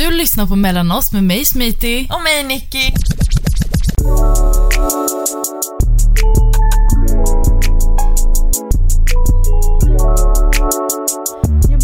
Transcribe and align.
Du 0.00 0.10
lyssnar 0.10 0.46
på 0.46 0.56
Mellan 0.56 0.92
oss 0.92 1.12
med 1.12 1.24
mig 1.24 1.44
Smiti. 1.44 2.08
Och 2.10 2.22
mig 2.22 2.44
Nicky. 2.44 2.78
Jag 11.70 11.80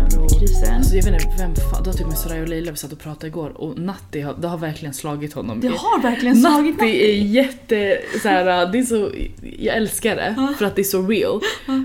klimatkrisen? 0.00 0.74
Alltså 0.74 0.96
jag 0.96 1.04
vet 1.04 1.22
inte 1.22 1.34
vem 1.38 1.54
fan, 1.54 1.82
det 1.82 1.90
var 1.90 1.92
typ 1.92 2.06
med 2.06 2.18
Soraya 2.18 2.42
och 2.42 2.48
Leila 2.48 2.70
vi 2.70 2.76
satt 2.76 2.92
och 2.92 2.98
pratade 2.98 3.26
igår 3.26 3.60
och 3.60 3.78
Natti 3.78 4.20
har, 4.20 4.34
det 4.34 4.48
har 4.48 4.58
verkligen 4.58 4.94
slagit 4.94 5.32
honom. 5.32 5.60
Det 5.60 5.68
har 5.68 6.02
verkligen 6.02 6.36
slagit 6.36 6.76
Natti 6.76 7.10
är 7.10 7.22
jätte 7.22 8.00
så 8.22 8.28
här, 8.28 8.66
det 8.72 8.78
är 8.78 8.82
så, 8.82 9.10
jag 9.58 9.76
älskar 9.76 10.16
det 10.16 10.54
för 10.58 10.64
att 10.64 10.76
det 10.76 10.82
är 10.82 10.84
så 10.84 11.02
real. 11.06 11.40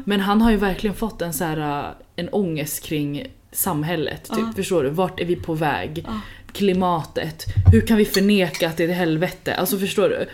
Men 0.05 0.19
han 0.19 0.41
har 0.41 0.51
ju 0.51 0.57
verkligen 0.57 0.95
fått 0.95 1.21
en 1.21 1.33
så 1.33 1.43
här, 1.43 1.93
en 2.15 2.29
ångest 2.29 2.83
kring 2.83 3.27
samhället. 3.55 4.23
Typ, 4.23 4.55
Förstår 4.55 4.83
du? 4.83 4.89
Vart 4.89 5.19
är 5.19 5.25
vi 5.25 5.35
på 5.35 5.53
väg? 5.53 6.05
Klimatet. 6.51 7.45
Hur 7.71 7.81
kan 7.81 7.97
vi 7.97 8.05
förneka 8.05 8.69
att 8.69 8.77
det 8.77 8.83
är 8.83 8.89
ett 8.89 8.95
helvete? 8.95 9.55
Alltså 9.55 9.77
förstår 9.77 10.09
du? 10.09 10.25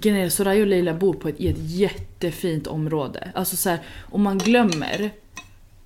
Grejen 0.00 0.30
Soraya 0.30 0.60
och 0.60 0.66
Leila 0.66 0.94
bor 0.94 1.14
på 1.14 1.28
ett, 1.28 1.40
i 1.40 1.48
ett 1.48 1.58
jättefint 1.58 2.66
område. 2.66 3.28
Alltså 3.34 3.56
så 3.56 3.70
här, 3.70 3.78
om 4.10 4.22
man 4.22 4.38
glömmer 4.38 5.10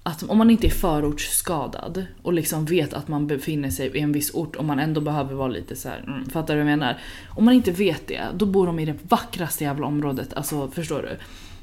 att 0.02 0.22
om 0.22 0.38
man 0.38 0.50
inte 0.50 0.66
är 0.66 0.70
förortsskadad 0.70 2.06
och 2.22 2.32
liksom 2.32 2.64
vet 2.64 2.94
att 2.94 3.08
man 3.08 3.26
befinner 3.26 3.70
sig 3.70 3.86
i 3.96 4.00
en 4.00 4.12
viss 4.12 4.34
ort 4.34 4.56
och 4.56 4.64
man 4.64 4.78
ändå 4.78 5.00
behöver 5.00 5.34
vara 5.34 5.48
lite 5.48 5.76
så 5.76 5.88
här, 5.88 6.04
mm, 6.06 6.30
fattar 6.30 6.54
du 6.54 6.62
vad 6.62 6.72
jag 6.72 6.78
menar? 6.78 6.98
Om 7.28 7.44
man 7.44 7.54
inte 7.54 7.70
vet 7.70 8.06
det, 8.06 8.22
då 8.34 8.46
bor 8.46 8.66
de 8.66 8.78
i 8.78 8.84
det 8.84 8.94
vackraste 9.02 9.64
jävla 9.64 9.86
området, 9.86 10.34
alltså 10.34 10.70
förstår 10.70 11.02
du? 11.02 11.16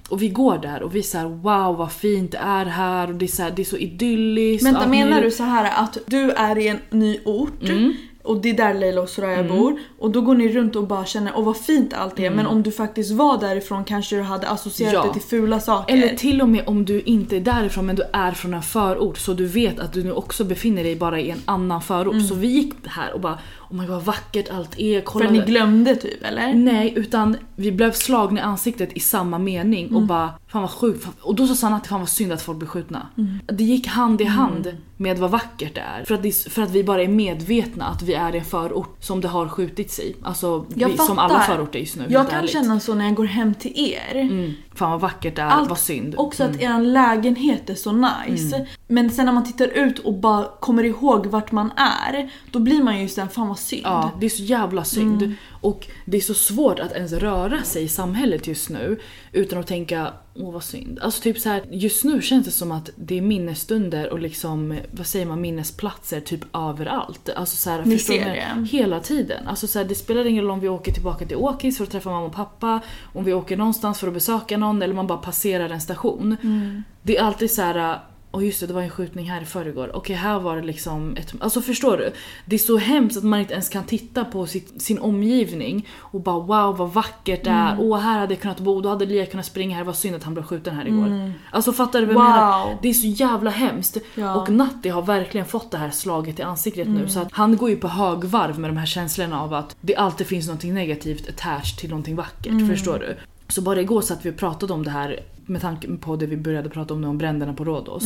Och 0.09 0.21
vi 0.21 0.29
går 0.29 0.57
där 0.57 0.83
och 0.83 0.95
vi 0.95 1.03
säger 1.03 1.25
wow 1.25 1.77
vad 1.77 1.91
fint 1.91 2.31
det 2.31 2.37
är 2.37 2.65
här 2.65 3.07
och 3.07 3.13
det 3.15 3.25
är 3.25 3.27
så, 3.27 3.43
här, 3.43 3.51
det 3.51 3.61
är 3.61 3.65
så 3.65 3.77
idylliskt. 3.77 4.67
Vänta 4.67 4.87
menar 4.87 5.09
möjligt. 5.11 5.31
du 5.31 5.37
så 5.37 5.43
här 5.43 5.83
att 5.83 5.97
du 6.05 6.31
är 6.31 6.57
i 6.57 6.67
en 6.67 6.79
ny 6.89 7.19
ort 7.25 7.63
Mm. 7.69 7.93
och 8.23 8.41
det 8.41 8.49
är 8.49 8.53
där 8.53 8.73
Leila 8.73 9.01
och 9.01 9.09
Soraya 9.09 9.43
bor 9.43 9.79
och 9.99 10.11
då 10.11 10.21
går 10.21 10.35
ni 10.35 10.49
runt 10.49 10.75
och 10.75 10.87
bara 10.87 11.05
känner 11.05 11.33
åh 11.35 11.45
vad 11.45 11.57
fint 11.57 11.93
allt 11.93 12.19
är 12.19 12.29
men 12.29 12.47
om 12.47 12.63
du 12.63 12.71
faktiskt 12.71 13.11
var 13.11 13.37
därifrån 13.37 13.83
kanske 13.83 14.15
du 14.15 14.21
hade 14.21 14.47
associerat 14.49 14.93
Mm. 14.93 15.05
Ja. 15.07 15.13
det 15.13 15.19
till 15.19 15.29
fula 15.29 15.59
saker. 15.59 15.93
Eller 15.93 16.15
till 16.15 16.41
och 16.41 16.49
med 16.49 16.63
om 16.67 16.85
du 16.85 17.01
inte 17.01 17.35
är 17.37 17.41
därifrån 17.41 17.85
men 17.85 17.95
du 17.95 18.03
är 18.13 18.31
från 18.31 18.53
en 18.53 18.61
förort 18.61 19.17
så 19.17 19.33
du 19.33 19.45
vet 19.45 19.79
att 19.79 19.93
du 19.93 20.03
nu 20.03 20.11
också 20.11 20.43
befinner 20.43 20.83
dig 20.83 20.95
bara 20.95 21.19
i 21.19 21.29
en 21.29 21.41
annan 21.45 21.81
förort. 21.81 22.13
Mm. 22.13 22.27
Så 22.27 22.35
vi 22.35 22.47
gick 22.47 22.73
här 22.87 23.13
och 23.13 23.19
bara 23.21 23.39
oh 23.69 23.75
my 23.77 23.85
god 23.85 23.89
vad 23.95 24.03
vackert 24.03 24.49
allt 24.49 24.79
är, 24.79 24.99
för 24.99 25.05
kolla 25.05 25.25
att 25.25 25.31
ni 25.31 25.39
glömde 25.39 25.95
typ 25.95 26.23
eller? 26.23 26.53
Nej, 26.53 26.93
utan 26.95 27.37
vi 27.55 27.71
blev 27.71 27.91
slagna 27.91 28.39
i 28.39 28.43
ansiktet 28.43 28.93
i 28.93 28.99
samma 28.99 29.37
mening 29.39 29.85
Mm. 29.85 29.95
och 29.95 30.01
bara 30.03 30.29
fan 30.47 30.61
vad 30.61 30.71
sjukt. 30.71 31.07
Och 31.21 31.35
då 31.35 31.47
sa 31.47 31.55
Sanna 31.55 31.75
att 31.75 31.83
det 31.83 31.89
fan 31.89 31.99
var 31.99 32.07
synd 32.07 32.31
att 32.31 32.41
folk 32.41 32.57
blir 32.57 32.67
skjutna. 32.69 33.07
Mm. 33.17 33.39
Det 33.45 33.63
gick 33.63 33.87
hand 33.87 34.21
i 34.21 34.23
hand 34.23 34.77
med 34.97 35.17
vad 35.19 35.31
vackert 35.31 35.75
det 35.75 35.81
är. 35.81 36.03
För 36.05 36.15
att, 36.15 36.53
för 36.53 36.61
att 36.61 36.71
vi 36.71 36.83
bara 36.83 37.03
är 37.03 37.07
medvetna 37.07 37.85
att 37.85 38.01
vi 38.01 38.13
är 38.13 38.35
i 38.35 38.37
en 38.39 38.45
förort 38.45 38.95
som 38.99 39.21
det 39.21 39.27
har 39.27 39.47
skjutits 39.47 39.88
i. 39.99 40.15
Alltså 40.23 40.65
vi, 40.69 40.97
som 40.97 41.19
alla 41.19 41.39
förorter 41.39 41.79
just 41.79 41.95
nu. 41.95 42.05
Jag 42.09 42.29
kan 42.29 42.39
ärligt. 42.39 42.51
känna 42.51 42.79
så 42.79 42.95
när 42.95 43.05
jag 43.05 43.15
går 43.15 43.25
hem 43.25 43.53
till 43.53 43.71
er. 43.75 44.15
Mm, 44.15 44.53
fan 44.79 44.91
vad 44.91 45.01
vackert 45.01 45.35
det 45.35 45.41
är, 45.41 45.45
Allt- 45.45 45.69
vad 45.69 45.79
synd. 45.79 46.15
Också 46.17 46.43
att 46.43 46.61
er 46.61 46.81
lägenhet 46.81 47.69
är 47.69 47.75
så 47.75 47.91
nice. 47.91 48.55
Mm. 48.55 48.67
Men 48.87 49.09
sen 49.09 49.25
när 49.25 49.33
man 49.33 49.45
tittar 49.45 49.67
ut 49.67 49.99
och 49.99 50.13
bara 50.13 50.45
kommer 50.59 50.83
ihåg 50.83 51.25
vart 51.25 51.51
man 51.51 51.71
är, 51.77 52.31
då 52.51 52.59
blir 52.59 52.83
man 52.83 53.01
ju 53.01 53.07
såhär, 53.07 53.27
fan 53.27 53.47
vad 53.47 53.59
synd. 53.59 53.81
Ja, 53.85 54.11
det 54.19 54.25
är 54.25 54.29
så 54.29 54.43
jävla 54.43 54.83
synd. 54.83 55.21
Mm. 55.21 55.35
Och 55.61 55.87
det 56.05 56.17
är 56.17 56.21
så 56.21 56.33
svårt 56.33 56.79
att 56.79 56.91
ens 56.91 57.13
röra 57.13 57.63
sig 57.63 57.83
i 57.83 57.87
samhället 57.87 58.47
just 58.47 58.69
nu 58.69 58.99
utan 59.31 59.59
att 59.59 59.67
tänka 59.67 60.13
åh 60.35 60.53
vad 60.53 60.63
synd. 60.63 60.99
Alltså 61.01 61.21
typ 61.21 61.39
så 61.39 61.49
här, 61.49 61.63
just 61.71 62.03
nu 62.03 62.21
känns 62.21 62.45
det 62.45 62.51
som 62.51 62.71
att 62.71 62.89
det 62.95 63.17
är 63.17 63.21
minnesstunder 63.21 64.09
och 64.09 64.19
liksom, 64.19 64.77
vad 64.91 65.07
säger 65.07 65.25
man, 65.25 65.41
minnesplatser 65.41 66.21
typ 66.21 66.55
överallt. 66.55 67.29
Alltså 67.35 67.55
så 67.55 67.69
här, 67.69 67.85
Ni 67.85 67.99
ser 67.99 68.25
det? 68.25 68.67
Hela 68.71 68.99
tiden. 68.99 69.47
Alltså 69.47 69.67
så 69.67 69.79
här, 69.79 69.85
det 69.85 69.95
spelar 69.95 70.25
ingen 70.25 70.43
roll 70.43 70.51
om 70.51 70.59
vi 70.59 70.69
åker 70.69 70.91
tillbaka 70.91 71.25
till 71.25 71.37
Åkis 71.37 71.77
för 71.77 71.83
att 71.83 71.91
träffa 71.91 72.09
mamma 72.09 72.25
och 72.25 72.35
pappa, 72.35 72.79
om 73.13 73.23
vi 73.23 73.33
åker 73.33 73.57
någonstans 73.57 73.99
för 73.99 74.07
att 74.07 74.13
besöka 74.13 74.57
någon 74.57 74.68
eller 74.81 74.93
man 74.93 75.07
bara 75.07 75.17
passerar 75.17 75.69
en 75.69 75.81
station. 75.81 76.37
Mm. 76.43 76.83
Det 77.01 77.17
är 77.17 77.23
alltid 77.23 77.51
så 77.51 77.61
här. 77.61 77.99
Och 78.31 78.43
just 78.43 78.59
det, 78.59 78.67
det 78.67 78.73
var 78.73 78.81
en 78.81 78.89
skjutning 78.89 79.29
här 79.29 79.41
i 79.41 79.45
förrgår. 79.45 79.91
Okej, 79.95 80.15
här 80.15 80.39
var 80.39 80.55
det 80.55 80.61
liksom 80.61 81.15
ett... 81.17 81.33
Alltså 81.39 81.61
förstår 81.61 81.97
du? 81.97 82.11
Det 82.45 82.55
är 82.55 82.59
så 82.59 82.77
hemskt 82.77 83.17
att 83.17 83.23
man 83.23 83.39
inte 83.39 83.53
ens 83.53 83.69
kan 83.69 83.83
titta 83.83 84.25
på 84.25 84.47
sitt, 84.47 84.81
sin 84.81 84.99
omgivning 84.99 85.87
och 85.99 86.21
bara 86.21 86.39
wow 86.39 86.77
vad 86.77 86.93
vackert 86.93 87.43
det 87.43 87.49
är. 87.49 87.71
Mm. 87.73 87.79
Åh, 87.85 87.99
här 87.99 88.19
hade 88.19 88.33
jag 88.33 88.41
kunnat 88.41 88.59
bo, 88.59 88.81
då 88.81 88.89
hade 88.89 89.05
Lia 89.05 89.25
kunnat 89.25 89.45
springa 89.45 89.77
här. 89.77 89.83
Vad 89.83 89.95
synd 89.95 90.15
att 90.15 90.23
han 90.23 90.33
blev 90.33 90.43
skjuten 90.43 90.75
här 90.75 90.87
igår. 90.87 91.31
Alltså 91.51 91.73
fattar 91.73 91.99
du 92.01 92.05
vad 92.05 92.15
jag 92.15 92.21
Mm. 92.21 92.37
Wow. 92.41 92.65
menar? 92.65 92.77
Det 92.81 92.89
är 92.89 92.93
så 92.93 93.07
jävla 93.07 93.49
hemskt. 93.51 93.97
Ja. 94.15 94.35
Och 94.35 94.49
Natti 94.49 94.89
har 94.89 95.01
verkligen 95.01 95.45
fått 95.47 95.71
det 95.71 95.77
här 95.77 95.89
slaget 95.91 96.39
i 96.39 96.41
ansiktet 96.41 96.87
Mm. 96.87 97.01
nu. 97.01 97.07
Så 97.09 97.19
att 97.19 97.27
han 97.31 97.57
går 97.57 97.69
ju 97.69 97.75
på 97.75 97.87
högvarv 97.87 98.59
med 98.59 98.69
de 98.69 98.77
här 98.77 98.85
känslorna 98.85 99.41
av 99.41 99.53
att 99.53 99.75
det 99.81 99.95
alltid 99.95 100.27
finns 100.27 100.47
något 100.47 100.63
negativt 100.63 101.29
attached 101.29 101.77
till 101.79 101.89
någonting 101.89 102.15
vackert. 102.15 102.47
Mm. 102.51 102.69
Förstår 102.69 102.99
du? 102.99 103.17
Så 103.49 103.61
bara 103.61 103.81
igår 103.81 104.01
satt 104.01 104.25
vi 104.25 104.31
och 104.31 104.37
pratade 104.37 104.73
om 104.73 104.83
det 104.83 104.89
här 104.89 105.19
med 105.49 105.61
tanke 105.61 105.87
på 105.97 106.15
det 106.15 106.25
vi 106.25 106.37
började 106.37 106.69
prata 106.69 106.93
om 106.93 107.01
nu 107.01 107.07
om 107.07 107.17
bränderna 107.17 107.53
på 107.53 107.63
Rhodos. 107.65 108.03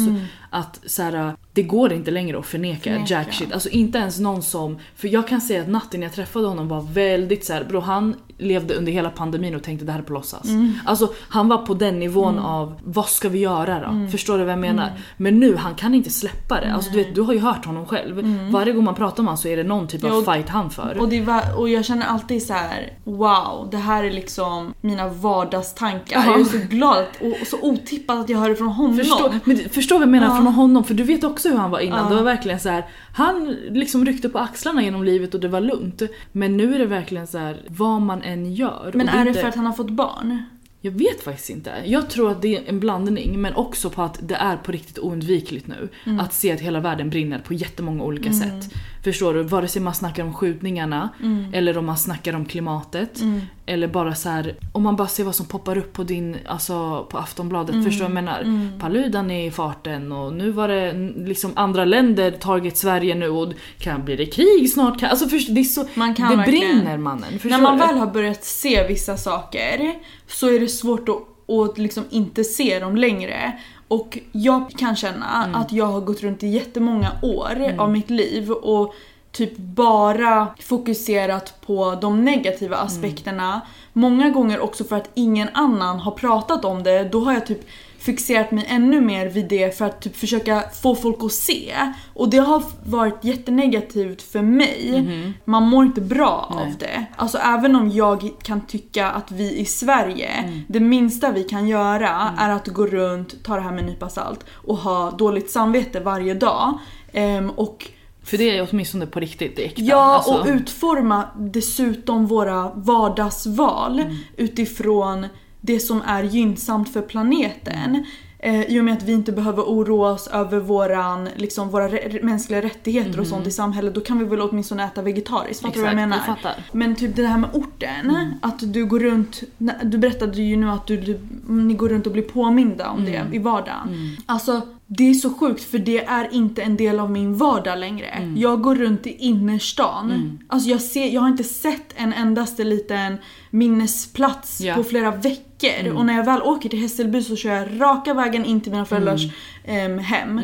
Att 0.50 0.80
så 0.86 1.04
här, 1.04 1.34
det 1.54 1.64
går 1.64 1.94
inte 1.94 2.12
längre 2.12 2.40
att 2.40 2.46
förneka, 2.46 2.90
Mm. 2.90 3.06
Förneka. 3.06 3.24
jack 3.24 3.34
shit. 3.34 3.54
Alltså 3.54 3.70
inte 3.70 3.98
ens 3.98 4.20
någon 4.20 4.42
som... 4.44 4.78
För 4.96 5.08
jag 5.08 5.28
kan 5.28 5.42
säga 5.42 5.62
att 5.62 5.68
natten 5.68 6.02
jag 6.02 6.14
träffade 6.14 6.48
honom 6.48 6.68
var 6.68 6.82
väldigt 6.82 7.46
så 7.46 7.54
här, 7.54 7.64
bro 7.64 7.80
han 7.80 8.16
levde 8.38 8.74
under 8.74 8.92
hela 8.92 9.10
pandemin 9.10 9.56
och 9.56 9.64
tänkte 9.64 9.86
det 9.86 9.92
här 9.92 10.00
är 10.00 10.04
på 10.04 10.14
låtsas. 10.14 10.46
Mm. 10.46 10.74
Alltså 10.86 11.14
han 11.20 11.48
var 11.48 11.58
på 11.58 11.74
den 11.74 12.00
nivån 12.00 12.40
av 12.40 12.74
vad 12.84 13.06
ska 13.10 13.30
vi 13.30 13.40
göra 13.40 13.80
då? 13.80 13.86
Mm. 13.88 14.12
Förstår 14.12 14.38
du 14.38 14.44
vad 14.44 14.52
jag 14.52 14.60
menar? 14.60 14.92
Men 15.18 15.40
nu 15.40 15.56
han 15.56 15.76
kan 15.76 15.94
inte 15.94 16.10
släppa 16.10 16.62
det. 16.62 16.74
Alltså 16.74 16.92
du 16.92 16.98
vet, 16.98 17.16
du 17.16 17.22
har 17.22 17.34
ju 17.34 17.40
hört 17.40 17.66
honom 17.66 17.86
själv. 17.86 18.22
Varje 18.52 18.74
gång 18.74 18.84
man 18.84 18.96
pratar 18.96 19.24
med 19.24 19.28
honom 19.30 19.38
så 19.38 19.48
är 19.48 19.58
det 19.58 19.64
någon 19.64 19.88
typ 19.88 20.04
av 20.04 20.10
Mm. 20.10 20.24
Jo, 20.28 20.32
fight 20.34 20.50
han 20.50 20.70
för. 20.70 20.98
Och, 21.02 21.14
var, 21.14 21.60
och 21.60 21.70
jag 21.70 21.86
känner 21.86 22.06
alltid 22.06 22.44
så 22.44 22.54
här: 22.54 22.94
wow, 23.04 23.68
det 23.72 23.78
här 23.78 24.04
är 24.04 24.12
liksom 24.12 24.74
mina 24.82 25.08
vardagstankar. 25.10 26.24
Ja. 26.26 26.32
Jag 26.32 26.40
är 26.40 26.44
så 26.44 26.58
glad 26.58 26.98
att- 26.98 27.22
och, 27.42 27.48
så 27.48 27.58
otippat 27.62 28.18
att 28.20 28.30
jag 28.30 28.40
hör 28.40 28.50
det 28.50 28.56
från 28.56 28.68
honom. 28.68 28.98
Förstå, 28.98 29.34
men 29.44 29.58
förstår 29.58 29.96
vad 29.96 30.02
jag 30.02 30.10
menar 30.10 30.28
Ja. 30.28 30.36
från 30.36 30.48
honom, 30.48 30.84
för 30.84 30.94
du 30.94 31.04
vet 31.04 31.24
också 31.24 31.50
hur 31.50 31.58
han 31.58 31.72
var 31.72 31.80
innan. 31.80 32.04
Ja. 32.04 32.10
Det 32.10 32.16
var 32.16 32.24
verkligen 32.24 32.60
så 32.60 32.70
här. 32.70 32.84
han 33.16 33.56
liksom 33.70 34.06
ryckte 34.06 34.30
på 34.30 34.40
axlarna 34.40 34.84
genom 34.84 35.04
livet 35.04 35.34
och 35.34 35.40
det 35.40 35.48
var 35.48 35.62
lugnt. 35.62 36.02
Men 36.32 36.58
nu 36.58 36.76
är 36.76 36.80
det 36.80 36.86
verkligen 36.86 37.28
så 37.28 37.38
här, 37.38 37.62
vad 37.68 38.02
man 38.02 38.22
än 38.22 38.54
gör. 38.54 38.92
Men 38.94 39.10
är 39.10 39.24
det 39.24 39.30
inte- 39.30 39.42
för 39.42 39.48
att 39.48 39.56
han 39.56 39.66
har 39.66 39.74
fått 39.74 39.90
barn? 39.90 40.44
Jag 40.86 40.92
vet 40.92 41.24
faktiskt 41.24 41.50
inte. 41.50 41.72
Jag 41.86 42.10
tror 42.10 42.32
att 42.32 42.42
det 42.42 42.56
är 42.58 42.62
en 42.70 42.80
blandning 42.80 43.42
men 43.42 43.54
också 43.56 43.90
på 43.90 44.02
att 44.02 44.20
det 44.22 44.36
är 44.36 44.58
på 44.58 44.72
riktigt 44.72 45.00
oundvikligt 45.00 45.68
nu. 45.68 45.90
Mm. 46.06 46.20
Att 46.20 46.34
se 46.34 46.52
att 46.52 46.60
hela 46.60 46.80
världen 46.80 47.10
brinner 47.10 47.40
på 47.40 47.54
jättemånga 47.54 48.04
olika 48.04 48.34
sätt. 48.34 48.74
Förstår 49.04 49.34
du? 49.34 49.44
Vare 49.44 49.68
sig 49.68 49.82
man 49.82 49.94
snackar 49.94 50.24
om 50.24 50.34
skjutningarna 50.34 51.10
Mm. 51.24 51.46
eller 51.54 51.78
om 51.78 51.86
man 51.86 51.98
snackar 51.98 52.36
om 52.36 52.46
klimatet. 52.46 53.20
Eller 53.66 53.88
bara 53.88 54.16
så 54.16 54.30
här, 54.30 54.56
om 54.72 54.84
man 54.84 54.96
bara 54.96 55.08
ser 55.08 55.24
vad 55.24 55.36
som 55.36 55.46
poppar 55.46 55.78
upp 55.78 55.94
på 55.94 56.04
din, 56.04 56.38
alltså 56.46 57.08
på 57.12 57.18
Aftonbladet. 57.18 57.74
Mm. 57.74 57.86
Förstår 57.86 58.06
du 58.08 58.14
vad 58.14 58.24
jag 58.24 58.44
menar? 58.44 58.80
Paludan 58.80 59.32
är 59.32 59.48
i 59.48 59.52
farten 59.52 60.12
och 60.12 60.34
nu 60.34 60.52
var 60.52 60.68
det 60.68 60.90
mm, 60.90 61.26
liksom 61.26 61.52
andra 61.56 61.86
länder 61.86 62.32
target 62.32 62.78
Sverige 62.78 63.16
nu 63.16 63.30
och 63.30 63.54
kan 63.80 64.06
bli 64.06 64.16
det 64.16 64.26
krig 64.26 64.70
snart? 64.74 65.00
Kan, 65.00 65.10
alltså 65.10 65.30
först, 65.30 65.56
det 65.56 65.60
är 65.62 65.64
så, 65.64 65.86
Man 65.94 66.16
kan 66.16 66.32
det 66.32 66.38
verkligen- 66.38 66.80
brinner 66.80 66.98
mannen. 66.98 67.32
Förstår 67.32 67.50
När 67.50 67.62
man 67.62 67.78
väl 67.78 67.98
har 67.98 68.08
börjat 68.08 68.44
se 68.44 68.88
vissa 68.88 69.18
saker 69.18 69.94
så 70.28 70.48
är 70.56 70.60
det 70.60 70.68
svårt 70.68 71.10
att, 71.10 71.50
att 71.50 71.78
liksom 71.78 72.04
inte 72.10 72.44
se 72.44 72.80
dem 72.80 72.96
längre. 72.96 73.52
Och 73.94 74.20
jag 74.32 74.72
kan 74.72 74.96
känna 74.96 75.44
Mm. 75.44 75.56
att 75.62 75.72
jag 75.72 75.86
har 75.86 76.02
gått 76.02 76.22
runt 76.22 76.44
i 76.44 76.48
jättemånga 76.48 77.12
år 77.22 77.76
av 77.78 77.92
mitt 77.92 78.10
liv 78.10 78.52
och 78.52 78.94
typ 79.32 79.58
bara 79.58 80.48
fokuserat 80.60 81.62
på 81.66 81.96
de 82.02 82.26
negativa 82.26 82.76
Mm. 82.76 82.88
aspekterna. 82.88 83.62
Många 83.94 84.30
gånger 84.30 84.60
också 84.60 84.84
för 84.84 84.96
att 84.96 85.10
ingen 85.14 85.50
annan 85.54 86.00
har 86.00 86.12
pratat 86.12 86.66
om 86.66 86.84
det. 86.84 87.04
Då 87.12 87.20
har 87.20 87.34
jag 87.34 87.46
typ 87.46 87.62
fixerat 88.04 88.52
mig 88.52 88.66
ännu 88.70 89.02
mer 89.02 89.26
vid 89.28 89.48
det 89.48 89.78
för 89.78 89.86
att 89.86 90.02
typ 90.02 90.16
försöka 90.16 90.64
få 90.82 90.96
folk 90.96 91.18
att 91.24 91.32
se. 91.32 91.74
Och 92.14 92.30
det 92.30 92.38
har 92.38 92.64
varit 92.86 93.24
jättenegativt 93.24 94.22
för 94.22 94.42
mig. 94.42 95.34
Man 95.46 95.64
mår 95.64 95.86
inte 95.86 96.02
bra. 96.02 96.52
Nej. 96.56 96.66
av 96.72 96.78
det. 96.78 97.06
Alltså 97.16 97.38
även 97.38 97.76
om 97.76 97.90
jag 97.90 98.30
kan 98.44 98.62
tycka 98.62 99.10
att 99.10 99.32
vi 99.32 99.58
i 99.60 99.66
Sverige, 99.66 100.28
Mm. 100.30 100.60
det 100.68 100.80
minsta 100.80 101.32
vi 101.32 101.44
kan 101.44 101.68
göra 101.68 102.34
är 102.40 102.50
att 102.50 102.68
gå 102.68 102.86
runt, 102.86 103.44
ta 103.44 103.56
det 103.56 103.62
här 103.62 103.72
med 103.72 103.80
en 103.80 103.86
nypa 103.86 104.10
salt 104.10 104.46
och 104.52 104.78
ha 104.78 105.12
dåligt 105.12 105.52
samvete 105.52 106.00
varje 106.00 106.34
dag. 106.34 106.78
Ehm, 107.14 107.50
och 107.50 107.88
För 108.26 108.38
det 108.38 108.58
är 108.58 108.68
åtminstone 108.72 109.06
på 109.06 109.20
riktigt, 109.20 109.56
det 109.56 109.66
äkta. 109.66 109.82
Ja, 109.82 109.96
Alltså- 110.16 110.32
och 110.34 110.48
utforma 110.48 111.24
dessutom 111.38 112.28
våra 112.28 112.72
vardagsval 112.76 114.00
Mm. 114.00 114.16
utifrån 114.38 115.28
det 115.66 115.80
som 115.80 116.02
är 116.02 116.24
gynnsamt 116.24 116.90
för 116.94 117.02
planeten. 117.02 118.06
Eh, 118.40 118.62
I 118.62 118.80
och 118.80 118.86
med 118.86 118.94
att 118.94 119.04
vi 119.04 119.12
inte 119.14 119.32
behöver 119.32 119.64
oroa 119.64 120.12
oss 120.12 120.28
över 120.28 120.60
våran, 120.60 121.30
liksom, 121.36 121.70
våra 121.70 121.90
mänskliga 122.22 122.62
rättigheter 122.62 123.20
och 123.20 123.28
sånt 123.28 123.48
i 123.48 123.52
samhället, 123.52 123.96
då 123.96 124.02
kan 124.02 124.20
vi 124.20 124.26
väl 124.26 124.42
åtminstone 124.42 124.84
äta 124.86 125.02
vegetariskt. 125.02 125.62
Fattar 125.62 125.76
du 125.76 125.82
vad 125.82 125.88
jag 125.90 125.94
Mm. 125.94 126.10
Menar? 126.10 126.24
jag 126.28 126.36
fattar. 126.36 126.66
Men 126.72 126.96
typ 126.96 127.16
det 127.16 127.28
här 127.28 127.38
med 127.38 127.50
orten, 127.54 128.34
att 128.42 128.74
du 128.74 128.86
går 128.86 129.00
runt, 129.00 129.44
du 129.84 129.98
berättade 129.98 130.42
ju 130.42 130.56
nu 130.56 130.70
att 130.70 130.88
du, 130.88 130.98
du, 130.98 131.20
ni 131.48 131.74
går 131.74 131.90
runt 131.90 132.08
och 132.08 132.14
blir 132.14 132.24
påminda 132.24 132.90
om 132.90 133.06
det 133.06 133.24
i 133.32 133.40
vardagen. 133.40 134.18
Alltså 134.26 134.62
det 134.88 135.10
är 135.10 135.14
så 135.14 135.34
sjukt 135.34 135.64
för 135.64 135.78
det 135.80 136.04
är 136.06 136.34
inte 136.34 136.62
en 136.62 136.78
del 136.78 137.00
av 137.00 137.12
min 137.12 137.38
vardag 137.38 137.80
längre. 137.80 138.06
Mm. 138.06 138.38
Jag 138.38 138.62
går 138.62 138.76
runt 138.76 139.08
i 139.08 139.10
innerstan. 139.18 140.40
Alltså 140.48 140.70
jag, 140.70 140.82
ser, 140.82 141.06
jag 141.10 141.22
har 141.22 141.28
inte 141.30 141.44
sett 141.44 141.94
en 141.96 142.14
endaste 142.14 142.64
liten 142.64 143.18
minnesplats 143.50 144.62
Ja. 144.62 144.76
på 144.76 144.84
flera 144.84 145.12
veckor. 145.12 145.92
Och 145.96 146.06
när 146.06 146.18
jag 146.18 146.26
väl 146.26 146.42
åker 146.42 146.70
till 146.70 146.80
Hässelby 146.80 147.22
så 147.24 147.36
kör 147.36 147.54
jag 147.54 147.82
raka 147.82 148.14
vägen 148.14 148.46
in 148.46 148.62
till 148.62 148.72
mina 148.72 148.86
föräldrars 148.86 149.22
em, 149.66 150.00
hem. 150.00 150.42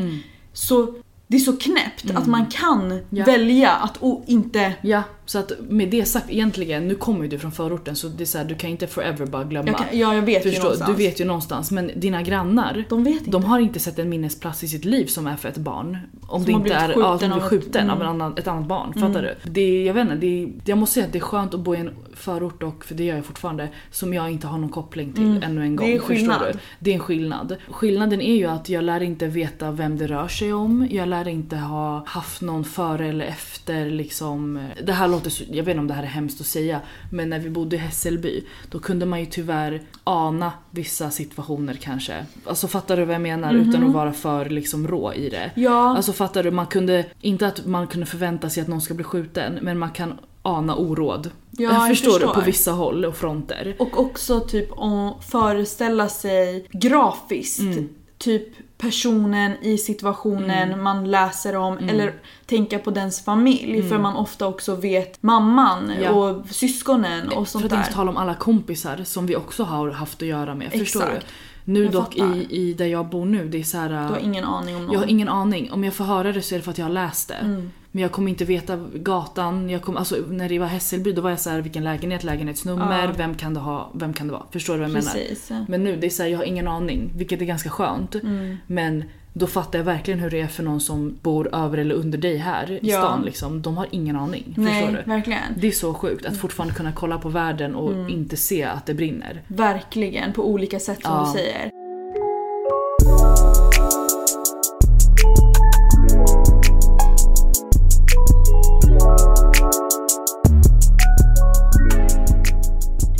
Så 0.53 0.93
det 1.27 1.35
är 1.37 1.41
så 1.41 1.57
knäppt 1.57 2.11
att 2.15 2.27
man 2.27 2.45
kan 2.45 2.99
Ja. 3.09 3.25
välja 3.25 3.71
att 3.71 3.99
inte... 4.27 4.73
Ja, 4.81 5.03
så 5.29 5.37
att 5.39 5.51
med 5.69 5.89
det 5.89 6.05
sagt 6.05 6.29
egentligen, 6.29 6.87
nu 6.87 6.95
kommer 6.95 7.23
ju 7.23 7.27
du 7.29 7.39
från 7.39 7.51
förorten 7.51 7.95
så 7.95 8.07
det 8.07 8.23
är 8.23 8.25
så 8.25 8.37
här, 8.37 8.45
du 8.45 8.55
kan 8.55 8.69
inte 8.69 8.87
forever 8.87 9.25
bara 9.25 9.43
glömma. 9.43 9.67
Jag 9.67 9.77
kan, 9.77 9.87
ja, 9.99 10.15
jag 10.15 10.21
vet 10.21 10.45
ju 10.45 10.49
Förstå, 10.49 10.63
någonstans. 10.63 10.97
du 10.97 11.03
vet 11.03 11.21
ju 11.21 11.25
någonstans 11.25 11.71
men 11.71 11.91
dina 11.95 12.21
grannar 12.21 12.83
De 12.89 13.03
vet 13.03 13.17
inte. 13.19 13.31
de 13.31 13.43
har 13.43 13.59
inte 13.59 13.79
sett 13.79 13.99
en 13.99 14.09
minnesplats 14.09 14.63
i 14.63 14.67
sitt 14.67 14.85
liv 14.85 15.05
som 15.05 15.27
är 15.27 15.35
för 15.35 15.49
ett 15.49 15.57
barn. 15.57 15.97
Om 16.27 16.45
det 16.45 16.51
har 16.51 16.59
inte 16.59 16.73
är 16.73 16.93
ja, 16.99 17.19
som 17.19 17.31
av 17.31 17.39
skjuten 17.39 17.89
av 17.89 17.95
mm. 18.01 18.07
en 18.07 18.21
annan, 18.21 18.37
ett 18.37 18.47
annat 18.47 18.67
barn. 18.67 18.93
Fattar 18.93 19.21
du? 19.21 19.51
Det, 19.51 19.83
jag 19.83 19.93
vet 19.93 20.01
inte, 20.03 20.15
det, 20.15 20.51
jag 20.65 20.77
måste 20.77 20.93
säga 20.93 21.05
att 21.05 21.13
det 21.13 21.19
är 21.19 21.23
skönt 21.23 21.53
att 21.53 21.59
bo 21.59 21.75
i 21.75 21.77
en 21.79 21.89
förort 22.13 22.63
och, 22.63 22.85
för 22.85 22.95
det 22.95 23.03
gör 23.03 23.15
jag 23.15 23.25
fortfarande, 23.25 23.69
som 23.91 24.13
jag 24.13 24.31
inte 24.31 24.47
har 24.47 24.57
någon 24.57 24.69
koppling 24.69 25.13
till 25.13 25.23
Mm. 25.23 25.43
ännu 25.43 25.65
en 25.65 25.75
Det 25.75 25.75
gång. 25.75 25.87
är 25.89 25.99
Förstår 25.99 26.15
skillnad. 26.15 26.59
Det 26.79 26.89
är 26.89 26.93
en 26.93 26.99
skillnad. 26.99 27.55
Skillnaden 27.71 28.21
är 28.21 28.35
ju 28.35 28.45
att 28.45 28.69
jag 28.69 28.83
lär 28.83 29.01
inte 29.03 29.27
veta 29.27 29.71
vem 29.71 29.97
det 29.97 30.07
rör 30.07 30.27
sig 30.27 30.53
om. 30.53 30.87
Jag 30.91 31.07
lär 31.07 31.27
inte 31.27 31.55
ha 31.55 32.03
haft 32.05 32.41
någon 32.41 32.63
före 32.63 33.07
eller 33.07 33.25
efter 33.25 33.89
liksom. 33.89 34.67
Det 34.83 34.93
här 34.93 35.07
låter 35.19 35.29
så, 35.29 35.43
jag 35.51 35.63
vet 35.63 35.67
inte 35.71 35.79
om 35.79 35.87
det 35.87 35.93
här 35.93 36.03
är 36.03 36.07
hemskt 36.07 36.41
att 36.41 36.47
säga, 36.47 36.81
men 37.11 37.29
när 37.29 37.39
vi 37.39 37.49
bodde 37.49 37.75
i 37.75 37.79
Hässelby 37.79 38.43
då 38.69 38.79
kunde 38.79 39.05
man 39.05 39.19
ju 39.19 39.25
tyvärr 39.25 39.81
ana 40.03 40.51
vissa 40.71 41.11
situationer 41.11 41.73
kanske. 41.73 42.25
Alltså 42.45 42.67
fattar 42.67 42.97
du 42.97 43.05
vad 43.05 43.15
jag 43.15 43.21
menar? 43.21 43.53
Utan 43.53 43.87
att 43.87 43.93
vara 43.93 44.13
för 44.13 44.49
liksom 44.49 44.87
rå 44.87 45.13
i 45.13 45.29
det. 45.29 45.51
Ja, 45.55 45.95
Alltså 45.95 46.13
fattar 46.13 46.43
du? 46.43 46.51
Man 46.51 46.67
kunde, 46.67 47.05
inte 47.21 47.47
att 47.47 47.65
man 47.65 47.87
kunde 47.87 48.05
förvänta 48.05 48.49
sig 48.49 48.61
att 48.61 48.67
någon 48.67 48.81
ska 48.81 48.93
bli 48.93 49.03
skjuten, 49.03 49.59
men 49.61 49.79
man 49.79 49.91
kan 49.91 50.13
ana 50.41 50.75
oråd. 50.75 51.31
Ja, 51.51 51.73
jag 51.73 51.87
förstår, 51.87 52.11
du? 52.11 52.19
förstår. 52.19 52.33
På 52.33 52.41
vissa 52.41 52.71
håll 52.71 53.05
och 53.05 53.15
fronter. 53.15 53.75
och 53.79 53.99
också 53.99 54.39
typ 54.39 54.71
att 54.71 55.25
föreställa 55.25 56.09
sig 56.09 56.67
grafiskt. 56.71 57.59
Mm. 57.59 57.89
Typ 58.19 58.47
personen 58.77 59.51
i 59.61 59.77
situationen 59.77 60.67
Mm. 60.67 60.83
man 60.83 61.11
läser 61.11 61.55
om 61.55 61.77
eller 61.77 62.13
tänka 62.45 62.79
på 62.79 62.91
dens 62.91 63.21
familj 63.25 63.89
för 63.89 63.97
man 63.97 64.15
ofta 64.15 64.47
också 64.47 64.75
vet 64.75 65.23
mamman 65.23 65.83
Mm. 65.91 66.03
Ja. 66.03 66.11
och 66.11 66.49
syskonen 66.49 67.27
och 67.29 67.47
För 67.47 67.51
sånt 67.51 67.63
att 67.65 67.71
där. 67.71 67.77
inte 67.77 67.93
tala 67.93 68.11
om 68.11 68.17
alla 68.17 68.35
kompisar 68.35 69.01
som 69.03 69.25
vi 69.25 69.35
också 69.35 69.63
har 69.63 69.91
haft 69.91 70.21
att 70.21 70.27
göra 70.27 70.55
med. 70.55 70.71
Förstår 70.71 71.01
Exakt. 71.03 71.25
du? 71.65 71.71
Nu 71.73 71.83
Jag 71.83 71.91
dock 71.91 72.13
fattar. 72.13 72.35
i, 72.35 72.47
i 72.51 72.73
där 72.73 72.85
jag 72.85 73.05
bor 73.09 73.25
nu, 73.25 73.47
det 73.49 73.59
är 73.59 73.63
så 73.63 73.77
här. 73.77 73.89
Du 73.89 73.95
har 73.95 74.17
ingen 74.17 74.43
aning 74.45 74.75
om 74.75 74.81
någon. 74.85 74.93
Jag 74.93 74.99
har 74.99 75.07
ingen 75.07 75.29
aning. 75.29 75.71
Om 75.71 75.83
jag 75.83 75.93
får 75.93 76.05
höra 76.05 76.31
det 76.33 76.41
så 76.41 76.55
är 76.55 76.59
det 76.59 76.63
för 76.63 76.71
att 76.71 76.77
jag 76.77 76.85
har 76.85 76.93
läst 76.93 77.27
det. 77.27 77.67
Men 77.91 78.01
jag 78.01 78.11
kommer 78.11 78.29
inte 78.29 78.45
veta 78.45 78.79
gatan. 78.93 79.69
Jag 79.69 79.81
kom, 79.81 79.97
alltså, 79.97 80.15
när 80.29 80.49
det 80.49 80.59
var 80.59 80.67
Hässelby 80.67 81.11
då 81.11 81.21
var 81.21 81.29
jag 81.29 81.39
så 81.39 81.49
här, 81.49 81.61
vilken 81.61 81.83
lägenhet, 81.83 82.23
lägenhetsnummer, 82.23 83.03
Ja. 83.03 83.11
vem 83.17 83.35
kan 83.35 83.53
det 83.53 83.59
ha, 83.59 83.89
vem 83.93 84.13
kan 84.13 84.27
det 84.27 84.33
vara? 84.33 84.43
Förstår 84.51 84.73
du 84.73 84.79
vad 84.79 84.89
jag 84.89 84.93
menar? 84.93 85.11
Precis. 85.13 85.51
Men 85.67 85.83
nu, 85.83 85.95
det 85.95 86.05
är 86.07 86.09
så 86.09 86.23
här, 86.23 86.29
jag 86.29 86.37
har 86.37 86.45
ingen 86.45 86.67
aning, 86.67 87.11
vilket 87.15 87.41
är 87.41 87.45
ganska 87.45 87.69
skönt. 87.69 88.15
Mm. 88.15 88.57
Men 88.67 89.03
då 89.33 89.47
fattar 89.47 89.79
jag 89.79 89.83
verkligen 89.85 90.19
hur 90.19 90.29
det 90.29 90.41
är 90.41 90.47
för 90.47 90.63
någon 90.63 90.81
som 90.81 91.17
bor 91.21 91.55
över 91.55 91.77
eller 91.77 91.95
under 91.95 92.17
dig 92.17 92.37
här 92.37 92.71
i 92.71 92.79
Ja. 92.81 92.97
stan. 93.01 93.21
Liksom. 93.25 93.61
De 93.61 93.77
har 93.77 93.87
ingen 93.91 94.15
aning. 94.15 94.43
Förstår 94.45 94.61
Nej, 94.63 94.87
du? 95.05 95.11
verkligen. 95.11 95.39
Det 95.57 95.67
är 95.67 95.71
så 95.71 95.93
sjukt 95.93 96.25
att 96.25 96.37
fortfarande 96.37 96.75
kunna 96.75 96.91
kolla 96.91 97.17
på 97.17 97.29
världen 97.29 97.75
och 97.75 97.93
Mm. 97.93 98.09
inte 98.09 98.37
se 98.37 98.63
att 98.63 98.85
det 98.85 98.93
brinner. 98.93 99.41
Verkligen, 99.47 100.33
på 100.33 100.49
olika 100.49 100.79
sätt 100.79 101.01
som 101.03 101.11
Ja. 101.11 101.25
du 101.33 101.39
säger. 101.39 101.71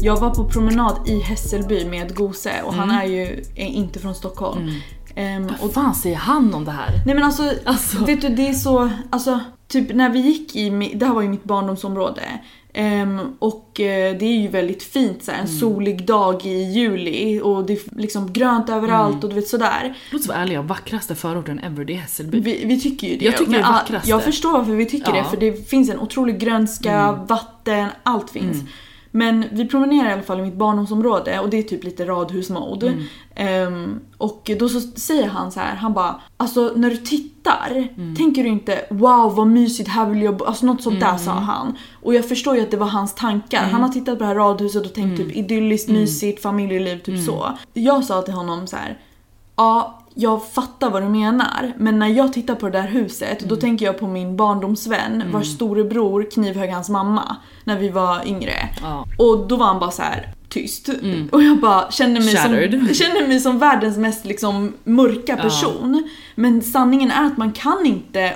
Jag 0.01 0.19
var 0.19 0.30
på 0.30 0.46
promenad 0.50 0.96
i 1.06 1.19
Hässelby 1.19 1.86
med 1.86 2.16
Gose 2.16 2.62
och 2.66 2.74
han 2.74 2.90
Mm. 2.90 3.01
är 3.01 3.06
ju 3.06 3.44
är 3.56 3.68
inte 3.68 4.00
från 4.00 4.16
Stockholm. 4.16 4.72
Ehm, 5.16 5.48
Vad 5.48 5.60
och, 5.62 5.74
fan 5.74 5.96
säger 5.96 6.16
han 6.16 6.54
om 6.54 6.66
det 6.66 6.72
här? 6.72 6.90
nej 7.06 7.16
men 7.16 7.24
alltså, 7.24 7.54
Alltså. 7.66 8.06
vet 8.06 8.22
du 8.22 8.30
det 8.30 8.48
är 8.50 8.54
så, 8.54 8.90
alltså 9.10 9.40
typ 9.68 9.96
när 9.96 10.10
vi 10.10 10.19
gick 10.19 10.56
i, 10.56 10.92
det 10.96 11.06
här 11.06 11.13
var 11.13 11.22
ju 11.22 11.30
mitt 11.30 11.44
barndomsområde. 11.44 12.22
Ehm, 12.74 13.19
och 13.40 13.80
eh, 13.80 14.18
det 14.18 14.25
är 14.25 14.38
ju 14.42 14.48
väldigt 14.48 14.84
fint 14.84 15.24
så 15.24 15.31
här, 15.31 15.40
en 15.40 15.46
Mm. 15.46 15.60
solig 15.60 16.06
dag 16.06 16.45
i 16.45 16.63
juli 16.63 17.42
och 17.44 17.66
det 17.66 17.74
är 17.74 17.80
liksom 18.02 18.34
grönt 18.34 18.69
överallt 18.69 19.13
Mm. 19.13 19.24
och 19.24 19.30
du 19.30 19.36
vet 19.36 19.48
sådär. 19.48 19.98
Låt 20.12 20.22
oss 20.22 20.28
vara 20.28 20.38
ärliga, 20.38 20.62
vackraste 20.62 21.16
förorten 21.16 21.60
ever 21.60 21.86
det 21.86 21.94
är 21.94 21.98
Hässelby. 21.98 22.40
Vi, 22.40 22.66
vi 22.66 22.80
tycker 22.81 23.07
ju 23.07 23.18
det. 23.18 23.25
Jag 23.25 23.38
tycker 23.38 23.52
Men, 23.52 23.62
det 23.62 23.66
är 23.68 23.69
ah, 23.69 23.74
vackraste. 23.74 24.10
Jag 24.10 24.24
förstår 24.24 24.52
varför 24.52 24.72
vi 24.72 24.86
tycker 24.86 25.16
Ja. 25.16 25.24
det 25.24 25.30
för 25.30 25.38
det 25.38 25.69
finns 25.69 25.90
en 25.90 26.00
otrolig 26.00 26.40
grönska, 26.40 27.12
vatten, 27.12 27.88
allt 28.04 28.30
finns. 28.30 28.57
Mm. 29.14 29.40
Men 29.40 29.46
vi 29.52 29.68
promenerar 29.68 30.10
i 30.10 30.14
alla 30.14 30.22
fall 30.22 30.40
i 30.40 30.44
mitt 30.44 30.54
barndomsområde 30.56 31.40
och 31.40 31.50
det 31.50 31.58
är 31.58 31.64
typ 31.64 31.84
lite 31.84 32.06
radhusmode. 32.06 32.88
Mm. 32.88 33.04
Ehm, 33.36 34.00
och 34.18 34.52
då 34.60 34.70
så 34.70 34.80
säger 34.82 35.28
han 35.28 35.52
så 35.52 35.60
här, 35.60 35.76
han 35.76 35.94
bara 35.94 36.22
Alltså 36.38 36.74
när 36.76 36.90
du 36.90 36.98
tittar, 36.98 37.90
Mm. 37.98 38.16
tänker 38.16 38.44
du 38.44 38.50
inte 38.50 38.86
wow 38.90 39.36
vad 39.36 39.48
mysigt, 39.48 39.90
här 39.90 40.10
vill 40.10 40.22
jag 40.22 40.38
bo. 40.38 40.46
Alltså 40.46 40.66
något 40.66 40.82
sånt 40.84 41.00
där 41.00 41.08
Mm. 41.08 41.20
sa 41.20 41.32
han. 41.32 41.78
Och 42.04 42.14
jag 42.14 42.30
förstår 42.30 42.56
ju 42.56 42.62
att 42.62 42.72
det 42.72 42.78
var 42.78 42.88
hans 42.88 43.16
tankar. 43.16 43.64
Han 43.64 43.82
har 43.82 43.90
tittat 43.90 44.18
på 44.18 44.24
det 44.24 44.26
här 44.28 44.36
radhuset 44.36 44.86
och 44.86 44.94
tänkt 44.94 45.20
Mm. 45.20 45.28
typ 45.30 45.38
idylliskt, 45.38 45.90
mysigt, 45.90 46.42
familjeliv, 46.42 47.00
typ 47.00 47.26
så. 47.26 47.58
Jag 47.74 48.06
sa 48.06 48.22
till 48.22 48.34
honom 48.34 48.68
så 48.68 48.76
här. 48.76 48.98
Ja, 49.56 50.00
jag 50.21 50.48
fattar 50.51 50.89
vad 50.89 51.01
du 51.04 51.10
menar. 51.10 51.74
Men 51.77 52.00
när 52.00 52.07
jag 52.07 52.33
tittar 52.33 52.56
på 52.56 52.66
det 52.69 52.71
där 52.81 52.88
huset, 52.88 53.39
då 53.39 53.56
tänker 53.56 53.86
jag 53.86 54.00
på 54.00 54.07
min 54.07 54.36
barndomsvän 54.38 55.24
vars 55.31 55.48
storebror 55.48 56.31
knivhögg 56.31 56.69
hans 56.71 56.89
mamma 56.89 57.36
när 57.63 57.80
vi 57.80 57.89
var 57.89 58.27
yngre. 58.27 58.69
Ja. 58.81 59.06
Och 59.18 59.48
då 59.48 59.56
var 59.56 59.66
han 59.66 59.80
bara 59.80 59.92
så 59.92 60.01
här 60.01 60.33
tyst. 60.50 60.89
Och 61.31 61.44
jag 61.44 61.60
bara 61.60 61.92
kände 61.92 62.19
mig, 62.19 62.36
som, 62.38 62.54
kände 62.94 63.27
mig 63.27 63.39
som 63.39 63.60
världens 63.60 63.98
mest 63.98 64.25
liksom 64.25 64.74
mörka 64.83 65.38
person. 65.38 66.10
Men 66.36 66.62
sanningen 66.62 67.12
är 67.12 67.25
att 67.25 67.38
man 67.38 67.51
kan 67.51 67.86
inte 67.86 68.33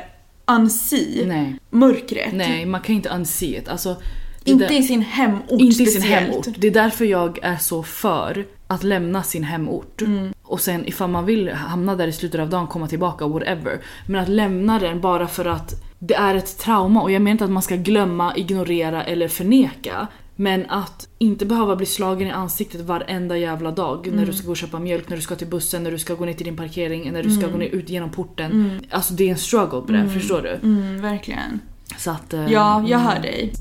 unsee 0.47 1.25
Nej, 1.27 1.59
mörkret. 1.69 2.33
nej, 2.33 2.65
man 2.65 2.81
kan 2.81 2.95
inte 2.95 3.09
unsee 3.09 3.57
it. 3.57 3.67
Alltså, 3.69 3.95
Inte 4.43 4.67
där- 4.67 4.79
i 4.79 4.83
sin 4.83 5.01
hemort 5.01 5.45
inte 5.51 5.65
i 5.65 5.71
sin 5.71 5.87
speciellt. 5.87 6.29
hemort. 6.29 6.47
Det 6.57 6.67
är 6.67 6.71
därför 6.71 7.05
jag 7.05 7.39
är 7.43 7.57
så 7.57 7.83
för 7.83 8.45
att 8.73 8.83
lämna 8.83 9.23
sin 9.23 9.43
hemort. 9.43 10.01
Mm. 10.01 10.33
Och 10.43 10.61
sen 10.61 10.87
ifall 10.87 11.09
man 11.09 11.25
vill 11.25 11.49
hamna 11.49 11.95
där 11.95 12.07
i 12.07 12.11
slutet 12.11 12.41
av 12.41 12.49
dagen, 12.49 12.67
komma 12.67 12.87
tillbaka, 12.87 13.27
whatever. 13.27 13.81
Men 14.07 14.21
att 14.21 14.29
lämna 14.29 14.79
den 14.79 15.01
bara 15.01 15.27
för 15.27 15.45
att 15.45 15.73
det 15.99 16.15
är 16.15 16.35
ett 16.35 16.57
trauma. 16.59 17.01
Och 17.01 17.11
jag 17.11 17.21
menar 17.21 17.31
inte 17.31 17.43
att 17.43 17.51
man 17.51 17.63
ska 17.63 17.75
glömma, 17.75 18.35
ignorera 18.35 19.03
eller 19.03 19.27
förneka. 19.27 20.07
Men 20.35 20.65
att 20.69 21.07
inte 21.17 21.45
behöva 21.45 21.75
bli 21.75 21.85
slagen 21.85 22.27
i 22.27 22.31
ansiktet 22.31 22.81
varenda 22.81 23.37
jävla 23.37 23.71
dag 23.71 24.09
när 24.13 24.25
du 24.25 24.33
ska 24.33 24.45
gå 24.45 24.51
och 24.51 24.57
köpa 24.57 24.79
mjölk, 24.79 25.09
när 25.09 25.15
du 25.15 25.21
ska 25.21 25.35
till 25.35 25.47
bussen, 25.47 25.83
när 25.83 25.91
du 25.91 25.99
ska 25.99 26.13
gå 26.13 26.25
ner 26.25 26.33
till 26.33 26.45
din 26.45 26.57
parkering, 26.57 27.11
när 27.11 27.23
du 27.23 27.29
ska 27.29 27.47
gå 27.47 27.57
ner 27.57 27.67
ut 27.69 27.89
genom 27.89 28.09
porten. 28.09 28.81
Alltså 28.91 29.13
det 29.13 29.23
är 29.23 29.31
en 29.31 29.37
struggle 29.37 29.81
på 29.81 29.91
det, 29.91 30.09
förstår 30.09 30.41
du? 30.41 30.49
Mm, 30.49 31.01
verkligen. 31.01 31.59
Så 31.97 32.11
att, 32.11 32.33
eh, 32.33 32.51
Ja, 32.51 32.83
jag 32.87 32.99
hör 32.99 33.19
dig. 33.19 33.53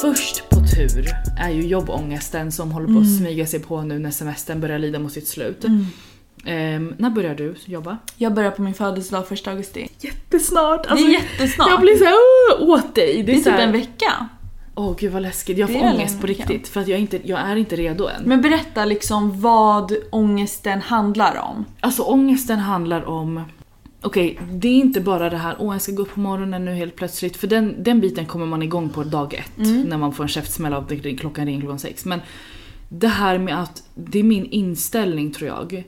Först 0.00 0.50
på 0.50 0.56
tur 0.56 1.06
är 1.38 1.50
ju 1.50 1.66
jobbångesten 1.66 2.52
som 2.52 2.70
håller 2.72 2.86
på 2.94 3.00
att 3.00 3.16
smyga 3.18 3.46
sig 3.46 3.60
på 3.60 3.82
nu 3.82 3.98
när 3.98 4.10
semestern 4.10 4.60
börjar 4.60 4.78
lida 4.78 4.98
mot 4.98 5.12
sitt 5.12 5.28
slut. 5.28 5.64
Ehm, 6.44 6.94
när 6.98 7.10
börjar 7.10 7.34
du 7.34 7.54
jobba? 7.64 7.98
Jag 8.16 8.34
börjar 8.34 8.50
på 8.50 8.62
min 8.62 8.74
födelsedag 8.74 9.28
första 9.28 9.50
augusti. 9.50 9.88
Jättesnart! 10.00 10.86
det 10.88 10.94
är 10.94 11.08
jättesnart. 11.08 11.68
jag 11.70 11.80
blir 11.80 11.96
såhär 11.96 12.14
"Åh, 12.60 12.68
åt 12.70 12.94
dig. 12.94 13.22
det 13.22 13.32
är 13.32 13.36
så 13.36 13.42
typ 13.44 13.52
här- 13.52 13.66
en 13.66 13.72
vecka. 13.72 14.28
Åh 14.74 14.94
gud 14.98 15.12
vad 15.12 15.22
läskigt, 15.22 15.58
jag 15.58 15.68
Det 15.68 15.72
får 15.72 15.80
är 15.80 15.94
ångest 15.94 16.20
på 16.20 16.26
riktigt 16.26 16.68
för 16.68 16.80
att 16.80 16.88
jag, 16.88 16.96
är 16.96 17.00
inte, 17.00 17.20
jag 17.28 17.40
är 17.40 17.56
inte 17.56 17.76
redo 17.76 18.06
än. 18.06 18.22
Men 18.24 18.42
berätta 18.42 18.84
liksom 18.84 19.40
vad 19.40 19.92
ångesten 20.10 20.80
handlar 20.80 21.36
om. 21.38 21.64
Alltså 21.80 22.02
ångesten 22.02 22.58
handlar 22.58 23.04
om 23.04 23.40
Okej, 24.06 24.40
det 24.50 24.68
är 24.68 24.74
inte 24.74 25.00
bara 25.00 25.30
det 25.30 25.36
här 25.36 25.56
åh 25.58 25.74
jag 25.74 25.82
ska 25.82 25.92
gå 25.92 26.02
upp 26.02 26.14
på 26.14 26.20
morgonen 26.20 26.64
nu 26.64 26.74
helt 26.74 26.96
plötsligt 26.96 27.36
för 27.36 27.46
den, 27.46 27.82
den 27.82 28.00
biten 28.00 28.26
kommer 28.26 28.46
man 28.46 28.62
igång 28.62 28.88
på 28.88 29.04
dag 29.04 29.34
ett 29.34 29.58
Mm. 29.58 29.82
när 29.82 29.98
man 29.98 30.12
får 30.12 30.24
en 30.24 30.28
käftsmäll 30.28 30.72
av 30.72 30.86
det, 30.86 31.16
klockan 31.16 31.46
ringer 31.46 31.60
klockan 31.60 31.78
sex. 31.78 32.04
Men 32.04 32.20
det 32.88 33.08
här 33.08 33.38
med 33.38 33.62
att 33.62 33.82
det 33.94 34.18
är 34.18 34.22
min 34.22 34.46
inställning 34.46 35.32
tror 35.32 35.48
jag. 35.48 35.84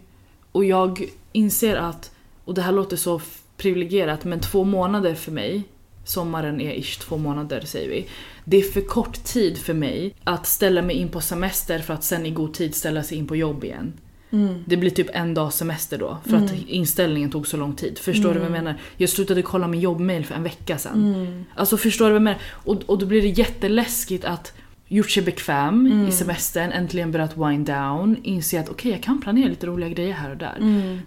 Och 0.52 0.64
jag 0.64 1.08
inser 1.32 1.76
att, 1.76 2.10
och 2.44 2.54
det 2.54 2.62
här 2.62 2.72
låter 2.72 2.96
så 2.96 3.20
privilegierat 3.56 4.24
men 4.24 4.40
två 4.40 4.64
månader 4.64 5.14
för 5.14 5.32
mig 5.32 5.62
Sommaren 6.04 6.60
är 6.60 6.72
ish 6.72 6.98
två 7.00 7.16
månader 7.16 7.60
säger 7.60 7.88
vi. 7.88 8.06
Det 8.44 8.56
är 8.56 8.62
för 8.62 8.80
kort 8.80 9.24
tid 9.24 9.58
för 9.58 9.74
mig 9.74 10.14
att 10.24 10.46
ställa 10.46 10.82
mig 10.82 10.96
in 10.96 11.08
på 11.08 11.20
semester 11.20 11.78
för 11.78 11.94
att 11.94 12.04
sen 12.04 12.26
i 12.26 12.30
god 12.30 12.54
tid 12.54 12.74
ställa 12.74 13.02
sig 13.02 13.18
in 13.18 13.26
på 13.26 13.36
jobb 13.36 13.64
igen. 13.64 13.92
Mm. 14.30 14.64
Det 14.66 14.76
blir 14.76 14.90
typ 14.90 15.10
en 15.12 15.34
dag 15.34 15.52
semester 15.52 15.98
då 15.98 16.18
för 16.26 16.36
att 16.36 16.52
inställningen 16.66 17.30
tog 17.30 17.46
så 17.46 17.56
lång 17.56 17.74
tid. 17.74 17.98
Förstår 17.98 18.34
du 18.34 18.38
vad 18.38 18.44
jag 18.44 18.52
menar? 18.52 18.74
Jag 18.96 19.10
slutade 19.10 19.42
kolla 19.42 19.68
min 19.68 19.80
jobbmail 19.80 20.24
för 20.24 20.34
en 20.34 20.42
vecka 20.42 20.78
sedan. 20.78 21.14
Mm. 21.14 21.44
Alltså 21.54 21.76
förstår 21.76 22.04
du 22.04 22.10
vad 22.10 22.16
jag 22.16 22.22
menar? 22.22 22.40
Och, 22.46 22.82
och 22.86 22.98
då 22.98 23.06
blir 23.06 23.22
det 23.22 23.28
jätteläskigt 23.28 24.24
att 24.24 24.52
gjort 24.88 25.10
sig 25.10 25.22
bekväm 25.22 26.06
i 26.08 26.12
semestern, 26.12 26.72
äntligen 26.72 27.12
börjat 27.12 27.36
wind 27.36 27.66
down, 27.66 28.16
inse 28.22 28.60
att 28.60 28.68
okej 28.68 28.90
jag 28.92 29.02
kan 29.02 29.20
planera 29.20 29.48
lite 29.48 29.66
roliga 29.66 29.88
grejer 29.88 30.14
här 30.14 30.30
och 30.30 30.36
där. 30.36 30.58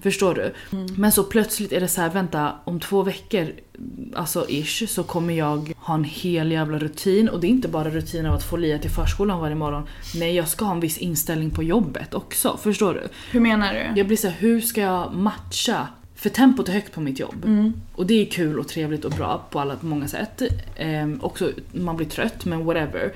Förstår 0.01 0.33
du? 0.35 0.53
Men 0.97 1.11
så 1.11 1.23
plötsligt 1.23 1.71
är 1.71 1.79
det 1.79 1.87
så 1.87 2.01
här: 2.01 2.09
vänta 2.09 2.53
om 2.63 2.79
två 2.79 3.03
veckor, 3.03 3.47
alltså 4.15 4.45
ish, 4.49 4.89
så 4.89 5.03
kommer 5.03 5.33
jag 5.33 5.73
ha 5.77 5.93
en 5.93 6.03
hel 6.03 6.51
jävla 6.51 6.79
rutin. 6.79 7.29
Och 7.29 7.39
det 7.39 7.47
är 7.47 7.49
inte 7.49 7.67
bara 7.67 7.89
rutin 7.89 8.25
av 8.25 8.35
att 8.35 8.43
få 8.43 8.57
lia 8.57 8.77
till 8.77 8.89
förskolan 8.89 9.39
varje 9.39 9.55
morgon. 9.55 9.83
Nej 10.15 10.35
jag 10.35 10.47
ska 10.47 10.65
ha 10.65 10.73
en 10.73 10.79
viss 10.79 10.97
inställning 10.97 11.49
på 11.49 11.63
jobbet 11.63 12.13
också, 12.13 12.57
förstår 12.57 12.93
du? 12.93 13.01
Hur 13.31 13.39
menar 13.39 13.73
du? 13.73 13.99
Jag 13.99 14.07
blir 14.07 14.17
så 14.17 14.27
här, 14.27 14.35
hur 14.39 14.61
ska 14.61 14.81
jag 14.81 15.13
matcha? 15.13 15.87
För 16.15 16.29
tempot 16.29 16.69
är 16.69 16.73
högt 16.73 16.93
på 16.93 17.01
mitt 17.01 17.19
jobb. 17.19 17.45
Och 17.95 18.05
det 18.05 18.21
är 18.21 18.25
kul 18.25 18.59
och 18.59 18.67
trevligt 18.67 19.05
och 19.05 19.11
bra 19.11 19.45
på 19.49 19.59
alla 19.59 19.75
på 19.75 19.85
många 19.85 20.07
sätt. 20.07 20.41
Ehm, 20.77 21.19
också, 21.21 21.51
man 21.71 21.97
blir 21.97 22.07
trött 22.07 22.45
men 22.45 22.65
whatever. 22.65 23.11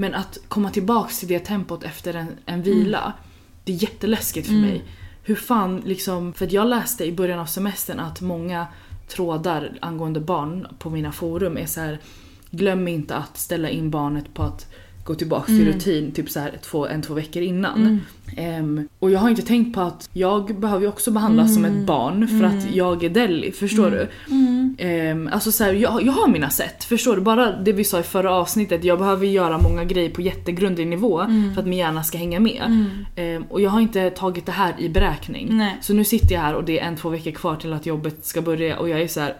Men 0.00 0.14
att 0.14 0.38
komma 0.48 0.70
tillbaks 0.70 1.18
till 1.18 1.28
det 1.28 1.38
tempot 1.38 1.84
efter 1.84 2.14
en, 2.14 2.28
en 2.46 2.62
vila, 2.62 3.12
det 3.64 3.72
är 3.72 3.76
jätteläskigt 3.76 4.46
för 4.46 4.54
mig. 4.54 4.84
Hur 5.22 5.34
fan 5.34 5.82
liksom, 5.84 6.32
för 6.32 6.54
jag 6.54 6.68
läste 6.68 7.04
i 7.04 7.12
början 7.12 7.38
av 7.38 7.46
semestern 7.46 8.00
att 8.00 8.20
många 8.20 8.66
trådar 9.08 9.78
angående 9.80 10.20
barn 10.20 10.66
på 10.78 10.90
mina 10.90 11.12
forum 11.12 11.56
är 11.56 11.66
så 11.66 11.80
här. 11.80 11.98
glöm 12.50 12.88
inte 12.88 13.16
att 13.16 13.38
ställa 13.38 13.70
in 13.70 13.90
barnet 13.90 14.34
på 14.34 14.42
att 14.42 14.66
gå 15.04 15.14
tillbaks 15.14 15.46
till 15.46 15.66
rutin 15.72 16.12
typ 16.12 16.30
så 16.30 16.40
här 16.40 16.58
två, 16.62 16.86
en, 16.86 17.02
två 17.02 17.14
veckor 17.14 17.42
innan. 17.42 18.00
Ehm, 18.36 18.88
och 18.98 19.10
jag 19.10 19.20
har 19.20 19.30
inte 19.30 19.42
tänkt 19.42 19.74
på 19.74 19.80
att 19.80 20.08
jag 20.12 20.60
behöver 20.60 20.82
ju 20.82 20.88
också 20.88 21.10
behandlas 21.10 21.54
som 21.54 21.64
ett 21.64 21.86
barn 21.86 22.28
för 22.28 22.44
att 22.46 22.74
jag 22.74 23.04
är 23.04 23.08
Delhi, 23.08 23.52
förstår 23.52 23.90
du? 23.90 24.08
Ehm, 24.78 25.28
alltså 25.32 25.52
så 25.52 25.64
här, 25.64 25.72
jag, 25.72 26.02
jag 26.02 26.12
har 26.12 26.28
mina 26.28 26.50
sätt, 26.50 26.84
förstår 26.84 27.16
du? 27.16 27.22
Bara 27.22 27.52
det 27.56 27.72
vi 27.72 27.84
sa 27.84 28.00
i 28.00 28.02
förra 28.02 28.32
avsnittet, 28.34 28.84
jag 28.84 28.98
behöver 28.98 29.26
göra 29.26 29.58
många 29.58 29.84
grejer 29.84 30.10
på 30.10 30.20
jättegrundlig 30.22 30.86
nivå 30.86 31.26
för 31.54 31.60
att 31.62 31.66
min 31.68 31.78
hjärna 31.78 32.02
ska 32.02 32.18
hänga 32.18 32.40
med. 32.40 32.86
Ehm, 33.16 33.42
och 33.50 33.60
jag 33.60 33.70
har 33.70 33.80
inte 33.80 34.10
tagit 34.10 34.46
det 34.46 34.52
här 34.52 34.74
i 34.78 34.88
beräkning. 34.88 35.48
Nej. 35.50 35.78
Så 35.80 35.94
nu 35.94 36.04
sitter 36.04 36.34
jag 36.34 36.40
här 36.42 36.54
och 36.54 36.64
det 36.64 36.80
är 36.80 36.84
en, 36.86 36.96
två 36.96 37.08
veckor 37.08 37.30
kvar 37.30 37.56
till 37.56 37.72
att 37.72 37.86
jobbet 37.86 38.26
ska 38.26 38.42
börja 38.42 38.78
och 38.78 38.88
jag 38.88 39.00
är 39.00 39.08
så 39.08 39.20
här, 39.20 39.36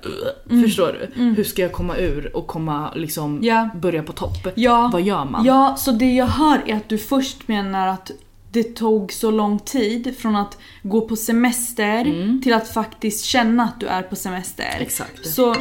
"Ugh", 0.51 0.63
förstår 0.63 0.97
du? 1.15 1.23
Hur 1.23 1.45
ska 1.45 1.63
jag 1.63 1.73
komma 1.73 1.97
ur 1.97 2.37
och 2.37 2.47
komma 2.47 2.91
liksom 2.95 3.39
Ja. 3.43 3.69
börja 3.75 4.03
på 4.03 4.13
topp? 4.13 4.49
Ja. 4.55 4.91
Vad 4.93 5.03
gör 5.03 5.25
man? 5.25 5.45
Ja, 5.45 5.75
så 5.79 5.93
det 5.93 6.13
jag 6.15 6.27
hör 6.27 6.61
är 6.67 6.77
att 6.77 6.89
du 6.89 6.99
först 6.99 7.49
menar 7.49 7.89
att 7.89 8.11
det 8.53 8.63
tog 8.63 9.13
så 9.13 9.31
lång 9.31 9.59
tid 9.59 10.15
från 10.19 10.37
att 10.37 10.59
gå 10.83 11.01
på 11.01 11.17
semester 11.17 12.05
till 12.43 12.53
att 12.53 12.69
faktiskt 12.69 13.25
känna 13.25 13.63
att 13.65 13.81
du 13.81 13.87
är 13.87 14.03
på 14.03 14.17
semester. 14.17 14.77
Exakt. 14.81 15.27
Så, 15.27 15.55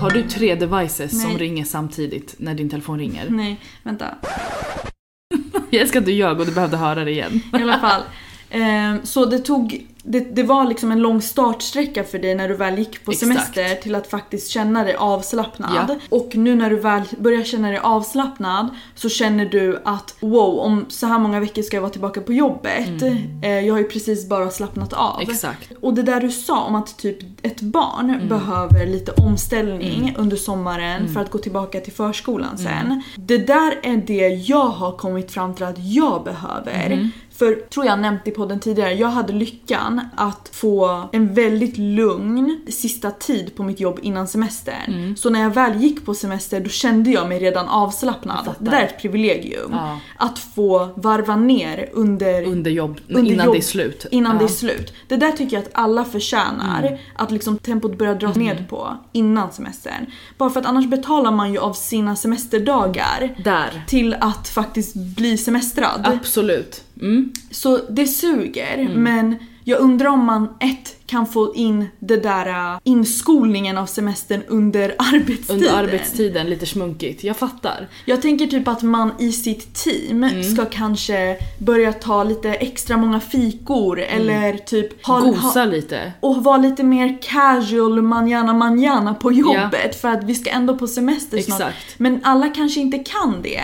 Har 0.00 0.10
du 0.10 0.22
tre 0.22 0.54
devices 0.54 1.22
som 1.22 1.30
Nej. 1.30 1.38
ringer 1.38 1.64
samtidigt 1.64 2.34
när 2.38 2.54
din 2.54 2.70
telefon 2.70 2.98
ringer? 2.98 3.26
nej, 3.30 3.60
vänta. 3.82 4.14
Jag 5.70 5.82
älskar 5.82 6.00
att 6.00 6.06
du 6.06 6.12
ljög 6.12 6.40
och 6.40 6.46
du 6.46 6.52
behövde 6.52 6.76
höra 6.76 7.04
det 7.04 7.10
igen. 7.10 7.40
I 7.52 7.62
alla 7.62 7.78
fall. 7.78 8.02
Ehm, 8.50 8.98
så 9.06 9.24
det 9.24 9.38
tog, 9.38 9.86
det, 10.08 10.20
det 10.20 10.42
var 10.42 10.64
liksom 10.64 10.92
en 10.92 11.00
lång 11.02 11.22
startsträcka 11.22 12.04
för 12.04 12.18
dig 12.18 12.34
när 12.34 12.48
du 12.48 12.54
väl 12.54 12.78
gick 12.78 13.04
på 13.04 13.10
Exakt. 13.10 13.32
semester 13.32 13.74
till 13.74 13.94
att 13.94 14.06
faktiskt 14.06 14.48
känna 14.48 14.84
dig 14.84 14.94
avslappnad. 14.94 15.90
Ja. 15.90 15.96
Och 16.08 16.36
nu 16.36 16.54
när 16.54 16.70
du 16.70 16.76
väl 16.76 17.02
börjar 17.18 17.44
känna 17.44 17.68
dig 17.68 17.78
avslappnad 17.78 18.68
så 18.94 19.08
känner 19.08 19.46
du 19.46 19.82
att 19.84 20.16
wow, 20.20 20.58
om 20.58 20.86
så 20.88 21.06
här 21.06 21.18
många 21.18 21.40
veckor 21.40 21.62
ska 21.62 21.76
jag 21.76 21.82
vara 21.82 21.92
tillbaka 21.92 22.20
på 22.20 22.32
jobbet. 22.32 23.02
Eh, 23.42 23.50
jag 23.50 23.74
har 23.74 23.78
ju 23.78 23.88
precis 23.88 24.28
bara 24.28 24.50
slappnat 24.50 24.92
av. 24.92 25.20
Exakt. 25.20 25.72
Och 25.80 25.94
det 25.94 26.02
där 26.02 26.20
du 26.20 26.30
sa 26.30 26.64
om 26.64 26.74
att 26.74 26.98
typ 26.98 27.18
ett 27.42 27.60
barn 27.60 28.28
behöver 28.28 28.86
lite 28.86 29.12
omställning 29.12 30.14
under 30.18 30.36
sommaren 30.36 31.14
för 31.14 31.20
att 31.20 31.30
gå 31.30 31.38
tillbaka 31.38 31.80
till 31.80 31.92
förskolan 31.92 32.58
sen. 32.58 33.02
Det 33.16 33.38
där 33.38 33.78
är 33.82 33.96
det 33.96 34.28
jag 34.28 34.66
har 34.68 34.92
kommit 34.92 35.30
fram 35.30 35.54
till 35.54 35.64
att 35.64 35.78
jag 35.78 36.24
behöver. 36.24 37.10
För, 37.38 37.54
tror 37.54 37.86
jag 37.86 37.98
nämnt 37.98 38.28
i 38.28 38.30
podden 38.30 38.60
tidigare, 38.60 38.92
jag 38.94 39.08
hade 39.08 39.32
lyckan 39.32 40.00
att 40.16 40.50
få 40.52 41.08
en 41.12 41.34
väldigt 41.34 41.78
lugn 41.78 42.60
sista 42.70 43.10
tid 43.10 43.56
på 43.56 43.62
mitt 43.62 43.80
jobb 43.80 43.98
innan 44.02 44.28
semestern. 44.28 45.16
Så 45.16 45.30
när 45.30 45.40
jag 45.42 45.50
väl 45.54 45.82
gick 45.82 46.04
på 46.06 46.14
semester 46.14 46.60
då 46.60 46.68
kände 46.68 47.10
jag 47.10 47.28
mig 47.28 47.38
redan 47.38 47.68
avslappnad. 47.68 48.54
Det 48.58 48.70
där 48.70 48.78
är 48.80 48.84
ett 48.84 49.00
privilegium. 49.02 49.70
Ja. 49.72 50.00
Att 50.16 50.38
få 50.38 50.88
varva 50.96 51.36
ner 51.36 51.88
under 51.92 52.42
Under 52.44 52.70
jobb, 52.70 53.00
under 53.08 53.32
innan 53.32 53.46
jobb- 53.46 53.54
det 53.54 53.58
är 53.60 53.62
slut. 53.62 54.06
Innan 54.10 54.32
Ja. 54.32 54.38
det 54.38 54.44
är 54.44 54.48
slut. 54.48 54.92
Det 55.08 55.16
där 55.16 55.32
tycker 55.32 55.56
jag 55.56 55.62
att 55.62 55.70
alla 55.72 56.04
förtjänar. 56.04 56.98
Att 57.16 57.30
liksom 57.30 57.58
tempot 57.58 57.98
börjar 57.98 58.14
dras 58.14 58.36
Mm. 58.36 58.48
ned 58.48 58.68
på 58.68 58.96
innan 59.12 59.52
semestern. 59.52 60.06
Bara 60.38 60.50
för 60.50 60.60
att 60.60 60.66
annars 60.66 60.86
betalar 60.86 61.30
man 61.32 61.52
ju 61.52 61.58
av 61.58 61.72
sina 61.72 62.16
semesterdagar 62.16 63.34
Där. 63.44 63.84
till 63.88 64.14
att 64.20 64.48
faktiskt 64.48 64.94
bli 64.94 65.38
semestrad. 65.38 66.02
Absolut. 66.20 66.82
Mm. 67.00 67.32
Så 67.50 67.80
det 67.90 68.06
suger 68.06 68.88
men 68.94 69.36
jag 69.68 69.80
undrar 69.80 70.08
om 70.10 70.24
man 70.24 70.48
ett 70.60 70.96
kan 71.06 71.26
få 71.26 71.54
in 71.54 71.86
det 71.98 72.16
där 72.16 72.46
äh, 72.74 72.78
inskolningen 72.84 73.78
av 73.78 73.86
semestern 73.86 74.42
under 74.48 74.94
arbetstiden. 74.98 75.56
Under 75.56 75.72
arbetstiden, 75.78 76.50
lite 76.50 76.66
smunkigt. 76.66 77.24
Jag 77.24 77.36
fattar. 77.36 77.88
Jag 78.04 78.22
tänker 78.22 78.46
typ 78.46 78.68
att 78.68 78.82
man 78.82 79.10
i 79.18 79.32
sitt 79.32 79.74
team 79.74 80.24
Mm. 80.24 80.42
ska 80.44 80.64
kanske 80.64 81.36
börja 81.58 81.92
ta 81.92 82.24
lite 82.24 82.48
extra 82.54 82.96
många 82.96 83.20
fikor 83.20 84.00
eller 84.00 84.52
typ 84.56 85.06
ha, 85.06 85.18
Mm. 85.20 85.30
Gosa 85.30 85.64
lite. 85.64 86.12
och 86.20 86.44
vara 86.44 86.56
lite 86.58 86.84
mer 86.84 87.18
casual 87.22 88.02
manjana 88.02 88.52
manjana 88.52 89.14
på 89.14 89.32
jobbet 89.32 90.00
för 90.00 90.08
att 90.08 90.24
vi 90.24 90.34
ska 90.34 90.50
ändå 90.50 90.76
på 90.78 90.86
semester 90.86 91.38
snart. 91.38 91.60
Exakt. 91.60 91.98
Men 91.98 92.20
alla 92.24 92.48
kanske 92.48 92.80
inte 92.80 92.98
kan 92.98 93.42
det. 93.42 93.62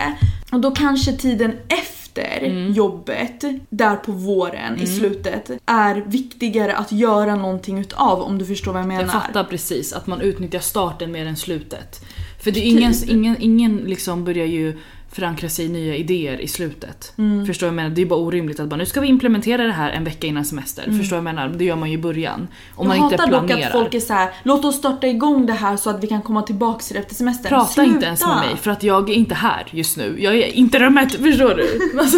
Och 0.51 0.59
då 0.59 0.71
kanske 0.71 1.13
tiden 1.13 1.53
efter 1.67 1.92
Mm. 2.21 2.73
jobbet, 2.73 3.43
där 3.69 3.95
på 3.95 4.11
våren 4.11 4.79
i 4.81 4.87
slutet, 4.87 5.51
är 5.65 5.95
viktigare 5.95 6.75
att 6.75 6.91
göra 6.91 7.35
någonting 7.35 7.79
utav 7.79 8.21
om 8.21 8.37
du 8.37 8.45
förstår 8.45 8.73
vad 8.73 8.81
jag 8.81 8.87
menar. 8.87 9.01
Jag 9.01 9.11
fattar 9.11 9.43
precis 9.43 9.93
att 9.93 10.07
man 10.07 10.21
utnyttjar 10.21 10.59
starten 10.59 11.11
mer 11.11 11.25
än 11.25 11.37
slutet. 11.37 12.05
För 12.43 12.51
det 12.51 12.59
är 12.59 12.69
ingen, 12.69 12.93
ingen, 13.07 13.35
ingen 13.39 13.77
liksom 13.77 14.23
börjar 14.25 14.45
ju 14.45 14.79
förankra 15.15 15.49
sig 15.49 15.65
i 15.65 15.69
nya 15.69 15.95
idéer 15.95 16.41
i 16.41 16.47
slutet. 16.47 17.13
Mm. 17.17 17.45
Förstår 17.45 17.67
jag 17.67 17.73
menar? 17.73 17.89
Det 17.89 18.01
är 18.01 18.05
bara 18.05 18.19
orimligt 18.19 18.59
att 18.59 18.67
bara 18.67 18.75
nu 18.75 18.85
ska 18.85 19.01
vi 19.01 19.07
implementera 19.07 19.63
det 19.63 19.71
här 19.71 19.91
en 19.91 20.03
vecka 20.03 20.27
innan 20.27 20.45
semester. 20.45 20.83
Förstår 20.83 21.01
du 21.01 21.09
vad 21.09 21.17
jag 21.17 21.23
menar? 21.23 21.47
Det 21.47 21.65
gör 21.65 21.75
man 21.75 21.89
ju 21.89 21.95
i 21.95 22.01
början. 22.01 22.47
Om 22.75 22.87
man 22.87 22.97
jag 22.97 23.05
inte 23.05 23.15
hatar 23.15 23.31
dock 23.31 23.47
planerar. 23.47 23.67
att 23.67 23.73
folk 23.73 23.93
är 23.93 23.99
så 23.99 24.13
här: 24.13 24.29
låt 24.43 24.65
oss 24.65 24.75
starta 24.75 25.07
igång 25.07 25.45
det 25.45 25.53
här 25.53 25.77
så 25.77 25.89
att 25.89 26.03
vi 26.03 26.07
kan 26.07 26.21
komma 26.21 26.41
tillbaks 26.41 26.87
till 26.87 26.93
det 26.95 26.99
efter 26.99 27.15
semestern. 27.15 27.49
Prata 27.49 27.65
Sluta! 27.65 27.89
inte 27.89 28.05
ens 28.05 28.25
med 28.25 28.37
mig 28.37 28.57
för 28.57 28.71
att 28.71 28.83
jag 28.83 29.09
är 29.09 29.13
inte 29.13 29.35
här 29.35 29.67
just 29.71 29.97
nu. 29.97 30.15
Jag 30.19 30.35
är 30.35 30.47
inte 30.47 30.79
rummet, 30.79 31.11
förstår 31.23 31.55
du? 31.55 31.89
Alltså, 31.99 32.17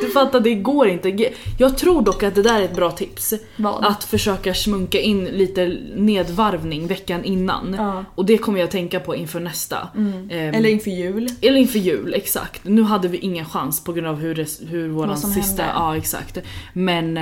du 0.00 0.10
fattar, 0.10 0.40
det 0.40 0.54
går 0.54 0.88
inte. 0.88 1.30
Jag 1.58 1.78
tror 1.78 2.02
dock 2.02 2.22
att 2.22 2.34
det 2.34 2.42
där 2.42 2.60
är 2.60 2.64
ett 2.64 2.76
bra 2.76 2.90
tips. 2.90 3.34
Vad? 3.56 3.84
Att 3.84 4.04
försöka 4.04 4.54
smunka 4.54 5.00
in 5.00 5.24
lite 5.24 5.76
nedvarvning 5.96 6.86
veckan 6.86 7.24
innan. 7.24 7.74
Ja. 7.78 8.04
Och 8.14 8.24
det 8.24 8.38
kommer 8.38 8.60
jag 8.60 8.70
tänka 8.70 9.00
på 9.00 9.16
inför 9.16 9.40
nästa. 9.40 9.88
Ehm, 9.96 10.30
Eller 10.30 10.68
inför 10.68 10.90
jul. 10.90 11.28
eller 11.40 11.58
inför 11.58 11.78
jul, 11.78 12.14
exakt. 12.16 12.64
Nu 12.64 12.82
hade 12.82 13.08
vi 13.08 13.18
ingen 13.18 13.44
chans 13.44 13.84
på 13.84 13.92
grund 13.92 14.06
av 14.06 14.16
hur, 14.16 14.34
det, 14.34 14.48
hur 14.68 14.88
våran 14.88 15.16
sista... 15.18 15.62
hände. 15.62 15.78
Ja 15.78 15.96
exakt. 15.96 16.38
Men 16.72 17.16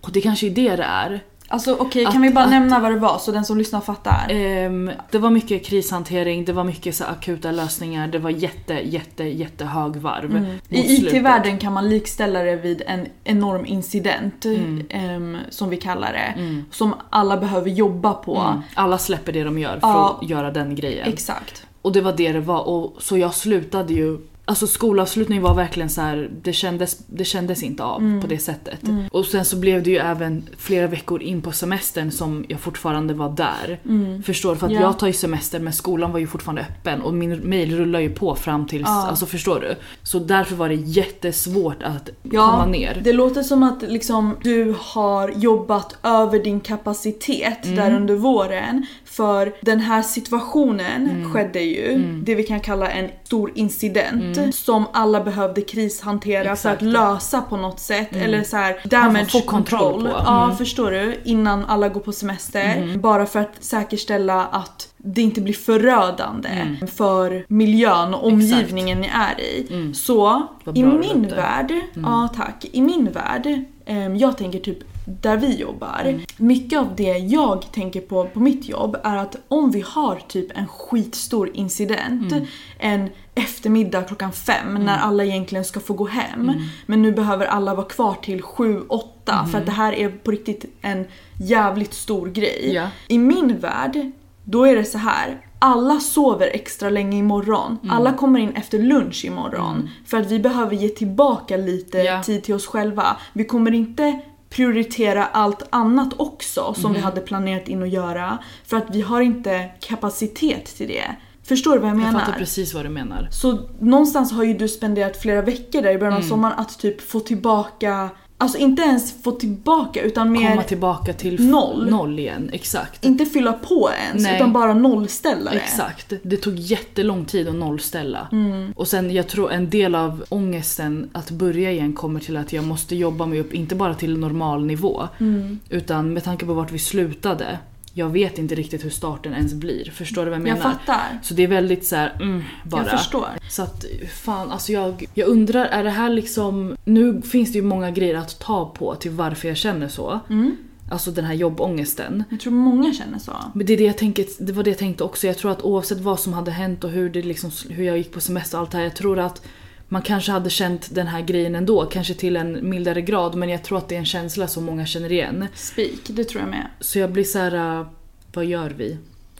och 0.00 0.10
det 0.12 0.20
kanske 0.20 0.46
är 0.46 0.50
det 0.50 0.76
det 0.76 0.82
är. 0.82 1.20
Alltså 1.48 1.76
okej, 1.80 2.04
kan 2.04 2.16
Att- 2.16 2.22
vi 2.30 2.34
bara 2.34 2.44
att- 2.44 2.50
nämna 2.50 2.80
vad 2.80 2.92
det 2.92 2.98
var 2.98 3.18
så 3.18 3.32
den 3.32 3.44
som 3.44 3.58
lyssnar 3.58 3.80
fattar? 3.80 4.26
Ehm, 4.28 4.90
det 5.10 5.18
var 5.18 5.30
mycket 5.30 5.64
krishantering, 5.66 6.44
det 6.44 6.52
var 6.52 6.64
mycket 6.64 6.94
så 6.96 7.04
akuta 7.04 7.50
lösningar, 7.50 8.08
det 8.08 8.18
var 8.18 8.30
jätte, 8.30 8.74
jätte, 8.74 9.24
jättehög 9.24 9.96
varv. 9.96 10.36
Mm. 10.36 10.44
I. 10.68 10.78
IT-världen 10.78 11.58
kan 11.58 11.72
man 11.72 11.88
likställa 11.88 12.42
det 12.42 12.56
vid 12.56 12.82
en 12.86 13.06
enorm 13.24 13.66
incident, 13.66 14.44
Mm. 14.44 14.86
ehm, 14.90 15.36
som 15.50 15.70
vi 15.70 15.76
kallar 15.76 16.12
det. 16.12 16.34
Som 16.70 16.94
alla 17.10 17.36
behöver 17.36 17.70
jobba 17.70 18.12
på. 18.14 18.36
Mm. 18.36 18.60
Alla 18.74 18.98
släpper 18.98 19.32
det 19.32 19.44
de 19.44 19.58
gör 19.58 19.72
för 19.80 19.88
Ja. 19.88 20.18
att 20.22 20.28
göra 20.28 20.50
den 20.50 20.74
grejen. 20.74 21.08
Exakt. 21.12 21.66
Och 21.82 21.92
det 21.92 22.00
var 22.00 22.12
det 22.16 22.32
det 22.32 22.40
var. 22.40 22.68
Och, 22.68 22.94
så 22.98 23.18
jag 23.18 23.34
slutade 23.34 23.94
ju 23.94 24.18
Alltså 24.48 24.66
skolavslutningen 24.66 25.42
var 25.42 25.54
verkligen 25.54 25.90
så 25.90 26.00
här, 26.00 26.30
det 26.42 26.52
kändes, 26.52 26.98
det 27.06 27.24
kändes 27.24 27.62
inte 27.62 27.82
av 27.84 28.00
Mm. 28.00 28.20
på 28.20 28.26
det 28.26 28.38
sättet. 28.38 28.80
Och 29.10 29.24
sen 29.26 29.44
så 29.44 29.56
blev 29.56 29.82
det 29.82 29.90
ju 29.90 29.96
även 29.96 30.42
flera 30.58 30.86
veckor 30.86 31.22
in 31.22 31.42
på 31.42 31.52
semestern 31.52 32.10
som 32.10 32.44
jag 32.48 32.60
fortfarande 32.60 33.14
var 33.14 33.28
där. 33.30 33.80
Förstår 34.22 34.50
du? 34.50 34.56
För 34.56 34.66
att 34.66 34.70
Mm. 34.72 34.82
Ja. 34.82 34.88
jag 34.88 34.98
tar 34.98 35.06
ju 35.06 35.12
semester 35.12 35.60
men 35.60 35.72
skolan 35.72 36.12
var 36.12 36.18
ju 36.18 36.26
fortfarande 36.26 36.62
öppen 36.62 37.02
och 37.02 37.14
min 37.14 37.48
mail 37.50 37.76
rullar 37.76 38.00
ju 38.00 38.10
på 38.10 38.34
fram 38.34 38.66
tills, 38.66 38.82
Ja. 38.86 39.06
alltså 39.08 39.26
förstår 39.26 39.60
du? 39.60 39.74
Så 40.02 40.18
därför 40.18 40.56
var 40.56 40.68
det 40.68 40.74
jättesvårt 40.74 41.82
att 41.82 42.10
Ja, 42.22 42.50
komma 42.50 42.66
ner. 42.66 43.00
Det 43.04 43.12
låter 43.12 43.42
som 43.42 43.62
att 43.62 43.82
liksom, 43.82 44.36
du 44.42 44.74
har 44.78 45.28
jobbat 45.36 45.96
över 46.02 46.38
din 46.44 46.60
kapacitet 46.60 47.64
Mm. 47.64 47.76
där 47.76 47.96
under 47.96 48.14
våren 48.14 48.86
För 49.04 49.52
den 49.62 49.80
här 49.80 50.02
situationen 50.02 51.10
Mm. 51.10 51.32
skedde 51.32 51.60
ju, 51.60 51.98
det 52.24 52.34
vi 52.34 52.42
kan 52.42 52.60
kalla 52.60 52.88
en 52.90 53.10
stor 53.24 53.52
incident 53.54 54.35
som 54.52 54.84
alla 54.92 55.20
behövde 55.20 55.60
krishantera 55.60 56.56
för 56.56 56.68
att 56.70 56.82
Mm. 56.82 56.82
Exakt. 56.82 56.82
Mm. 56.82 56.92
lösa 56.92 57.42
på 57.42 57.56
något 57.56 57.80
sätt. 57.80 58.08
Eller 58.16 58.42
så 58.42 58.56
här 58.56 58.76
damage 58.84 59.26
få 59.30 59.40
kontroll 59.40 59.92
control. 59.92 60.02
på. 60.02 60.08
Ja, 60.24 60.44
Mm. 60.44 60.56
förstår 60.56 60.90
du? 60.90 61.20
Innan 61.24 61.64
alla 61.64 61.88
går 61.88 62.00
på 62.00 62.12
semester. 62.12 62.96
Bara 62.98 63.26
för 63.26 63.40
att 63.40 63.64
säkerställa 63.64 64.44
att 64.46 64.88
det 64.96 65.22
inte 65.22 65.40
blir 65.40 65.54
förödande 65.54 66.48
Mm. 66.48 66.86
för 66.86 67.44
miljön 67.48 68.14
och 68.14 68.26
omgivningen 68.26 69.00
ni 69.00 69.10
är 69.14 69.40
i. 69.40 69.90
Så 69.94 70.26
Mm. 70.28 70.46
Vad 70.64 70.78
i 70.78 70.82
min 70.84 71.28
värld, 71.28 71.72
ja 71.94 72.28
tack, 72.36 72.64
i 72.72 72.80
min 72.82 73.10
värld, 73.12 73.64
ehm, 73.86 74.16
jag 74.16 74.38
tänker 74.38 74.58
typ 74.58 74.78
där 75.22 75.36
vi 75.36 75.54
jobbar. 75.56 76.00
Mm. 76.04 76.20
Mycket 76.36 76.78
av 76.78 76.88
det 76.96 77.18
jag 77.18 77.72
tänker 77.72 78.00
på 78.00 78.24
på 78.24 78.40
mitt 78.40 78.68
jobb 78.68 78.96
är 79.04 79.16
att 79.16 79.36
om 79.48 79.70
vi 79.70 79.80
har 79.86 80.16
typ 80.28 80.58
en 80.58 80.66
skitstor 80.66 81.50
incident 81.54 82.32
Mm. 82.32 82.44
en 82.78 83.08
eftermiddag 83.36 84.02
klockan 84.02 84.32
fem 84.32 84.74
när 84.74 84.98
alla 84.98 85.24
egentligen 85.24 85.64
ska 85.64 85.80
få 85.80 85.94
gå 85.94 86.06
hem. 86.06 86.40
Mm. 86.40 86.62
Men 86.86 87.02
nu 87.02 87.12
behöver 87.12 87.46
alla 87.46 87.74
vara 87.74 87.86
kvar 87.86 88.14
till 88.22 88.42
sju, 88.42 88.82
åtta 88.88 89.46
för 89.52 89.58
att 89.58 89.66
det 89.66 89.72
här 89.72 89.92
är 89.92 90.08
på 90.08 90.30
riktigt 90.30 90.64
en 90.80 91.06
jävligt 91.40 91.94
stor 91.94 92.28
grej. 92.28 92.70
Ja. 92.74 92.88
I 93.08 93.18
min 93.18 93.58
värld, 93.58 94.10
då 94.44 94.64
är 94.64 94.76
det 94.76 94.84
så 94.84 94.98
här. 94.98 95.40
Alla 95.58 96.00
sover 96.00 96.46
extra 96.46 96.90
länge 96.90 97.18
imorgon. 97.18 97.78
Mm. 97.82 97.96
Alla 97.96 98.12
kommer 98.12 98.40
in 98.40 98.52
efter 98.52 98.78
lunch 98.78 99.24
imorgon. 99.24 99.90
För 100.06 100.16
att 100.16 100.26
vi 100.30 100.38
behöver 100.38 100.76
ge 100.76 100.88
tillbaka 100.88 101.56
lite 101.56 101.98
Ja. 101.98 102.22
tid 102.22 102.42
till 102.44 102.54
oss 102.54 102.66
själva. 102.66 103.16
Vi 103.32 103.44
kommer 103.44 103.74
inte 103.74 104.20
prioritera 104.50 105.26
allt 105.26 105.62
annat 105.70 106.08
också 106.16 106.74
som 106.74 106.82
Mhm. 106.90 106.92
vi 106.94 107.00
hade 107.00 107.20
planerat 107.20 107.68
in 107.68 107.82
att 107.82 107.88
göra. 107.88 108.38
För 108.64 108.76
att 108.76 108.86
vi 108.90 109.00
har 109.02 109.20
inte 109.20 109.70
kapacitet 109.80 110.64
till 110.76 110.88
det. 110.88 111.16
Förstår 111.48 111.72
du 111.72 111.78
vad 111.78 111.88
jag 111.90 111.96
Jag 111.96 112.02
menar? 112.04 112.20
fattar 112.20 112.38
precis 112.38 112.74
vad 112.74 112.84
du 112.84 112.88
menar. 112.88 113.28
Så 113.30 113.58
någonstans 113.80 114.32
har 114.32 114.44
ju 114.44 114.54
du 114.54 114.68
spenderat 114.68 115.16
flera 115.16 115.42
veckor 115.42 115.82
där 115.82 115.90
i 115.90 115.98
början 115.98 116.12
Mm. 116.12 116.24
av 116.24 116.28
sommaren 116.28 116.58
att 116.58 116.78
typ 116.78 117.00
få 117.00 117.20
tillbaka, 117.20 118.08
alltså 118.38 118.58
inte 118.58 118.82
ens 118.82 119.22
få 119.22 119.32
tillbaka 119.32 120.02
utan 120.02 120.32
mer 120.32 120.48
Komma 120.50 120.62
tillbaka 120.62 121.12
till 121.12 121.48
Noll. 121.50 121.90
noll 121.90 122.18
igen, 122.18 122.50
exakt. 122.52 123.04
inte 123.04 123.24
fylla 123.26 123.52
på 123.52 123.90
ens 124.10 124.22
Nej. 124.22 124.36
utan 124.36 124.52
bara 124.52 124.74
nollställa 124.74 125.50
det. 125.50 125.56
Exakt. 125.56 126.12
Det 126.22 126.36
tog 126.36 126.54
jättelång 126.56 127.24
tid 127.24 127.48
att 127.48 127.54
nollställa. 127.54 128.28
Mm. 128.32 128.72
Och 128.76 128.88
sen 128.88 129.10
jag 129.10 129.28
tror 129.28 129.52
en 129.52 129.70
del 129.70 129.94
av 129.94 130.24
ångesten 130.28 131.10
att 131.12 131.30
börja 131.30 131.70
igen 131.72 131.92
kommer 131.92 132.20
till 132.20 132.36
att 132.36 132.52
jag 132.52 132.64
måste 132.64 132.96
jobba 132.96 133.26
mig 133.26 133.40
upp, 133.40 133.54
inte 133.54 133.74
bara 133.74 133.94
till 133.94 134.18
normal 134.18 134.64
nivå. 134.66 135.08
Mm. 135.18 135.58
Utan 135.70 136.12
med 136.12 136.24
tanke 136.24 136.46
på 136.46 136.54
vart 136.54 136.72
vi 136.72 136.78
slutade. 136.78 137.58
Jag 137.98 138.08
vet 138.08 138.38
inte 138.38 138.54
riktigt 138.54 138.84
hur 138.84 138.90
starten 138.90 139.32
ens 139.34 139.54
blir. 139.54 139.90
Förstår 139.90 140.24
du 140.24 140.30
vad 140.30 140.40
jag 140.40 140.48
Jag 140.48 140.58
menar? 140.58 140.70
fattar. 140.70 141.18
Så 141.22 141.34
det 141.34 141.42
är 141.42 141.48
väldigt 141.48 141.86
så 141.86 141.96
här, 141.96 142.12
mm, 142.20 142.42
bara. 142.64 142.82
Jag 142.82 142.90
förstår. 142.90 143.28
Så 143.48 143.62
att 143.62 143.84
fan, 144.24 144.50
alltså 144.50 144.72
jag, 144.72 145.06
jag 145.14 145.28
undrar, 145.28 145.64
är 145.64 145.84
det 145.84 145.90
här 145.90 146.10
liksom... 146.10 146.76
Nu 146.84 147.22
finns 147.22 147.52
det 147.52 147.58
ju 147.58 147.64
många 147.64 147.90
grejer 147.90 148.14
att 148.14 148.38
ta 148.38 148.74
på 148.78 148.94
till 148.94 149.10
varför 149.10 149.48
jag 149.48 149.56
känner 149.56 149.88
så. 149.88 150.20
Mm. 150.30 150.56
Alltså 150.90 151.10
den 151.10 151.24
här 151.24 151.34
jobbångesten. 151.34 152.24
Jag 152.30 152.40
tror 152.40 152.52
många 152.52 152.92
känner 152.94 153.18
så. 153.18 153.32
Men 153.54 153.66
det, 153.66 153.72
är 153.72 153.76
det, 153.76 153.84
jag 153.84 153.98
tänker, 153.98 154.26
det 154.38 154.52
var 154.52 154.62
det 154.62 154.70
jag 154.70 154.78
tänkte 154.78 155.04
också. 155.04 155.26
Jag 155.26 155.38
tror 155.38 155.50
att 155.50 155.62
oavsett 155.62 156.00
vad 156.00 156.20
som 156.20 156.32
hade 156.32 156.50
hänt 156.50 156.84
och 156.84 156.90
hur, 156.90 157.10
det 157.10 157.22
liksom, 157.22 157.50
hur 157.70 157.84
jag 157.84 157.98
gick 157.98 158.12
på 158.12 158.20
semester 158.20 158.58
och 158.58 158.62
allt 158.62 158.70
det 158.70 158.76
här. 158.78 158.84
Jag 158.84 158.96
tror 158.96 159.18
att 159.18 159.42
man 159.88 160.02
kanske 160.02 160.32
hade 160.32 160.50
känt 160.50 160.94
den 160.94 161.06
här 161.06 161.20
grejen 161.20 161.54
ändå. 161.54 161.84
Kanske 161.86 162.14
till 162.14 162.36
en 162.36 162.68
mildare 162.70 163.00
grad. 163.02 163.34
Men 163.34 163.48
jag 163.48 163.64
tror 163.64 163.78
att 163.78 163.88
det 163.88 163.94
är 163.94 163.98
en 163.98 164.04
känsla 164.04 164.48
som 164.48 164.64
många 164.64 164.86
känner 164.86 165.12
igen. 165.12 165.46
Speak, 165.54 165.90
det 166.06 166.24
tror 166.24 166.40
jag 166.42 166.50
med. 166.50 166.66
Så 166.80 166.98
jag 166.98 167.12
blir 167.12 167.24
så 167.24 167.38
här. 167.38 167.78
äh, 167.80 167.86
vad 168.34 168.44
gör 168.44 168.70
vi? 168.76 168.96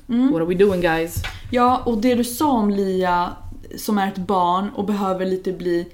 Mm. 0.08 0.32
What 0.32 0.40
are 0.40 0.48
we 0.48 0.54
doing 0.54 0.80
guys? 0.80 1.22
Ja, 1.50 1.82
och 1.86 1.98
det 1.98 2.14
du 2.14 2.24
sa 2.24 2.50
om 2.52 2.70
Lia 2.70 3.32
som 3.76 3.98
är 3.98 4.08
ett 4.08 4.18
barn 4.18 4.68
och 4.74 4.84
behöver 4.84 5.26
lite 5.26 5.52
bli 5.52 5.86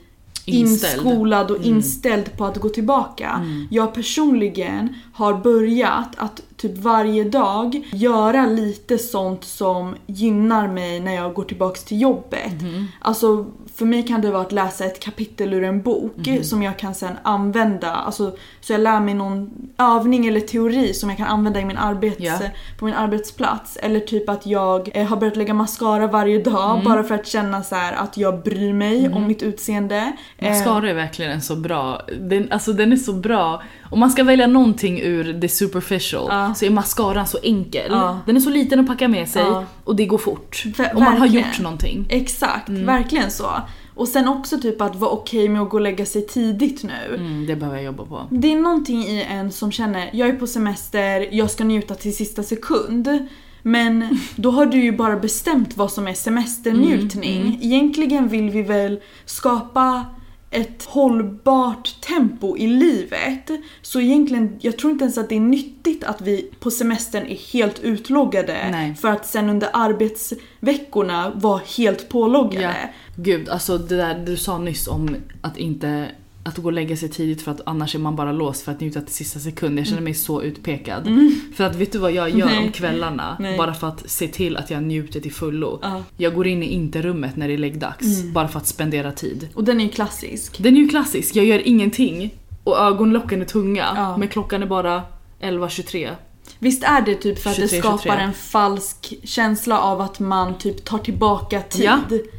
Inställd. 0.45 0.95
inskolad 1.07 1.51
och 1.51 1.57
Mm. 1.57 1.69
inställd 1.69 2.37
på 2.37 2.45
att 2.45 2.57
gå 2.57 2.69
tillbaka. 2.69 3.29
Mm. 3.31 3.69
Jag 3.71 3.95
personligen 3.95 4.95
har 5.13 5.35
börjat 5.35 6.09
att 6.17 6.41
typ 6.57 6.79
varje 6.79 7.25
dag 7.25 7.89
göra 7.93 8.47
lite 8.47 8.99
sånt 8.99 9.45
som 9.45 9.95
gynnar 10.07 10.69
mig 10.69 11.01
när 11.01 11.15
jag 11.15 11.35
går 11.35 11.45
tillbaks 11.45 11.85
till 11.85 12.01
jobbet. 12.01 12.53
Mhm. 12.63 12.87
Alltså 13.01 13.47
för 13.75 13.85
mig 13.87 14.03
kan 14.07 14.21
det 14.21 14.31
vara 14.31 14.43
att 14.43 14.53
läsa 14.53 14.85
ett 14.85 15.01
kapitel 15.01 15.55
ur 15.55 15.65
en 15.65 15.83
bok 15.83 16.13
Mhm. 16.27 16.45
som 16.45 16.63
jag 16.63 16.79
kan 16.79 16.95
sen 16.95 17.13
använda. 17.23 17.91
Alltså, 17.95 18.37
så 18.61 18.73
jag 18.73 18.81
lär 18.81 19.01
mig 19.01 19.15
någon 19.15 19.51
övning 19.79 20.27
eller 20.27 20.41
teori 20.41 20.95
som 20.95 21.09
jag 21.09 21.19
kan 21.19 21.27
använda 21.27 21.61
i 21.61 21.65
min 21.65 21.77
arbets, 21.77 22.17
Ja. 22.19 22.39
på 22.79 22.85
min 22.85 22.95
arbetsplats. 22.95 23.77
Eller 23.77 24.01
typ 24.01 24.29
att 24.29 24.47
jag 24.47 24.91
eh, 24.95 25.07
har 25.07 25.17
börjat 25.17 25.37
lägga 25.37 25.55
mascara 25.55 26.07
varje 26.07 26.43
dag 26.43 26.71
Mm. 26.73 26.85
bara 26.85 27.03
för 27.05 27.15
att 27.15 27.27
känna 27.27 27.63
så 27.63 27.75
här 27.75 27.93
att 27.93 28.17
jag 28.17 28.43
bryr 28.43 28.73
mig 28.73 29.09
om 29.15 29.27
mitt 29.27 29.43
utseende. 29.43 30.13
Eh, 30.39 30.49
Mascara 30.51 30.91
är 30.91 30.95
verkligen 30.95 31.33
en 31.33 31.43
så 31.43 31.57
bra, 31.57 32.01
den, 32.21 32.53
alltså 32.53 32.73
den 32.73 32.93
är 32.93 32.97
så 32.97 33.13
bra. 33.13 33.63
Om 33.93 34.01
man 34.01 34.11
ska 34.11 34.25
välja 34.25 34.47
någonting 34.47 35.01
ur 35.01 35.41
the 35.41 35.49
superficial 35.49 36.27
Ja. 36.31 36.55
så 36.55 36.65
är 36.65 36.71
mascaran 36.71 37.27
så 37.27 37.39
enkel. 37.43 37.87
Ja. 37.91 38.19
Den 38.27 38.37
är 38.37 38.41
så 38.41 38.51
liten 38.51 38.81
att 38.81 38.87
packa 38.87 39.09
med 39.09 39.29
sig 39.29 39.43
Ja. 39.43 39.65
och 39.85 39.97
det 39.97 40.07
går 40.07 40.19
fort. 40.19 40.63
Ver- 40.67 40.95
Om 40.97 41.05
man 41.05 41.17
har 41.19 41.27
gjort 41.27 41.61
någonting. 41.61 42.07
Exakt, 42.09 42.69
Mm. 42.69 42.87
verkligen 42.87 43.31
så. 43.31 43.47
Och 43.95 44.09
sen 44.09 44.29
också 44.29 44.59
typ 44.61 44.81
att 44.81 44.97
vara 44.97 45.11
okej 45.11 45.49
med 45.49 45.63
att 45.63 45.71
gå 45.71 45.77
och 45.77 45.81
lägga 45.81 46.07
sig 46.07 46.27
tidigt 46.27 46.83
nu. 46.83 47.15
Mm, 47.17 47.47
det 47.47 47.57
behöver 47.57 47.77
jag 47.79 47.85
jobba 47.87 48.05
på. 48.05 48.21
Det 48.31 48.53
är 48.53 48.57
någonting 48.57 49.03
i 49.03 49.27
en 49.31 49.53
som 49.53 49.73
känner, 49.73 50.11
jag 50.13 50.29
är 50.29 50.33
på 50.33 50.47
semester, 50.47 51.29
jag 51.33 51.51
ska 51.51 51.65
njuta 51.65 51.95
till 51.95 52.17
sista 52.17 52.43
sekund. 52.43 53.19
Men 53.63 54.19
då 54.37 54.51
har 54.51 54.67
du 54.67 54.83
ju 54.85 54.93
bara 54.93 55.17
bestämt 55.17 55.77
vad 55.77 55.93
som 55.93 56.09
är 56.09 56.15
semesternjutning. 56.15 57.41
Mm, 57.41 57.59
Egentligen 57.63 58.29
vill 58.29 58.51
vi 58.51 58.63
väl 58.63 59.01
skapa 59.25 60.05
ett 60.53 60.85
hållbart 60.85 62.01
tempo 62.01 62.57
i 62.57 62.67
livet. 62.67 63.51
Så 63.83 64.01
egentligen, 64.01 64.59
jag 64.61 64.79
tror 64.79 64.93
inte 64.93 65.05
ens 65.05 65.19
att 65.19 65.29
det 65.29 65.37
är 65.37 65.41
nyttigt 65.41 66.05
att 66.05 66.21
vi 66.21 66.51
på 66.61 66.71
semestern 66.71 67.27
är 67.27 67.53
helt 67.53 67.81
utloggade. 67.81 68.69
Nej. 68.71 68.95
För 68.95 69.09
att 69.09 69.27
sen 69.27 69.49
under 69.49 69.69
arbetsveckorna 69.73 71.33
vara 71.35 71.61
helt 71.77 72.09
påloggade. 72.09 72.77
Ja. 72.83 72.89
Gud, 73.17 73.49
alltså 73.49 73.79
det 73.79 73.97
där 73.97 74.25
du 74.27 74.37
sa 74.37 74.59
nyss 74.59 74.89
om 74.89 75.17
att 75.41 75.57
inte 75.57 76.09
att 76.45 76.57
gå 76.57 76.65
och 76.67 76.73
lägga 76.73 76.97
sig 76.97 77.09
tidigt 77.09 77.43
för 77.43 77.51
att 77.51 77.61
annars 77.67 77.95
är 77.95 77.99
man 77.99 78.17
bara 78.17 78.33
låst 78.33 78.63
för 78.63 78.73
att 78.73 78.81
njuta 78.81 79.01
till 79.01 79.15
sista 79.15 79.39
sekund. 79.41 79.79
Jag 79.79 79.87
känner 79.87 80.03
mig 80.03 80.15
så 80.15 80.43
utpekad. 80.43 81.09
För 81.57 81.65
att 81.65 81.77
vet 81.77 81.93
du 81.93 81.99
vad 81.99 82.13
jag 82.13 82.29
gör 82.31 82.37
Mm. 82.43 82.49
Nej. 82.57 82.67
om 82.67 82.73
kvällarna? 82.73 83.37
Nej. 83.41 83.59
Bara 83.59 83.75
för 83.75 83.89
att 83.89 84.11
se 84.11 84.29
till 84.29 84.57
att 84.57 84.71
jag 84.71 84.83
njuter 84.83 85.21
till 85.21 85.33
fullo. 85.33 85.79
Ja. 85.83 86.03
Jag 86.17 86.35
går 86.35 86.47
in 86.47 86.63
i 86.63 86.67
inte-rummet 86.67 87.37
när 87.37 87.49
det 87.49 87.55
är 87.55 87.59
läggdags. 87.59 88.21
Mm. 88.21 88.33
Bara 88.33 88.49
för 88.49 88.59
att 88.59 88.67
spendera 88.67 89.13
tid. 89.13 89.49
Och 89.55 89.65
den 89.65 89.81
är 89.81 89.85
ju 89.85 89.91
klassisk. 89.91 90.59
Den 90.63 90.77
är 90.77 90.81
ju 90.81 90.89
klassisk, 90.89 91.37
jag 91.37 91.45
gör 91.47 91.69
ingenting. 91.69 92.35
Och 92.65 92.79
ögonlocken 92.79 93.41
är 93.41 93.45
tunga. 93.47 93.89
Ja. 93.97 94.17
Men 94.17 94.29
klockan 94.29 94.63
är 94.63 94.67
bara 94.67 95.03
11.23. 95.41 96.11
Visst 96.59 96.83
är 96.85 97.03
det 97.03 97.15
typ 97.15 97.39
för 97.43 97.51
att 97.51 97.57
det 97.57 97.63
23, 97.63 97.79
skapar 97.81 97.99
23. 97.99 98.21
en 98.23 98.33
falsk 98.33 99.15
känsla 99.25 99.81
av 99.81 100.01
att 100.01 100.21
man 100.21 100.59
typ 100.59 100.85
tar 100.85 100.99
tillbaka 100.99 101.61
tid 101.63 101.85
Ja. 101.85 101.99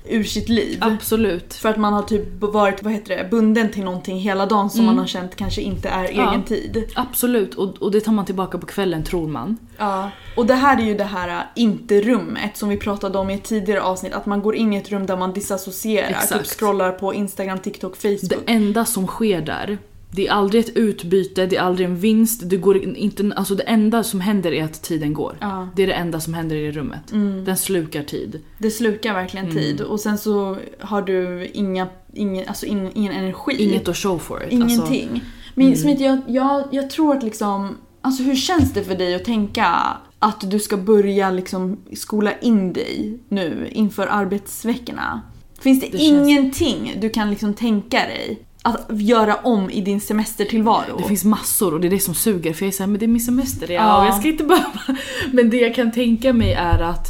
ur 0.10 0.24
sitt 0.24 0.50
liv. 0.50 0.78
Absolut. 0.82 1.54
För 1.54 1.70
att 1.70 1.78
man 1.78 1.94
har 1.94 2.02
typ 2.04 2.24
varit, 2.40 2.84
vad 2.84 2.94
heter 2.94 3.18
det, 3.18 3.28
bunden 3.32 3.72
till 3.72 3.84
någonting 3.84 4.20
hela 4.20 4.46
dagen 4.46 4.70
som 4.70 4.80
Mm. 4.80 4.96
man 4.96 5.00
har 5.00 5.08
känt 5.08 5.36
kanske 5.36 5.62
inte 5.62 5.90
är 5.90 6.04
Ja. 6.14 6.30
egen 6.30 6.44
tid. 6.44 6.92
Absolut. 6.96 7.56
Och, 7.56 7.78
och 7.82 7.92
det 7.92 8.02
tar 8.02 8.12
man 8.12 8.26
tillbaka 8.26 8.58
på 8.58 8.66
kvällen 8.66 9.04
tror 9.04 9.28
man. 9.28 9.58
Ja. 9.78 10.12
Och 10.36 10.46
det 10.46 10.54
här 10.56 10.78
är 10.82 10.86
ju 10.86 10.96
det 10.98 11.04
här 11.04 11.30
äh, 11.30 11.42
inte-rummet 11.56 12.58
som 12.58 12.70
vi 12.70 12.78
pratade 12.78 13.18
om 13.18 13.30
i 13.30 13.34
ett 13.34 13.44
tidigare 13.44 13.82
avsnitt. 13.82 14.14
Att 14.14 14.26
man 14.26 14.42
går 14.42 14.56
in 14.56 14.74
i 14.74 14.78
ett 14.78 14.90
rum 14.92 15.06
där 15.06 15.18
man 15.18 15.34
disassocierar. 15.34 16.10
Exakt. 16.10 16.34
Typ 16.34 16.60
scrollar 16.60 16.92
på 16.92 17.14
Instagram, 17.14 17.60
TikTok, 17.60 17.98
Det 18.02 18.20
Facebook. 18.20 18.44
enda 18.48 18.86
som 18.86 19.08
sker 19.08 19.42
där, 19.42 19.78
det 20.16 20.28
är 20.28 20.32
aldrig 20.32 20.64
ett 20.64 20.76
utbyte, 20.78 21.46
det 21.46 21.56
är 21.56 21.62
aldrig 21.62 21.88
en 21.88 21.96
vinst. 21.98 22.42
Det, 22.50 22.58
går 22.58 22.78
in- 22.84 22.96
inte, 22.96 23.32
alltså 23.36 23.56
det 23.56 23.64
enda 23.64 24.04
som 24.04 24.22
händer 24.22 24.52
är 24.52 24.64
att 24.64 24.82
tiden 24.82 25.14
går. 25.14 25.38
Ja. 25.42 25.68
Det 25.76 25.84
är 25.84 25.88
det 25.88 25.94
enda 25.94 26.20
som 26.20 26.34
händer 26.34 26.56
i 26.56 26.72
rummet. 26.72 27.12
Mm. 27.12 27.46
Den 27.46 27.58
slukar 27.58 28.04
tid. 28.04 28.42
Det 28.58 28.72
slukar 28.72 29.14
verkligen 29.14 29.46
Mm. 29.46 29.58
tid. 29.58 29.82
Och 29.82 30.00
sen 30.00 30.18
så 30.18 30.58
har 30.80 31.02
du 31.02 31.48
inga, 31.54 31.88
ingen, 32.14 32.48
alltså 32.48 32.66
ingen, 32.66 32.92
ingen 32.96 33.14
energi. 33.14 33.64
Inget 33.64 33.88
att 33.88 33.98
show 33.98 34.18
for 34.18 34.44
it. 34.44 34.52
Ingenting. 34.52 35.10
Alltså, 35.10 35.26
Men 35.56 35.66
mm. 35.66 35.78
Smith, 35.78 36.02
jag, 36.04 36.22
jag, 36.28 36.64
jag 36.72 36.90
tror 36.90 37.18
att 37.18 37.24
liksom... 37.24 37.78
Alltså 38.02 38.24
hur 38.24 38.36
känns 38.36 38.74
det 38.74 38.84
för 38.84 38.96
dig 38.96 39.16
att 39.16 39.26
tänka 39.26 39.66
att 40.20 40.52
du 40.52 40.60
ska 40.60 40.78
börja 40.78 41.32
liksom 41.32 41.78
skola 41.96 42.40
in 42.40 42.74
dig 42.74 43.20
nu 43.30 43.70
inför 43.72 44.08
arbetsveckorna? 44.08 45.22
Finns 45.62 45.82
det, 45.82 45.88
Det 45.92 45.98
känns- 45.98 46.28
ingenting 46.30 46.98
du 47.02 47.10
kan 47.10 47.30
liksom 47.30 47.54
tänka 47.54 47.98
dig 48.00 48.40
att 48.66 48.88
göra 48.90 49.36
om 49.36 49.70
i 49.70 49.82
din 49.82 50.02
semestertillvaro? 50.02 50.98
det 50.98 51.04
finns 51.04 51.24
massor 51.24 51.74
och 51.74 51.80
det 51.82 51.88
är 51.88 51.90
det 51.90 52.00
som 52.00 52.16
suger 52.16 52.54
för 52.54 52.66
jag 52.66 52.68
är 52.68 52.72
såhär, 52.72 52.88
men 52.88 53.00
det 53.00 53.06
är 53.06 53.08
min 53.08 53.22
semester 53.22 53.72
ja, 53.72 53.74
Ja. 53.74 54.00
och 54.02 54.06
jag 54.08 54.16
ska 54.16 54.28
inte 54.28 54.44
behöva. 54.44 54.98
Men 55.32 55.50
det 55.50 55.58
jag 55.58 55.76
kan 55.76 55.92
tänka 55.92 56.34
mig 56.34 56.54
är 56.54 56.80
att 56.80 57.08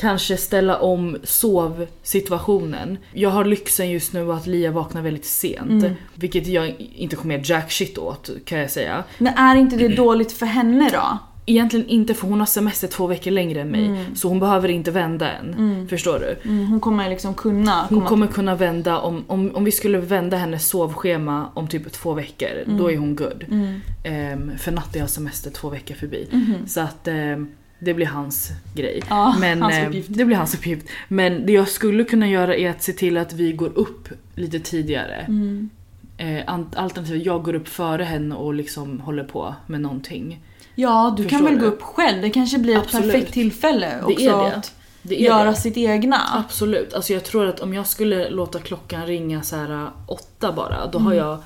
kanske 0.00 0.36
ställa 0.36 0.78
om 0.78 1.16
sovsituationen. 1.22 2.98
Jag 3.12 3.30
har 3.30 3.44
lyxen 3.44 3.90
just 3.90 4.12
nu 4.12 4.32
att 4.32 4.46
Lia 4.46 4.70
vaknar 4.70 5.02
väldigt 5.02 5.24
sent. 5.24 5.70
Mm. 5.70 5.92
Vilket 6.14 6.46
jag 6.46 6.74
inte 6.96 7.16
kommer 7.16 7.40
jack 7.44 7.72
shit 7.72 7.98
åt 7.98 8.30
kan 8.44 8.58
jag 8.58 8.70
säga. 8.70 9.04
Men 9.18 9.34
är 9.34 9.56
inte 9.56 9.76
det 9.76 9.88
dåligt 9.88 10.32
för 10.32 10.46
henne 10.46 10.90
då? 10.92 11.18
Egentligen 11.46 11.86
inte 11.86 12.14
för 12.14 12.28
hon 12.28 12.38
har 12.38 12.46
semester 12.46 12.88
två 12.88 13.06
veckor 13.06 13.30
längre 13.30 13.60
än 13.60 13.68
mig. 13.68 14.04
Så 14.14 14.28
hon 14.28 14.40
behöver 14.40 14.68
inte 14.68 14.90
vända 14.90 15.32
än. 15.32 15.86
Förstår 15.88 16.18
du? 16.18 16.50
Mm, 16.50 16.66
hon 16.66 16.80
kommer 16.80 17.10
liksom 17.10 17.34
kunna 17.34 17.86
Hon 17.90 18.02
kommer 18.02 18.26
kunna 18.26 18.54
vända 18.54 18.98
om, 18.98 19.24
om, 19.26 19.50
om 19.54 19.64
vi 19.64 19.72
skulle 19.72 19.98
vända 19.98 20.36
hennes 20.36 20.68
sovschema 20.68 21.48
om 21.54 21.68
typ 21.68 21.92
två 21.92 22.12
veckor, 22.12 22.48
då 22.66 22.92
är 22.92 22.96
hon 22.96 23.16
good. 23.16 23.44
Mm. 23.50 23.80
Ehm, 24.04 24.58
för 24.58 24.72
Natti 24.72 24.98
har 24.98 25.06
semester 25.06 25.50
två 25.50 25.68
veckor 25.70 25.94
förbi. 25.94 26.28
Mhm. 26.32 26.66
Så 26.66 26.80
att 26.80 27.08
ehm, 27.08 27.48
det 27.78 27.94
blir 27.94 28.06
hans 28.06 28.50
grej. 28.74 29.02
Ja, 29.08 29.36
Men, 29.40 29.62
hans 29.62 29.86
uppgift. 29.86 30.08
Det 30.12 30.24
blir 30.24 30.36
hans 30.36 30.54
uppgift. 30.54 30.88
Men 31.08 31.46
det 31.46 31.52
jag 31.52 31.68
skulle 31.68 32.04
kunna 32.04 32.28
göra 32.28 32.56
är 32.56 32.70
att 32.70 32.82
se 32.82 32.92
till 32.92 33.16
att 33.16 33.32
vi 33.32 33.52
går 33.52 33.78
upp 33.78 34.08
lite 34.34 34.60
tidigare. 34.60 35.24
Mm. 35.28 35.70
Eh, 36.16 36.42
alternativt 36.76 37.26
jag 37.26 37.42
går 37.42 37.54
upp 37.54 37.68
före 37.68 38.04
henne 38.04 38.34
och 38.34 38.54
liksom 38.54 39.00
håller 39.00 39.24
på 39.24 39.54
med 39.66 39.80
någonting. 39.80 40.40
Ja, 40.74 41.14
du 41.16 41.22
kan 41.22 41.30
Förstår 41.38 41.44
väl 41.44 41.54
du? 41.58 41.60
gå 41.60 41.66
upp 41.66 41.82
själv. 41.82 42.22
Det 42.22 42.30
kanske 42.30 42.58
blir 42.58 42.76
ett 42.76 42.84
Absolut. 42.84 43.12
perfekt 43.12 43.32
tillfälle 43.32 43.86
Det 44.00 44.04
också 44.12 44.24
är 44.24 44.38
det. 44.50 44.56
att 44.56 44.74
Det 45.02 45.14
är 45.20 45.24
göra 45.24 45.50
det. 45.50 45.56
sitt 45.56 45.76
egna. 45.76 46.20
Absolut. 46.32 46.94
Alltså 46.94 47.12
jag 47.12 47.24
tror 47.24 47.46
att 47.46 47.60
om 47.60 47.74
jag 47.74 47.86
skulle 47.86 48.30
låta 48.30 48.58
klockan 48.58 49.06
ringa 49.06 49.42
så 49.42 49.56
här 49.56 49.70
äh, 49.82 49.88
åtta 50.06 50.52
bara, 50.52 50.86
då 50.86 50.98
har 50.98 51.12
jag 51.12 51.38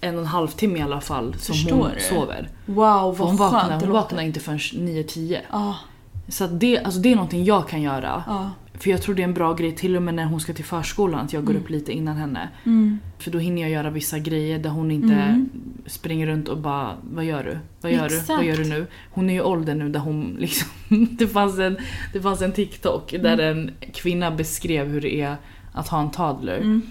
en 0.00 0.14
och 0.14 0.20
en 0.20 0.26
halv 0.26 0.48
timme 0.48 0.78
i 0.78 0.82
alla 0.82 1.00
fall 1.00 1.34
som 1.38 1.54
Mm. 1.54 1.64
Förstår 1.64 1.76
hon 1.76 1.90
du? 1.94 2.00
sover. 2.00 2.48
Wow, 2.66 3.16
vad 3.18 3.28
hon 3.28 3.36
vaknar, 3.36 3.68
det 3.80 3.86
hon 3.86 3.92
vaknar 3.94 4.22
inte 4.22 4.40
förrän 4.40 4.58
9-10. 4.58 5.38
Ja, 5.52 5.76
Så 6.28 6.46
det, 6.46 6.78
alltså 6.78 7.00
det 7.00 7.10
är 7.12 7.14
någonting 7.16 7.44
jag 7.44 7.68
kan 7.68 7.82
göra. 7.82 8.22
ja. 8.26 8.50
För 8.82 8.90
jag 8.90 9.02
tror 9.02 9.14
det 9.14 9.22
är 9.22 9.24
en 9.24 9.34
bra 9.34 9.54
grej 9.54 9.72
till 9.74 9.96
och 9.96 10.02
med 10.02 10.14
när 10.14 10.24
hon 10.24 10.40
ska 10.40 10.52
till 10.52 10.64
förskolan 10.64 11.20
att 11.20 11.32
jag 11.32 11.44
går 11.44 11.54
upp 11.54 11.70
lite 11.70 11.92
innan 11.92 12.16
henne. 12.16 12.48
Mm. 12.64 12.98
För 13.18 13.30
då 13.30 13.38
hinner 13.38 13.62
jag 13.62 13.70
göra 13.70 13.90
vissa 13.90 14.18
grejer 14.18 14.58
där 14.58 14.70
hon 14.70 14.90
inte 14.90 15.14
Mm. 15.14 15.48
springer 15.86 16.26
runt 16.26 16.48
och 16.48 16.58
bara 16.58 16.96
Vad 17.12 17.24
gör 17.24 17.44
du? 17.44 17.58
Vad 17.80 17.92
gör 17.92 18.08
du? 18.08 18.14
Exakt. 18.14 18.28
Vad 18.28 18.44
gör 18.44 18.56
du 18.56 18.64
nu? 18.64 18.86
Hon 19.10 19.30
är 19.30 19.34
ju 19.34 19.40
åldern 19.42 19.78
nu 19.78 19.88
där 19.88 20.00
hon 20.00 20.36
liksom 20.38 20.68
det, 21.10 21.26
fanns 21.28 21.58
en, 21.58 21.76
det 22.12 22.20
fanns 22.20 22.42
en 22.42 22.52
TikTok 22.52 23.10
där 23.22 23.38
en 23.38 23.70
kvinna 23.92 24.30
beskrev 24.30 24.88
hur 24.88 25.00
det 25.00 25.20
är 25.20 25.36
att 25.72 25.88
ha 25.88 26.00
en 26.00 26.10
toddler. 26.10 26.56
Mm. 26.56 26.82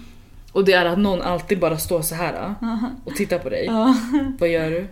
Och 0.52 0.64
det 0.64 0.72
är 0.72 0.84
att 0.84 0.98
någon 0.98 1.22
alltid 1.22 1.58
bara 1.60 1.78
står 1.78 2.02
så 2.02 2.14
här 2.14 2.54
och 3.04 3.14
tittar 3.14 3.38
på 3.38 3.48
dig. 3.48 3.68
Vad 4.38 4.48
gör 4.48 4.70
du? 4.70 4.86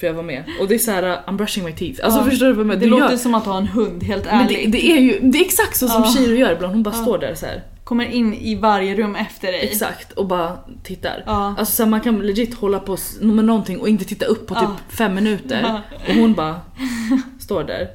Får 0.00 0.06
jag 0.06 0.14
vara 0.14 0.26
med? 0.26 0.44
Och 0.60 0.68
det 0.68 0.74
är 0.74 0.78
så 0.78 0.90
här: 0.90 1.02
I'm 1.26 1.36
brushing 1.36 1.64
my 1.64 1.72
teeth. 1.72 2.00
Alltså 2.04 2.20
Ja. 2.20 2.24
förstår 2.24 2.46
du 2.46 2.52
vad 2.52 2.60
jag 2.60 2.66
menar? 2.66 2.80
Det 2.80 2.86
låter 2.86 3.10
gör- 3.10 3.16
som 3.16 3.34
att 3.34 3.44
ha 3.46 3.58
en 3.58 3.66
hund, 3.66 4.02
helt 4.02 4.24
men 4.24 4.46
det, 4.46 4.54
ärligt. 4.54 4.72
det 4.72 4.86
är 4.86 4.98
ju 5.00 5.18
det 5.22 5.38
är 5.38 5.44
exakt 5.44 5.76
så 5.76 5.88
som 5.88 6.02
Ja. 6.02 6.10
Shiro 6.12 6.34
gör 6.36 6.52
ibland. 6.52 6.74
Hon 6.74 6.82
bara 6.82 6.94
Ja. 6.94 7.02
står 7.02 7.18
där 7.18 7.34
så 7.34 7.46
här. 7.46 7.62
Kommer 7.84 8.04
in 8.04 8.34
i 8.34 8.54
varje 8.54 8.94
rum 8.96 9.14
efter 9.16 9.52
dig. 9.52 9.60
Exakt, 9.60 10.12
och 10.12 10.26
bara 10.26 10.58
tittar. 10.82 11.22
Ja. 11.26 11.54
Alltså 11.58 11.74
så 11.76 11.82
här, 11.82 11.90
man 11.90 12.00
kan 12.00 12.18
legit 12.18 12.54
hålla 12.54 12.78
på 12.78 12.96
med 13.20 13.44
någonting 13.44 13.80
och 13.80 13.88
inte 13.88 14.04
titta 14.04 14.24
upp 14.26 14.46
på 14.46 14.54
typ 14.54 14.96
fem 14.98 15.14
minuter. 15.14 15.80
Och 16.08 16.14
hon 16.14 16.32
bara 16.34 16.60
står 17.40 17.64
där. 17.64 17.88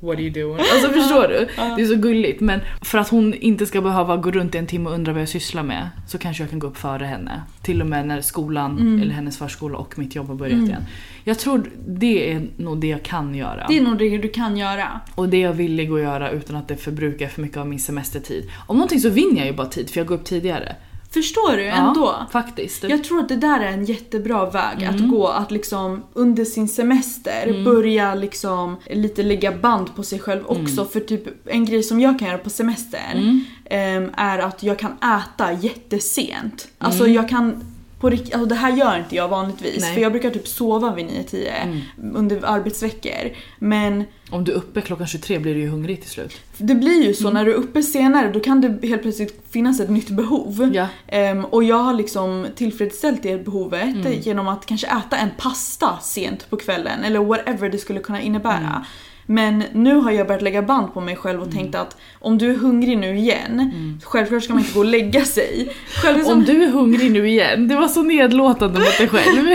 What 0.00 0.14
are 0.16 0.22
you 0.22 0.30
doing? 0.30 0.58
Alltså 0.74 0.88
förstår 0.88 1.28
du? 1.28 1.48
Det 1.76 1.82
är 1.82 1.86
så 1.86 1.96
gulligt. 1.96 2.40
Men 2.40 2.60
för 2.82 2.98
att 2.98 3.08
hon 3.08 3.34
inte 3.34 3.66
ska 3.66 3.80
behöva 3.80 4.16
gå 4.16 4.30
runt 4.30 4.54
i 4.54 4.58
en 4.58 4.66
timme 4.66 4.88
och 4.88 4.94
undra 4.94 5.12
vad 5.12 5.22
jag 5.22 5.28
sysslar 5.28 5.62
med 5.62 5.88
så 6.08 6.18
kanske 6.18 6.42
jag 6.42 6.50
kan 6.50 6.58
gå 6.58 6.66
upp 6.66 6.76
före 6.76 7.04
henne. 7.04 7.42
Till 7.62 7.80
och 7.80 7.86
med 7.86 8.06
när 8.06 8.20
skolan, 8.20 8.78
Mm. 8.78 9.02
eller 9.02 9.14
hennes 9.14 9.38
förskola 9.38 9.78
och 9.78 9.98
mitt 9.98 10.14
jobb 10.14 10.28
har 10.28 10.34
börjat 10.34 10.58
igen. 10.68 10.82
Jag 11.24 11.38
tror 11.38 11.70
det 11.86 12.32
är 12.32 12.42
nog 12.56 12.78
det 12.80 12.86
jag 12.86 13.02
kan 13.02 13.34
göra. 13.34 13.66
Det 13.68 13.78
är 13.78 13.82
nog 13.82 13.98
det 13.98 14.18
du 14.18 14.28
kan 14.28 14.56
göra. 14.56 15.00
Och 15.14 15.28
det 15.28 15.36
är 15.36 15.40
jag 15.42 15.52
villig 15.52 15.90
att 15.92 16.00
göra 16.00 16.30
utan 16.30 16.56
att 16.56 16.68
det 16.68 16.76
förbrukar 16.76 17.28
för 17.28 17.42
mycket 17.42 17.56
av 17.58 17.66
min 17.68 17.78
semestertid. 17.80 18.50
Om 18.66 18.76
någonting 18.76 19.00
så 19.00 19.08
vinner 19.08 19.36
jag 19.38 19.46
ju 19.46 19.52
bara 19.52 19.66
tid 19.66 19.90
för 19.90 20.00
jag 20.00 20.06
går 20.06 20.14
upp 20.14 20.24
tidigare. 20.24 20.76
Förstår 21.14 21.56
du 21.56 21.64
ändå? 21.66 22.00
Ja, 22.20 22.26
faktiskt. 22.32 22.84
Jag 22.84 23.04
tror 23.04 23.20
att 23.20 23.28
det 23.28 23.36
där 23.36 23.60
är 23.60 23.66
en 23.72 23.84
jättebra 23.84 24.50
väg 24.50 24.82
Mm. 24.82 24.94
att 24.94 25.10
gå. 25.10 25.26
Att 25.28 25.50
liksom 25.50 26.02
under 26.12 26.44
sin 26.44 26.68
semester 26.68 27.64
börja 27.64 28.14
liksom 28.14 28.76
lite 28.90 29.22
lägga 29.22 29.52
band 29.52 29.94
på 29.96 30.02
sig 30.02 30.18
själv 30.18 30.44
Mm. 30.50 30.62
också. 30.62 30.84
För 30.84 31.00
typ 31.00 31.48
en 31.48 31.64
grej 31.64 31.82
som 31.82 32.00
jag 32.00 32.18
kan 32.18 32.28
göra 32.28 32.38
på 32.38 32.50
semestern 32.50 33.44
ehm, 33.64 34.10
är 34.16 34.38
att 34.38 34.62
jag 34.62 34.78
kan 34.78 34.92
äta 34.92 35.52
jättesent. 35.52 36.68
Alltså 36.78 37.06
jag 37.06 37.28
kan 37.28 37.64
på 38.04 38.10
rikt- 38.10 38.34
alltså 38.34 38.46
det 38.48 38.54
här 38.54 38.76
gör 38.76 38.98
inte 38.98 39.16
jag 39.16 39.28
vanligtvis 39.28 39.80
Nej. 39.80 39.94
för 39.94 40.00
jag 40.00 40.12
brukar 40.12 40.30
typ 40.30 40.48
sova 40.48 40.94
vid 40.94 41.06
9-10 41.06 41.80
under 42.14 42.40
arbetsveckor. 42.44 43.30
Men 43.58 44.04
Om 44.30 44.44
du 44.44 44.52
är 44.52 44.56
uppe 44.56 44.80
klockan 44.80 45.06
23 45.06 45.38
blir 45.38 45.54
du 45.54 45.60
ju 45.60 45.68
hungrig 45.68 46.00
till 46.02 46.10
slut. 46.10 46.32
det 46.58 46.74
blir 46.74 47.02
ju 47.06 47.14
så 47.14 47.24
Mm. 47.28 47.34
när 47.34 47.44
du 47.44 47.50
är 47.50 47.56
uppe 47.56 47.82
senare 47.82 48.30
då 48.32 48.40
kan 48.40 48.60
det 48.60 48.86
helt 48.88 49.02
plötsligt 49.02 49.44
finnas 49.50 49.80
ett 49.80 49.90
nytt 49.90 50.08
behov. 50.10 50.70
Ja. 50.74 50.86
Ehm, 51.06 51.44
och 51.44 51.64
jag 51.64 51.76
har 51.78 51.94
liksom 51.94 52.46
tillfredsställt 52.56 53.22
det 53.22 53.44
behovet 53.44 53.94
Mm. 53.94 54.12
genom 54.20 54.48
att 54.48 54.66
kanske 54.66 54.86
äta 54.86 55.16
en 55.16 55.30
pasta 55.38 55.98
sent 56.02 56.50
på 56.50 56.56
kvällen 56.56 57.04
eller 57.04 57.20
whatever 57.20 57.68
det 57.68 57.78
skulle 57.78 58.00
kunna 58.00 58.20
innebära. 58.20 58.84
Mm. 59.28 59.58
Men 59.58 59.64
nu 59.84 59.94
har 59.94 60.10
jag 60.10 60.26
börjat 60.26 60.42
lägga 60.42 60.62
band 60.62 60.94
på 60.94 61.00
mig 61.00 61.16
själv 61.16 61.42
och 61.42 61.52
tänkt 61.52 61.74
att 61.74 61.96
om 62.20 62.38
du 62.38 62.50
är 62.50 62.54
hungrig 62.56 62.98
nu 62.98 63.16
igen, 63.18 63.72
självklart 64.04 64.42
ska 64.44 64.52
man 64.52 64.62
inte 64.62 64.74
gå 64.74 64.80
och 64.80 64.86
lägga 64.86 65.24
sig. 65.24 65.68
Själv 66.02 66.22
som, 66.22 66.32
Mm. 66.32 66.38
Om 66.38 66.44
du 66.44 66.62
är 66.64 66.70
hungrig 66.70 67.10
nu 67.12 67.28
igen, 67.28 67.68
det 67.68 67.76
var 67.76 67.88
så 67.88 68.02
nedlåtande 68.02 68.78
mot 68.80 68.98
dig 68.98 69.08
själv. 69.08 69.46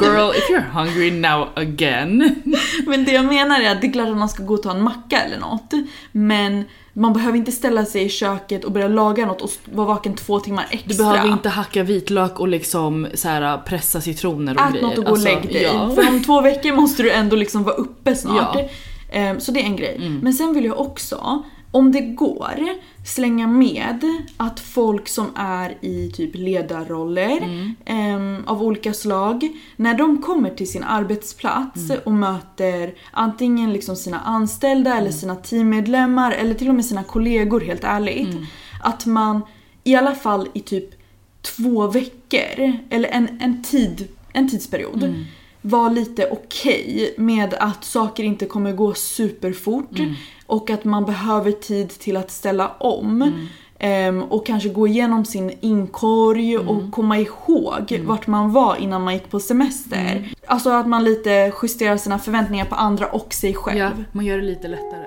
Girl, 0.00 0.30
if 0.36 0.50
you're 0.50 0.70
hungry 0.72 1.10
now 1.10 1.48
again. 1.54 2.42
Men 2.86 3.04
det 3.04 3.12
jag 3.12 3.24
menar 3.24 3.60
är 3.60 3.70
att 3.72 3.80
det 3.80 3.86
är 3.86 3.92
klart 3.92 4.08
att 4.08 4.16
man 4.16 4.28
ska 4.28 4.42
gå 4.42 4.54
och 4.54 4.62
ta 4.62 4.70
en 4.70 4.82
macka 4.82 5.20
eller 5.22 5.38
något. 5.38 5.72
Men 6.12 6.64
man 6.92 7.12
behöver 7.12 7.38
inte 7.38 7.52
ställa 7.52 7.84
sig 7.84 8.02
i 8.04 8.08
köket 8.08 8.64
och 8.64 8.72
börja 8.72 8.88
laga 8.88 9.26
något 9.26 9.42
och 9.42 9.50
vara 9.64 9.86
vaken 9.86 10.14
två 10.14 10.40
timmar 10.40 10.66
extra. 10.70 10.88
Du 10.88 10.96
behöver 10.96 11.28
inte 11.28 11.48
hacka 11.48 11.82
vitlök 11.82 12.40
och 12.40 12.48
liksom 12.48 13.06
så 13.14 13.28
här, 13.28 13.58
pressa 13.58 14.00
citroner 14.00 14.54
och 14.56 14.62
Ät 14.62 14.72
grejer. 14.72 14.86
något 14.86 14.98
och 14.98 15.04
gå 15.04 15.10
och 15.10 15.16
Alltså, 15.16 15.28
lägg 15.28 15.42
dig. 15.52 15.62
Ja. 15.62 15.90
För 15.94 16.08
om 16.08 16.24
två 16.24 16.40
veckor 16.40 16.72
måste 16.72 17.02
du 17.02 17.10
ändå 17.10 17.36
liksom 17.36 17.62
vara 17.62 17.74
uppe 17.74 18.14
snart. 18.16 18.54
Ja. 18.54 18.68
Mm. 19.12 19.28
Ehm, 19.28 19.40
Så 19.40 19.52
det 19.52 19.60
är 19.60 19.64
en 19.64 19.76
grej. 19.76 19.98
Men 20.22 20.32
sen 20.32 20.54
vill 20.54 20.64
jag 20.64 20.80
också, 20.80 21.42
om 21.70 21.92
det 21.92 22.00
går, 22.00 22.54
slänga 23.06 23.46
med 23.46 24.04
att 24.36 24.60
folk 24.60 25.08
som 25.08 25.26
är 25.36 25.76
i 25.80 26.10
typ 26.14 26.30
ledarroller 26.34 27.36
Mm. 27.42 27.74
ehm, 27.84 28.42
av 28.46 28.62
olika 28.62 28.92
slag, 28.94 29.48
när 29.76 29.94
de 29.94 30.22
kommer 30.22 30.50
till 30.50 30.68
sin 30.70 30.82
arbetsplats 30.84 31.90
Mm. 31.90 32.00
och 32.04 32.12
möter 32.12 32.94
antingen 33.10 33.72
liksom 33.72 33.96
sina 33.96 34.20
anställda 34.20 34.90
Mm. 34.90 35.02
eller 35.02 35.12
sina 35.12 35.36
teammedlemmar 35.36 36.32
eller 36.32 36.54
till 36.54 36.68
och 36.68 36.74
med 36.74 36.84
sina 36.84 37.02
kollegor 37.04 37.60
helt 37.60 37.84
ärligt. 37.84 38.32
Mm. 38.34 38.44
Att 38.82 39.06
man 39.06 39.42
i 39.84 39.94
alla 39.94 40.14
fall 40.14 40.48
i 40.52 40.60
typ 40.60 40.90
två 41.42 41.86
veckor, 41.86 42.72
eller 42.90 43.08
en, 43.08 43.28
en, 43.40 43.62
tid, 43.62 44.08
en 44.32 44.50
tidsperiod, 44.50 45.02
Mm. 45.64 45.70
var 45.70 45.90
lite 45.90 46.28
okej 46.30 47.14
med 47.18 47.54
att 47.60 47.84
saker 47.84 48.24
inte 48.24 48.46
kommer 48.46 48.72
gå 48.72 48.94
superfort 48.94 49.98
Mm. 49.98 50.14
och 50.46 50.70
att 50.70 50.84
man 50.84 51.04
behöver 51.04 51.52
tid 51.52 51.88
till 51.90 52.16
att 52.16 52.30
ställa 52.30 52.68
om. 52.78 53.22
Mm. 53.22 53.46
Ehm, 53.78 54.22
och 54.22 54.46
kanske 54.46 54.68
gå 54.68 54.86
igenom 54.86 55.24
sin 55.24 55.52
inkorg 55.60 56.54
Mm. 56.54 56.68
och 56.68 56.90
komma 56.92 57.18
ihåg 57.18 58.00
vart 58.04 58.26
man 58.26 58.52
var 58.52 58.76
innan 58.76 59.02
man 59.02 59.14
gick 59.14 59.30
på 59.30 59.40
semester. 59.40 60.10
Mm. 60.16 60.24
Alltså 60.46 60.70
att 60.70 60.86
man 60.88 61.04
lite 61.04 61.52
justerar 61.62 61.96
sina 61.96 62.18
förväntningar 62.18 62.64
på 62.64 62.74
andra 62.74 63.06
och 63.06 63.34
sig 63.34 63.54
själv. 63.54 63.78
ja, 63.78 63.90
man 64.12 64.24
gör 64.24 64.36
det 64.36 64.44
lite 64.44 64.68
lättare. 64.68 65.04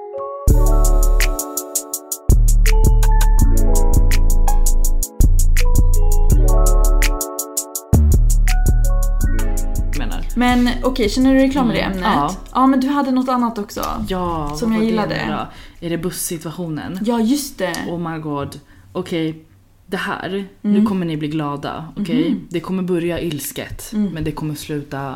Men 10.36 10.70
okej, 10.84 11.10
känner 11.10 11.34
du 11.34 11.40
dig 11.40 11.52
klar 11.52 11.64
med 11.66 11.76
det 11.76 11.82
Mm, 11.82 11.98
ämnet? 11.98 12.10
ja. 12.16 12.36
ja 12.54 12.68
men 12.68 12.80
du 12.80 12.88
hade 12.88 13.12
något 13.12 13.30
annat 13.30 13.58
också. 13.58 13.82
Ja, 14.08 14.56
Som 14.56 14.74
jag 14.74 14.84
gillade. 14.84 15.48
Det 15.80 15.86
är 15.86 15.90
det 15.90 15.98
bussituationen? 15.98 17.00
Ja, 17.06 17.20
just 17.20 17.58
det. 17.58 17.76
Oh 17.90 18.12
my 18.12 18.20
god. 18.20 18.60
Okej, 18.92 19.44
det 19.88 19.98
här, 19.98 20.30
Mm. 20.30 20.48
nu 20.62 20.86
kommer 20.86 21.06
ni 21.06 21.18
bli 21.18 21.28
glada. 21.28 21.86
Okej? 21.98 22.30
Mhm. 22.30 22.48
Det 22.50 22.60
kommer 22.60 22.84
börja 22.84 23.20
ilsket, 23.20 23.92
Mm. 23.94 24.12
men 24.14 24.24
det 24.24 24.32
kommer 24.32 24.56
sluta 24.56 25.16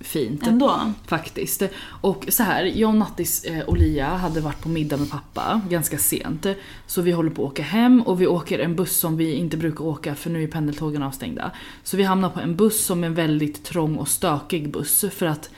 fint. 0.00 0.46
Ändå. 0.46 0.92
Faktiskt. 1.06 1.62
Och 2.00 2.24
så 2.28 2.42
här, 2.42 2.64
jag 2.64 2.90
och 2.90 2.96
Nattis 2.96 3.44
eh, 3.44 3.60
och 3.60 3.76
Lia 3.76 4.06
hade 4.06 4.40
varit 4.40 4.60
på 4.62 4.68
middag 4.68 4.96
med 4.96 5.10
pappa 5.10 5.60
ganska 5.70 5.98
sent. 5.98 6.46
Så 6.86 7.02
vi 7.02 7.12
håller 7.12 7.30
på 7.30 7.44
att 7.44 7.50
åka 7.52 7.62
hem 7.62 8.02
och 8.02 8.20
vi 8.20 8.26
åker 8.26 8.58
en 8.58 8.76
buss 8.76 8.96
som 8.96 9.16
vi 9.16 9.32
inte 9.32 9.56
brukar 9.56 9.84
åka 9.84 10.14
för 10.14 10.30
nu 10.30 10.42
är 10.42 10.48
pendeltågen 10.48 11.02
avstängda. 11.02 11.50
Så 11.82 11.96
vi 11.96 12.02
hamnar 12.02 12.30
på 12.30 12.40
en 12.40 12.56
buss 12.56 12.84
som 12.84 13.02
är 13.02 13.06
en 13.06 13.14
väldigt 13.14 13.64
trång 13.64 13.96
och 13.96 14.08
stökig 14.08 14.70
buss 14.70 15.04
för 15.12 15.26
att 15.26 15.50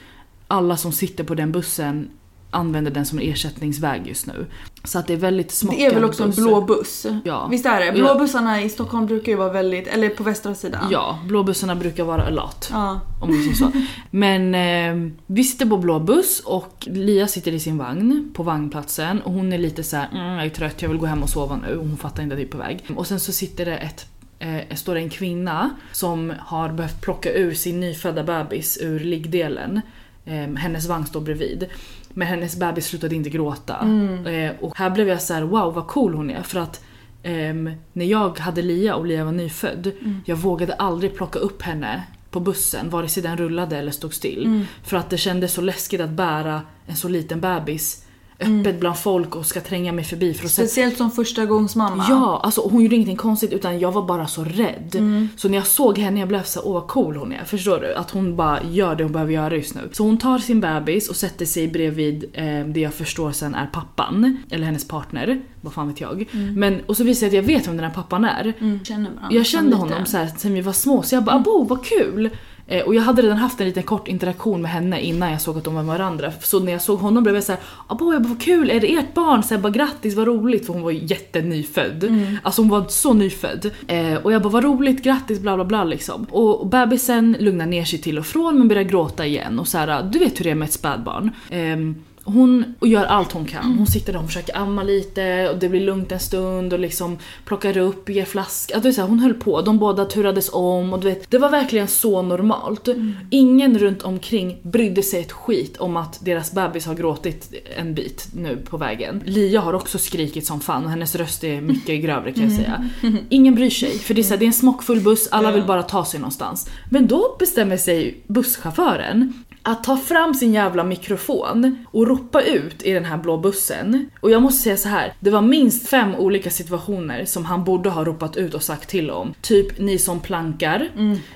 alla 0.48 0.76
som 0.76 0.92
sitter 0.92 1.24
på 1.24 1.34
den 1.34 1.52
bussen 1.52 2.10
använder 2.50 2.90
den 2.90 3.06
som 3.06 3.18
ersättningsväg 3.18 4.06
just 4.06 4.26
nu. 4.26 4.46
Så 4.84 4.98
att 4.98 5.06
det 5.06 5.12
är 5.12 5.16
väldigt 5.16 5.50
smockad 5.52 5.78
Det 5.80 5.86
är 5.86 5.94
väl 5.94 6.04
också 6.04 6.22
en 6.22 6.30
blå 6.30 6.60
buss? 6.60 7.06
Ja. 7.24 7.46
Visst 7.46 7.66
är 7.66 7.80
det? 7.80 7.86
Ja. 7.86 7.92
Blåbussarna 7.92 8.62
i 8.62 8.68
Stockholm 8.68 9.06
brukar 9.06 9.32
ju 9.32 9.38
vara 9.38 9.52
väldigt, 9.52 9.86
eller 9.86 10.08
på 10.08 10.22
västra 10.22 10.54
sidan. 10.54 10.88
Ja, 10.90 11.18
blåbussarna 11.26 11.74
brukar 11.76 12.04
vara 12.04 12.26
a 12.26 12.30
lot. 12.30 12.68
Ja. 12.72 13.00
Om 13.20 13.32
säger 13.32 13.54
så. 13.54 13.70
Men 14.10 14.54
eh, 14.54 15.12
vi 15.26 15.44
sitter 15.44 15.66
på 15.66 15.76
blå 15.76 16.00
buss 16.00 16.40
och 16.40 16.88
Lia 16.90 17.26
sitter 17.26 17.52
i 17.52 17.60
sin 17.60 17.78
vagn 17.78 18.30
på 18.34 18.42
vagnplatsen 18.42 19.20
och 19.22 19.32
hon 19.32 19.52
är 19.52 19.58
lite 19.58 19.82
så 19.82 19.96
här: 19.96 20.08
mm, 20.12 20.26
jag 20.26 20.44
är 20.44 20.50
trött, 20.50 20.82
jag 20.82 20.88
vill 20.88 20.98
gå 20.98 21.06
hem 21.06 21.22
och 21.22 21.30
sova 21.30 21.56
nu. 21.68 21.76
Och 21.76 21.86
hon 21.86 21.96
fattar 21.96 22.22
inte 22.22 22.34
att 22.34 22.38
vi 22.40 22.44
är 22.44 22.48
på 22.48 22.58
väg. 22.58 22.84
Och 22.96 23.06
sen 23.06 23.20
så 23.20 23.32
sitter 23.32 23.64
det 23.64 23.76
ett 23.76 24.06
eh, 24.38 24.76
står 24.76 24.94
det 24.94 25.00
en 25.00 25.10
kvinna 25.10 25.70
som 25.92 26.32
har 26.38 26.68
behövt 26.68 27.00
plocka 27.00 27.32
ur 27.32 27.54
sin 27.54 27.80
nyfödda 27.80 28.24
bebis 28.24 28.78
ur 28.80 29.00
liggdelen. 29.00 29.80
eh, 30.24 30.54
hennes 30.56 30.86
vagn 30.86 31.06
står 31.06 31.20
bredvid. 31.20 31.66
Men 32.14 32.28
hennes 32.28 32.56
bebis 32.56 32.86
slutade 32.86 33.14
inte 33.14 33.30
gråta. 33.30 33.76
Mm. 33.76 34.26
Eh, 34.26 34.52
och 34.60 34.78
här 34.78 34.90
blev 34.90 35.08
jag 35.08 35.22
så 35.22 35.34
här: 35.34 35.42
wow 35.42 35.74
vad 35.74 35.86
cool 35.86 36.14
hon 36.14 36.30
är. 36.30 36.42
För 36.42 36.60
att 36.60 36.84
ehm, 37.22 37.70
när 37.92 38.04
jag 38.04 38.38
hade 38.38 38.62
Lia 38.62 38.94
och 38.94 39.06
Lia 39.06 39.24
var 39.24 39.32
nyfödd, 39.32 39.86
Mm. 40.00 40.20
jag 40.26 40.36
vågade 40.36 40.74
aldrig 40.74 41.14
plocka 41.14 41.38
upp 41.38 41.62
henne 41.62 42.02
på 42.30 42.40
bussen, 42.40 42.90
vare 42.90 43.08
sig 43.08 43.22
den 43.22 43.36
rullade 43.36 43.76
eller 43.78 43.92
stod 43.92 44.14
still. 44.14 44.44
Mm. 44.46 44.64
För 44.84 44.96
att 44.96 45.10
det 45.10 45.18
kändes 45.18 45.52
så 45.52 45.60
läskigt 45.60 46.00
att 46.00 46.10
bära 46.10 46.62
en 46.86 46.96
så 46.96 47.08
liten 47.08 47.40
bebis 47.40 48.04
öppet 48.40 48.80
bland 48.80 48.98
folk 48.98 49.36
och 49.36 49.46
ska 49.46 49.60
tränga 49.60 49.92
mig 49.92 50.04
förbi 50.04 50.34
för 50.34 50.44
att 50.44 50.50
Speciellt 50.50 50.96
som 50.96 51.10
första 51.10 51.46
gångs 51.46 51.76
mamma. 51.76 52.06
Ja, 52.08 52.40
alltså 52.44 52.60
hon 52.60 52.82
gjorde 52.82 52.94
ingenting 52.94 53.16
konstigt 53.16 53.52
utan 53.52 53.78
jag 53.78 53.92
var 53.92 54.02
bara 54.02 54.26
så 54.26 54.44
rädd. 54.44 54.94
Mm. 54.94 55.28
Så 55.36 55.48
när 55.48 55.58
jag 55.58 55.66
såg 55.66 55.98
henne 55.98 56.20
jag 56.20 56.28
blev 56.28 56.42
så 56.42 56.60
åh 56.64 56.72
vad 56.72 56.86
cool 56.86 57.16
hon 57.16 57.32
är. 57.32 57.44
Förstår 57.44 57.78
du? 57.78 57.94
Att 57.94 58.10
hon 58.10 58.36
bara 58.36 58.62
gör 58.62 58.94
det 58.94 59.02
hon 59.02 59.12
behöver 59.12 59.32
göra 59.32 59.56
just 59.56 59.74
nu. 59.74 59.80
Så 59.92 60.04
hon 60.04 60.18
tar 60.18 60.38
sin 60.38 60.60
bebis 60.60 61.08
och 61.08 61.16
sätter 61.16 61.46
sig 61.46 61.68
bredvid 61.68 62.24
eh, 62.32 62.66
det 62.66 62.80
jag 62.80 62.94
förstår 62.94 63.32
sen 63.32 63.54
är 63.54 63.66
pappan. 63.66 64.36
Eller 64.50 64.66
hennes 64.66 64.88
partner, 64.88 65.40
vad 65.60 65.72
fan 65.72 65.88
vet 65.88 66.00
jag. 66.00 66.26
Men, 66.56 66.80
och 66.86 66.96
så 66.96 67.04
visar 67.04 67.26
det 67.26 67.30
sig 67.30 67.38
att 67.38 67.48
jag 67.48 67.54
vet 67.54 67.68
vem 67.68 67.76
den 67.76 67.84
här 67.84 67.94
pappan 67.94 68.24
är. 68.24 68.52
Mm. 68.60 68.84
Känner 68.84 69.10
Jag 69.30 69.46
kände 69.46 69.76
honom 69.76 70.06
så 70.06 70.16
här, 70.16 70.30
sen 70.36 70.54
vi 70.54 70.60
var 70.60 70.72
små 70.72 71.02
så 71.02 71.14
jag 71.14 71.24
bara 71.24 71.36
abo 71.36 71.64
vad 71.64 71.84
kul! 71.84 72.30
Eh, 72.70 72.84
och 72.84 72.94
jag 72.94 73.02
hade 73.02 73.22
redan 73.22 73.36
haft 73.36 73.60
en 73.60 73.66
liten 73.66 73.82
kort 73.82 74.08
interaktion 74.08 74.62
med 74.62 74.70
henne 74.70 75.00
innan 75.00 75.30
jag 75.30 75.40
såg 75.40 75.58
att 75.58 75.64
de 75.64 75.74
var 75.74 75.82
med 75.82 75.98
varandra. 75.98 76.32
Så 76.40 76.60
när 76.60 76.72
jag 76.72 76.82
såg 76.82 76.98
honom 76.98 77.22
blev 77.22 77.34
jag 77.34 77.44
såhär 77.44 77.60
abo 77.86 78.12
jag 78.12 78.22
bara 78.22 78.28
vad 78.28 78.42
kul, 78.42 78.70
är 78.70 78.80
det 78.80 78.94
ert 78.94 79.14
barn? 79.14 79.42
Så 79.42 79.54
jag 79.54 79.60
bara 79.60 79.72
grattis 79.72 80.14
vad 80.14 80.26
roligt 80.26 80.66
för 80.66 80.72
hon 80.72 80.82
var 80.82 80.90
jättenyfödd. 80.90 82.16
Alltså 82.42 82.62
hon 82.62 82.68
var 82.68 82.84
så 82.88 83.12
nyfödd. 83.12 83.70
Eh, 83.86 84.14
och 84.14 84.32
jag 84.32 84.42
bara 84.42 84.48
vad 84.48 84.64
roligt, 84.64 85.02
grattis 85.02 85.40
bla 85.40 85.54
bla 85.54 85.64
bla 85.64 85.84
liksom. 85.84 86.26
Och, 86.30 86.60
och 86.60 86.66
bebisen 86.66 87.36
lugnar 87.40 87.66
ner 87.66 87.84
sig 87.84 87.98
till 87.98 88.18
och 88.18 88.26
från 88.26 88.58
men 88.58 88.68
börjar 88.68 88.82
gråta 88.82 89.26
igen 89.26 89.58
och 89.58 89.68
så 89.68 89.78
här, 89.78 90.02
du 90.02 90.18
vet 90.18 90.40
hur 90.40 90.44
det 90.44 90.50
är 90.50 90.54
med 90.54 90.66
ett 90.66 90.72
spädbarn. 90.72 91.30
Ehm, 91.50 91.94
hon 92.32 92.74
gör 92.80 93.04
allt 93.04 93.32
hon 93.32 93.44
kan. 93.44 93.74
Hon 93.78 93.86
sitter 93.86 94.12
där 94.12 94.20
och 94.20 94.26
försöker 94.26 94.56
amma 94.56 94.82
lite 94.82 95.48
och 95.48 95.58
det 95.58 95.68
blir 95.68 95.80
lugnt 95.80 96.12
en 96.12 96.20
stund 96.20 96.72
och 96.72 96.78
liksom 96.78 97.18
plockar 97.44 97.76
upp, 97.76 98.08
ger 98.08 98.24
flaska. 98.24 98.74
Alltså, 98.74 98.92
så 98.92 99.00
här, 99.00 99.08
hon 99.08 99.18
höll 99.18 99.34
på, 99.34 99.62
de 99.62 99.78
båda 99.78 100.04
turades 100.04 100.50
om 100.52 100.92
och 100.92 101.00
du 101.00 101.08
vet, 101.08 101.30
det 101.30 101.38
var 101.38 101.50
verkligen 101.50 101.88
så 101.88 102.22
normalt. 102.22 102.88
Ingen 103.30 103.78
runt 103.78 104.02
omkring 104.02 104.60
brydde 104.62 105.02
sig 105.02 105.20
ett 105.20 105.32
skit 105.32 105.76
om 105.76 105.96
att 105.96 106.24
deras 106.24 106.52
bebis 106.52 106.86
har 106.86 106.94
gråtit 106.94 107.54
en 107.76 107.94
bit 107.94 108.28
nu 108.34 108.56
på 108.56 108.76
vägen. 108.76 109.22
Lia 109.24 109.60
har 109.60 109.72
också 109.72 109.98
skrikit 109.98 110.46
som 110.46 110.60
fan 110.60 110.84
och 110.84 110.90
hennes 110.90 111.14
röst 111.14 111.44
är 111.44 111.60
mycket 111.60 112.02
grövre 112.02 112.32
kan 112.32 112.42
jag 112.42 112.52
säga. 112.52 112.88
Ingen 113.28 113.54
bryr 113.54 113.70
sig 113.70 113.98
för 113.98 114.14
det 114.14 114.20
är, 114.20 114.22
så 114.22 114.30
här, 114.30 114.38
det 114.38 114.44
är 114.44 114.46
en 114.46 114.52
smockfull 114.52 115.00
buss, 115.00 115.28
alla 115.30 115.52
vill 115.52 115.64
bara 115.64 115.82
ta 115.82 116.04
sig 116.04 116.20
någonstans. 116.20 116.70
Men 116.90 117.06
då 117.06 117.36
bestämmer 117.38 117.76
sig 117.76 118.20
busschauffören 118.26 119.32
att 119.62 119.84
ta 119.84 119.96
fram 119.96 120.34
sin 120.34 120.52
jävla 120.54 120.84
mikrofon 120.84 121.84
och 121.92 122.06
ropa 122.06 122.42
ut 122.42 122.82
i 122.82 122.92
den 122.92 123.04
här 123.04 123.16
blå 123.16 123.36
bussen. 123.36 124.10
Och 124.20 124.30
jag 124.30 124.42
måste 124.42 124.62
säga 124.62 124.76
så 124.76 124.88
här, 124.88 125.12
det 125.20 125.30
var 125.30 125.42
minst 125.42 125.88
fem 125.88 126.14
olika 126.14 126.50
situationer 126.50 127.24
som 127.24 127.44
han 127.44 127.64
borde 127.64 127.90
ha 127.90 128.04
ropat 128.04 128.36
ut 128.36 128.54
och 128.54 128.62
sagt 128.62 128.88
till 128.88 129.10
om. 129.10 129.34
Typ 129.42 129.78
ni 129.78 129.98
som 129.98 130.20
plankar, 130.20 130.88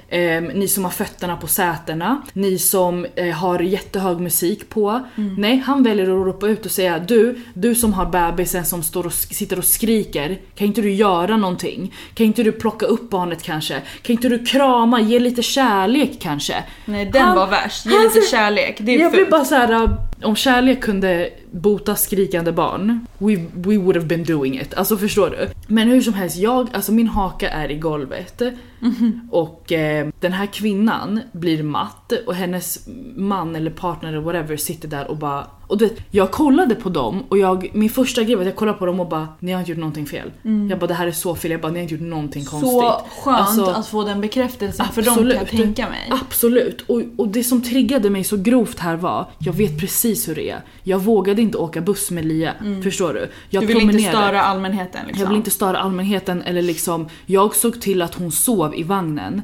ehm, 0.08 0.44
ni 0.44 0.68
som 0.68 0.84
har 0.84 0.90
fötterna 0.90 1.37
på 1.37 1.46
sätena, 1.46 2.22
ni 2.32 2.58
som 2.58 3.06
eh, 3.16 3.34
har 3.34 3.60
jättehög 3.60 4.20
musik 4.20 4.68
på. 4.68 5.00
Nej, 5.38 5.62
han 5.66 5.82
väljer 5.82 6.04
att 6.04 6.26
ropa 6.26 6.48
ut 6.48 6.64
och 6.64 6.70
säga 6.72 6.98
du, 6.98 7.40
du 7.54 7.74
som 7.74 7.92
har 7.92 8.06
bebisen 8.06 8.64
som 8.64 8.82
står 8.82 9.06
och 9.06 9.12
sitter 9.12 9.58
och 9.58 9.64
skriker, 9.64 10.38
kan 10.54 10.66
inte 10.66 10.80
du 10.80 10.92
göra 10.92 11.37
någonting? 11.37 11.94
Kan 12.14 12.26
inte 12.26 12.42
du 12.42 12.52
plocka 12.52 12.87
upp 12.87 13.10
barnet 13.10 13.42
kanske? 13.42 13.82
Kan 14.02 14.12
inte 14.16 14.28
du 14.28 14.44
krama, 14.44 15.00
ge 15.00 15.18
lite 15.18 15.42
kärlek 15.42 16.18
kanske? 16.20 16.64
Nej 16.84 17.06
den 17.06 17.22
Han- 17.22 17.37
var 17.37 17.46
värst. 17.46 17.87
Ge 17.87 17.92
han- 17.96 18.13
lite 18.14 18.27
kärlek. 18.27 18.77
Det 18.79 18.94
är 18.94 18.98
jag 18.98 19.12
blir 19.12 19.27
bara 19.27 19.44
så 19.44 19.55
här 19.55 19.96
om 20.24 20.37
kärlek 20.37 20.82
kunde 20.82 21.30
bota 21.50 21.96
skrikande 21.96 22.52
barn, 22.52 23.06
we, 23.18 23.37
we 23.54 23.76
would 23.76 23.96
have 23.96 24.06
been 24.06 24.24
doing 24.24 24.60
it. 24.60 24.74
Alltså 24.74 24.96
förstår 24.96 25.30
du? 25.30 25.48
Men 25.66 25.88
hur 25.88 26.00
som 26.00 26.14
helst, 26.14 26.37
jag, 26.37 26.68
alltså 26.72 26.92
min 26.92 27.08
haka 27.08 27.50
är 27.50 27.70
i 27.70 27.74
golvet. 27.74 28.42
Och 29.30 29.72
eh, 29.72 30.08
den 30.20 30.32
här 30.32 30.46
kvinnan 30.46 31.20
blir 31.32 31.62
matt 31.62 32.12
och 32.26 32.34
hennes 32.34 32.88
man 33.16 33.56
eller 33.56 33.70
partner 33.70 34.08
eller 34.08 34.20
whatever 34.20 34.56
sitter 34.56 34.88
där 34.88 35.10
och 35.10 35.16
bara 35.16 35.46
och 35.66 35.78
du 35.78 35.88
vet, 35.88 35.98
jag 36.10 36.30
kollade 36.30 36.74
på 36.74 36.88
dem 36.88 37.24
och 37.28 37.38
jag, 37.38 37.70
min 37.72 37.90
första 37.90 38.22
grej 38.22 38.34
var 38.34 38.42
att 38.42 38.46
jag 38.46 38.56
kollade 38.56 38.78
på 38.78 38.87
dem 38.87 39.00
och 39.00 39.08
bara 39.08 39.28
ni 39.40 39.52
har 39.52 39.58
inte 39.60 39.70
gjort 39.70 39.78
någonting 39.78 40.06
fel. 40.06 40.30
Jag 40.70 40.78
bara 40.78 40.87
det 40.87 40.94
här 40.94 41.06
är 41.06 41.12
så 41.12 41.34
fel, 41.34 41.50
jag 41.50 41.60
bara 41.60 41.72
ni 41.72 41.78
har 41.78 41.82
inte 41.82 41.94
gjort 41.94 42.02
någonting 42.02 42.44
konstigt. 42.44 42.70
Så 42.70 43.00
skönt 43.22 43.38
Alltså, 43.38 43.64
att 43.64 43.87
få 43.87 44.04
den 44.04 44.20
bekräftelsen 44.20 44.87
för 44.92 45.02
dem 45.02 45.14
kan 45.14 45.28
jag 45.30 45.48
tänka 45.48 45.88
mig. 45.88 46.10
Absolut. 46.10 46.80
Och, 46.80 47.02
och 47.16 47.28
det 47.28 47.44
som 47.44 47.62
triggade 47.62 48.10
mig 48.10 48.24
så 48.24 48.37
grovt 48.37 48.78
här 48.78 48.96
var, 48.96 49.30
jag 49.38 49.52
vet 49.52 49.80
precis 49.80 50.13
hur 50.29 50.35
det 50.35 50.50
är. 50.50 50.61
Jag 50.83 50.98
vågade 50.98 51.42
inte 51.42 51.59
åka 51.59 51.81
buss 51.81 52.11
med 52.11 52.24
Lia, 52.24 52.55
förstår 52.83 53.14
du? 53.14 53.31
Jag 53.50 53.62
Du 53.62 53.66
vill 53.66 53.77
inte 53.77 53.87
promenerade. 53.92 54.18
störa 54.18 54.42
allmänheten 54.42 55.00
liksom. 55.07 55.20
Jag 55.22 55.29
vill 55.29 55.37
inte 55.37 55.50
störa 55.50 55.79
allmänheten 55.79 56.42
eller 56.42 56.62
liksom, 56.62 57.09
jag 57.27 57.55
såg 57.55 57.81
till 57.81 58.03
att 58.03 58.14
hon 58.14 58.33
sov 58.33 58.74
i 58.74 58.83
vagnen. 58.83 59.42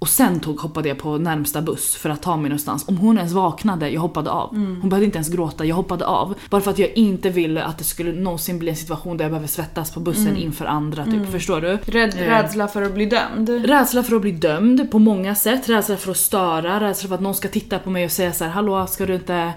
Och 0.00 0.08
sen 0.08 0.40
tog, 0.40 0.60
hoppade 0.60 0.88
jag 0.88 0.98
på 0.98 1.18
närmsta 1.18 1.62
buss 1.62 1.96
för 1.96 2.10
att 2.10 2.22
ta 2.22 2.36
mig 2.36 2.48
någonstans. 2.48 2.84
Om 2.88 2.96
hon 2.96 3.16
ens 3.16 3.32
vaknade, 3.32 3.90
jag 3.90 4.00
hoppade 4.00 4.30
av. 4.30 4.48
Hon 4.80 4.88
behövde 4.88 5.04
inte 5.04 5.16
ens 5.16 5.28
gråta, 5.28 5.64
jag 5.64 5.76
hoppade 5.76 6.06
av. 6.06 6.34
Bara 6.50 6.60
för 6.60 6.70
att 6.70 6.78
jag 6.78 6.90
inte 6.94 7.30
ville 7.30 7.64
att 7.64 7.78
det 7.78 7.84
skulle 7.84 8.12
någonsin 8.12 8.58
bli 8.58 8.70
en 8.70 8.76
situation 8.76 9.16
där 9.16 9.24
jag 9.24 9.30
behöver 9.32 9.48
svettas 9.48 9.90
på 9.90 10.00
bussen 10.00 10.36
inför 10.36 10.64
andra. 10.64 11.04
Typ. 11.04 11.30
Förstår 11.30 11.60
du? 11.60 11.78
Rädd, 11.84 12.10
Eh. 12.20 12.26
Rädsla 12.26 12.68
för 12.68 12.82
att 12.82 12.94
bli 12.94 13.06
dömd. 13.06 13.48
Rädsla 13.48 14.02
för 14.02 14.16
att 14.16 14.22
bli 14.22 14.32
dömd 14.32 14.90
på 14.90 14.98
många 14.98 15.34
sätt, 15.34 15.68
rädsla 15.68 15.96
för 15.96 16.10
att 16.10 16.16
störa, 16.16 16.80
rädsla 16.80 17.08
för 17.08 17.14
att 17.14 17.20
någon 17.20 17.34
ska 17.34 17.48
titta 17.48 17.78
på 17.78 17.90
mig 17.90 18.04
och 18.04 18.10
säga 18.10 18.32
så 18.32 18.44
här: 18.44 18.50
hallå 18.50 18.86
ska 18.86 19.06
du 19.06 19.14
inte... 19.14 19.52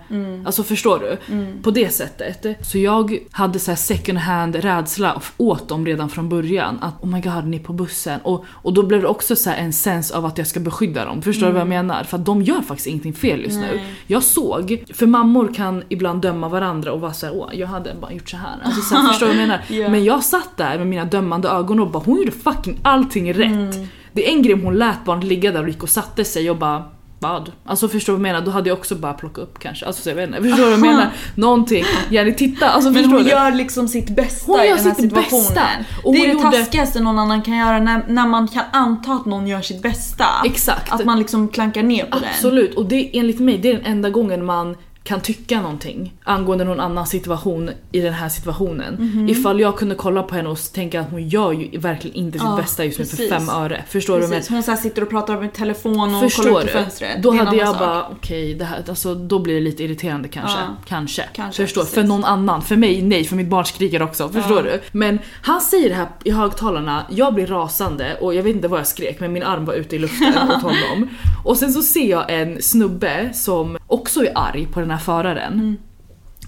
Alltså 0.46 0.64
förstår 0.64 1.00
du? 1.00 1.18
På 1.64 1.72
det 1.72 1.90
sättet. 1.94 2.46
Så 2.68 2.78
jag 2.78 3.18
hade 3.32 3.60
så 3.60 3.72
här 3.72 3.76
second 3.76 4.18
hand 4.18 4.56
rädsla 4.56 5.22
åt 5.38 5.68
dem 5.70 5.86
redan 5.86 6.10
från 6.10 6.30
början. 6.30 6.80
Att 6.82 7.04
oh 7.04 7.10
my 7.10 7.22
god, 7.22 7.46
ni 7.48 7.58
är 7.58 7.64
på 7.64 7.74
bussen. 7.74 8.20
Och, 8.24 8.46
och 8.50 8.74
då 8.74 8.84
blev 8.84 9.02
det 9.02 9.08
också 9.08 9.36
så 9.36 9.50
här 9.50 9.58
en 9.58 9.74
sens 9.74 10.12
av 10.12 10.26
att 10.26 10.33
jag 10.38 10.48
ska 10.48 10.60
beskydda 10.60 11.06
dem. 11.06 11.22
Förstår 11.22 11.48
du 11.48 11.52
vad 11.52 11.62
jag 11.62 11.68
menar? 11.68 12.04
För 12.04 12.18
att 12.18 12.26
de 12.26 12.42
gör 12.42 12.62
faktiskt 12.62 12.88
ingenting 12.88 13.14
fel 13.14 13.42
just 13.44 13.60
nu. 13.60 13.68
Nej. 13.76 13.86
Jag 14.08 14.24
såg, 14.24 14.84
för 14.94 15.08
mammor 15.08 15.54
kan 15.54 15.84
ibland 15.90 16.22
döma 16.22 16.50
varandra 16.50 16.92
och 16.92 17.02
vara 17.02 17.14
såhär 17.14 17.34
åh 17.36 17.50
jag 17.54 17.68
hade 17.68 17.96
bara 18.02 18.12
gjort 18.12 18.30
så 18.30 18.38
här. 18.38 18.56
Alltså, 18.64 18.82
så 18.82 18.96
här 18.96 19.08
förstår 19.08 19.28
du 19.28 19.34
vad 19.34 19.42
jag 19.42 19.48
menar? 19.48 19.64
Ja. 19.70 19.90
Men 19.90 20.04
jag 20.04 20.24
satt 20.24 20.58
där 20.58 20.78
med 20.78 20.88
mina 20.88 21.06
dömande 21.06 21.50
ögon 21.50 21.80
och 21.80 21.92
bara 21.92 22.04
hon 22.04 22.18
gjorde 22.18 22.32
fucking 22.32 22.80
allting 22.84 23.34
rätt. 23.34 23.76
Det 24.12 24.30
är 24.30 24.32
en 24.32 24.42
grej 24.42 24.54
om 24.54 24.62
hon 24.62 24.78
lät 24.78 25.06
barnet 25.06 25.26
ligga 25.26 25.52
där 25.52 25.62
och 25.62 25.70
gick 25.70 25.84
och 25.84 25.90
satte 25.90 26.26
sig 26.26 26.50
och 26.50 26.58
bara 26.58 26.84
vad? 27.24 27.52
Alltså 27.66 27.88
förstår 27.90 28.14
du 28.14 28.20
vad 28.20 28.28
jag 28.28 28.34
menar? 28.34 28.46
Då 28.46 28.52
hade 28.52 28.70
jag 28.70 28.78
också 28.78 28.96
bara 28.96 29.14
plockat 29.14 29.44
upp 29.44 29.60
kanske. 29.60 29.86
Alltså 29.86 30.02
så 30.04 30.10
jag 30.10 30.16
vet 30.16 30.28
inte, 30.30 30.42
förstår 30.42 30.58
du 30.58 30.64
vad 30.64 30.72
jag 30.72 30.80
menar? 30.80 31.10
Någonting. 31.36 31.86
Jenny 32.10 32.34
titta, 32.36 32.70
alltså 32.70 32.92
Men 32.92 33.06
hon 33.06 33.24
du? 33.24 33.30
gör 33.30 33.52
liksom 33.52 33.88
sitt 33.88 34.10
bästa 34.16 34.52
Hon 34.52 34.62
i 34.62 34.68
den 34.68 34.78
här 34.78 34.84
sitt 34.84 34.96
situationen. 34.96 35.44
bästa. 35.44 35.62
Och 36.04 36.14
det 36.14 36.20
är 36.20 36.28
det 36.28 36.34
gjorde- 36.34 36.58
taskigaste 36.58 37.00
någon 37.00 37.20
annan 37.20 37.42
kan 37.42 37.58
göra 37.58 37.80
när, 37.80 38.06
när 38.08 38.28
man 38.28 38.48
kan 38.48 38.64
anta 38.72 39.12
att 39.14 39.26
någon 39.26 39.48
gör 39.48 39.62
sitt 39.62 39.82
bästa. 39.82 40.26
Exakt. 40.46 40.94
Att 40.94 41.06
man 41.06 41.20
liksom 41.20 41.48
klankar 41.48 41.84
ner 41.84 42.06
på 42.06 42.20
den. 42.20 42.30
Absolut, 42.30 42.76
och 42.76 42.86
det 42.86 43.18
enligt 43.20 43.40
mig 43.40 43.58
det 43.58 43.70
är 43.70 43.74
den 43.74 43.86
enda 43.86 44.10
gången 44.10 44.46
man 44.46 44.78
kan 45.04 45.22
tycka 45.22 45.62
någonting 45.62 46.14
angående 46.24 46.64
någon 46.64 46.80
annan 46.80 47.08
situation 47.08 47.70
i 47.92 48.00
den 48.00 48.14
här 48.14 48.30
situationen. 48.30 48.94
Mhm. 49.00 49.30
Ifall 49.30 49.60
jag 49.60 49.78
kunde 49.78 49.96
kolla 49.96 50.24
på 50.24 50.36
henne 50.36 50.50
och 50.50 50.58
tänka 50.74 51.02
att 51.02 51.10
hon 51.12 51.30
gör 51.30 51.52
ju 51.52 51.78
verkligen 51.80 52.18
inte 52.18 52.40
sitt 52.40 52.48
Ja, 52.48 52.56
bästa 52.58 52.86
just 52.86 53.00
nu 53.00 53.06
för 53.06 53.18
precis. 53.18 53.32
fem 53.32 53.50
öre. 53.50 53.84
Förstår 53.90 54.14
du? 54.14 54.20
vad 54.22 54.30
jag 54.30 54.36
Precis, 54.38 54.50
hon 54.52 54.64
så 54.64 54.72
här 54.72 54.78
sitter 54.78 55.02
och 55.02 55.10
pratar 55.10 55.42
med 55.42 55.54
telefon 55.54 56.16
och 56.16 56.22
Förstår 56.22 56.44
kollar 56.44 56.60
ut 56.62 56.66
du? 56.66 56.80
i 56.80 56.84
fönstret. 56.84 57.24
Då 57.24 57.32
hade 57.32 57.56
jag 57.58 57.68
sak. 57.68 57.80
bara, 57.80 58.08
okej, 58.08 58.54
det 58.54 58.66
här, 58.66 58.84
alltså, 58.90 59.16
då 59.16 59.40
blir 59.40 59.54
det 59.56 59.62
lite 59.62 59.84
irriterande 59.84 60.28
kanske. 60.28 60.58
Ja. 60.60 60.76
Kanske. 60.88 61.24
Kanske, 61.34 61.64
Förstår? 61.64 61.82
precis. 61.82 61.96
För 61.96 62.04
någon 62.04 62.24
annan. 62.24 62.62
För 62.62 62.76
mig, 62.76 63.02
nej. 63.02 63.24
För 63.24 63.36
mitt 63.36 63.48
barn 63.48 63.66
skriker 63.66 64.02
också. 64.02 64.30
Förstår 64.30 64.58
Ja. 64.58 64.64
du? 64.64 64.82
Men 64.92 65.20
han 65.42 65.62
säger 65.62 65.90
det 65.90 65.96
här 65.96 66.08
i 66.24 66.32
högtalarna, 66.32 67.06
jag 67.10 67.34
blir 67.34 67.48
rasande 67.48 68.18
och 68.22 68.36
jag 68.36 68.44
vet 68.44 68.56
inte 68.56 68.68
vad 68.68 68.80
jag 68.80 68.88
skrek 68.88 69.20
men 69.20 69.34
min 69.34 69.44
arm 69.44 69.66
var 69.66 69.74
ute 69.74 69.96
i 69.96 70.00
luften 70.00 70.34
åt 70.50 70.62
honom. 70.62 71.10
Och 71.46 71.58
sen 71.58 71.74
så 71.74 71.82
ser 71.82 72.10
jag 72.10 72.26
en 72.34 72.62
snubbe 72.62 73.30
som 73.34 73.78
också 73.94 74.26
är 74.26 74.32
arg 74.36 74.68
på 74.68 74.80
den 74.80 74.92
här 74.92 74.98
föraren. 74.98 75.54
Mm. 75.54 75.78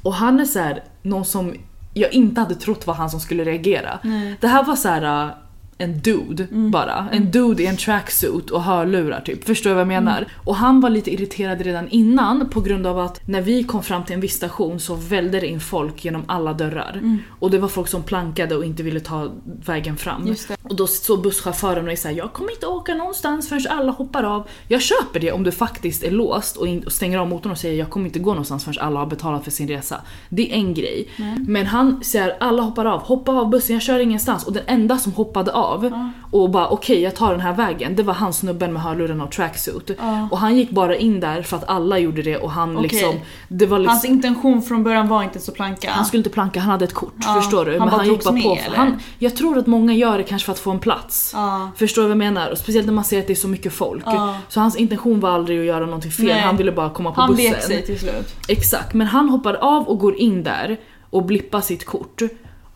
Och 0.03 0.13
han 0.13 0.39
är 0.39 0.45
så 0.45 0.60
här, 0.60 0.84
någon 1.01 1.25
som 1.25 1.53
jag 1.93 2.13
inte 2.13 2.41
hade 2.41 2.55
trott 2.55 2.88
var 2.88 2.93
han 2.93 3.10
som 3.10 3.19
skulle 3.19 3.43
reagera. 3.43 3.99
Nej. 4.03 4.38
Det 4.41 4.47
här 4.47 4.63
var 4.63 4.75
så 4.75 4.89
här. 4.89 5.36
En 5.78 6.00
dude 6.00 6.48
bara. 6.52 7.08
En 7.12 7.32
dude 7.32 7.64
i 7.64 7.66
en 7.66 7.78
tracksuit 7.78 8.50
och 8.50 8.64
hörlurar 8.64 9.22
typ. 9.22 9.44
Förstår 9.44 9.70
du 9.70 9.74
vad 9.74 9.82
jag 9.82 9.88
menar? 9.88 10.28
Och 10.44 10.56
han 10.56 10.82
var 10.82 10.90
lite 10.90 11.14
irriterad 11.14 11.62
redan 11.62 11.90
innan 11.90 12.50
på 12.50 12.62
grund 12.62 12.88
av 12.88 13.00
att 13.00 13.28
när 13.28 13.42
vi 13.42 13.64
kom 13.64 13.84
fram 13.84 14.04
till 14.04 14.16
en 14.16 14.22
viss 14.22 14.36
station 14.36 14.80
så 14.80 14.96
välde 14.96 15.40
det 15.40 15.48
in 15.48 15.60
folk 15.60 16.06
genom 16.06 16.24
alla 16.28 16.54
dörrar. 16.54 17.18
Och 17.40 17.52
det 17.52 17.58
var 17.58 17.68
folk 17.68 17.88
som 17.88 18.04
plankade 18.04 18.56
och 18.56 18.66
inte 18.66 18.84
ville 18.84 19.00
ta 19.00 19.32
vägen 19.66 19.98
fram. 19.98 20.36
Och 20.64 20.76
då 20.76 20.88
står 20.88 21.18
busschauffören 21.18 21.86
och 21.86 21.92
är 21.92 21.96
såhär, 21.96 22.16
jag 22.16 22.34
kommer 22.34 22.52
inte 22.52 22.68
åka 22.68 22.96
någonstans 22.96 23.50
förrän 23.50 23.68
alla 23.70 23.92
hoppar 23.92 24.24
av. 24.24 24.48
Jag 24.68 24.82
köper 24.82 25.20
det 25.20 25.32
om 25.32 25.44
du 25.44 25.52
faktiskt 25.52 26.04
är 26.04 26.12
låst 26.12 26.58
och, 26.58 26.68
och 26.86 26.92
stänger 26.92 27.18
av 27.18 27.28
motorn 27.28 27.52
och 27.52 27.58
säger 27.58 27.80
jag 27.80 27.90
kommer 27.90 28.06
inte 28.06 28.20
gå 28.20 28.30
någonstans 28.30 28.64
förrän 28.64 28.80
alla 28.80 29.00
har 29.00 29.08
betalat 29.08 29.44
för 29.44 29.52
sin 29.52 29.68
resa. 29.68 30.02
Det 30.30 30.52
är 30.52 30.56
en 30.56 30.74
grej. 30.74 31.08
Men 31.48 31.66
han 31.66 32.04
säger 32.04 32.38
alla 32.40 32.62
hoppar 32.62 32.86
av, 32.86 33.02
hoppa 33.02 33.32
av 33.32 33.50
bussen, 33.50 33.74
jag 33.74 33.84
kör 33.84 34.00
ingenstans. 34.00 34.44
Och 34.44 34.54
den 34.54 34.64
enda 34.68 34.98
som 34.98 35.12
hoppade 35.12 35.52
av 35.52 35.64
av 35.65 36.12
och 36.32 36.49
bara 36.49 36.67
okej 36.69 37.01
jag 37.01 37.15
tar 37.15 37.32
den 37.32 37.41
här 37.41 37.54
vägen. 37.54 37.95
Det 37.95 38.04
var 38.04 38.13
han 38.13 38.34
snubben 38.34 38.73
med 38.73 38.82
hörlurarna 38.82 39.23
och 39.23 39.32
tracksuit. 39.32 39.91
Ja. 39.99 40.28
Och 40.32 40.38
han 40.38 40.56
gick 40.56 40.69
bara 40.69 40.95
in 40.95 41.19
där 41.19 41.41
för 41.41 41.58
att 41.58 41.69
alla 41.69 41.99
gjorde 41.99 42.21
det 42.21 42.38
och 42.38 42.51
han 42.51 42.78
Okej. 42.78 42.89
liksom... 42.91 43.15
Det 43.47 43.65
var 43.65 43.80
liksom 43.80 43.91
Hans 43.91 44.06
intention 44.06 44.62
från 44.62 44.84
början 44.84 45.08
var 45.08 45.23
inte 45.23 45.39
så 45.39 45.51
planka. 45.51 45.91
han 45.91 46.06
skulle 46.06 46.19
inte 46.19 46.30
planka, 46.30 46.60
han 46.60 46.69
hade 46.71 46.86
ett 46.86 46.93
kort. 46.93 47.13
Ja, 47.21 47.34
Förstår 47.41 47.65
du? 47.65 47.80
han 47.80 47.89
bara 47.89 48.06
gick 48.06 48.23
drogs 48.23 48.32
med, 48.34 48.43
på. 48.43 48.58
eller? 48.65 48.78
Han, 48.78 48.99
jag 49.19 49.36
tror 49.36 49.58
att 49.58 49.67
många 49.67 49.93
gör 49.93 50.17
det 50.17 50.23
kanske 50.23 50.45
för 50.45 50.51
att 50.54 50.60
få 50.60 50.71
en 50.71 50.80
plats. 50.80 51.36
Förstår 51.75 52.01
du 52.01 52.08
vad 52.08 52.12
jag 52.12 52.17
menar? 52.17 52.49
Och 52.51 52.58
speciellt 52.58 52.86
när 52.86 52.93
man 52.93 53.04
ser 53.04 53.19
att 53.19 53.28
det 53.28 53.34
är 53.34 53.36
så 53.36 53.47
mycket 53.47 53.73
folk. 53.73 54.06
Så 54.49 54.60
hans 54.60 54.75
intention 54.75 55.19
var 55.19 55.30
aldrig 55.30 55.60
att 55.60 55.65
göra 55.65 55.86
någonting 55.86 56.12
fel, 56.12 56.25
Nej. 56.25 56.39
han 56.41 56.58
ville 56.58 56.71
bara 56.71 56.89
komma 56.89 57.12
på 57.12 57.21
Han 57.21 57.30
bussen. 57.36 57.51
vek 57.51 57.62
sig 57.63 57.86
till 57.86 57.99
slut. 57.99 58.36
Exakt, 58.47 58.93
men 58.93 59.08
han 59.08 59.30
hoppar 59.30 59.54
av 59.54 59.84
och 59.88 59.99
går 59.99 60.15
in 60.15 60.43
där 60.43 60.78
och 61.10 61.23
blippar 61.25 61.62
sitt 61.62 61.86
kort. 61.86 62.21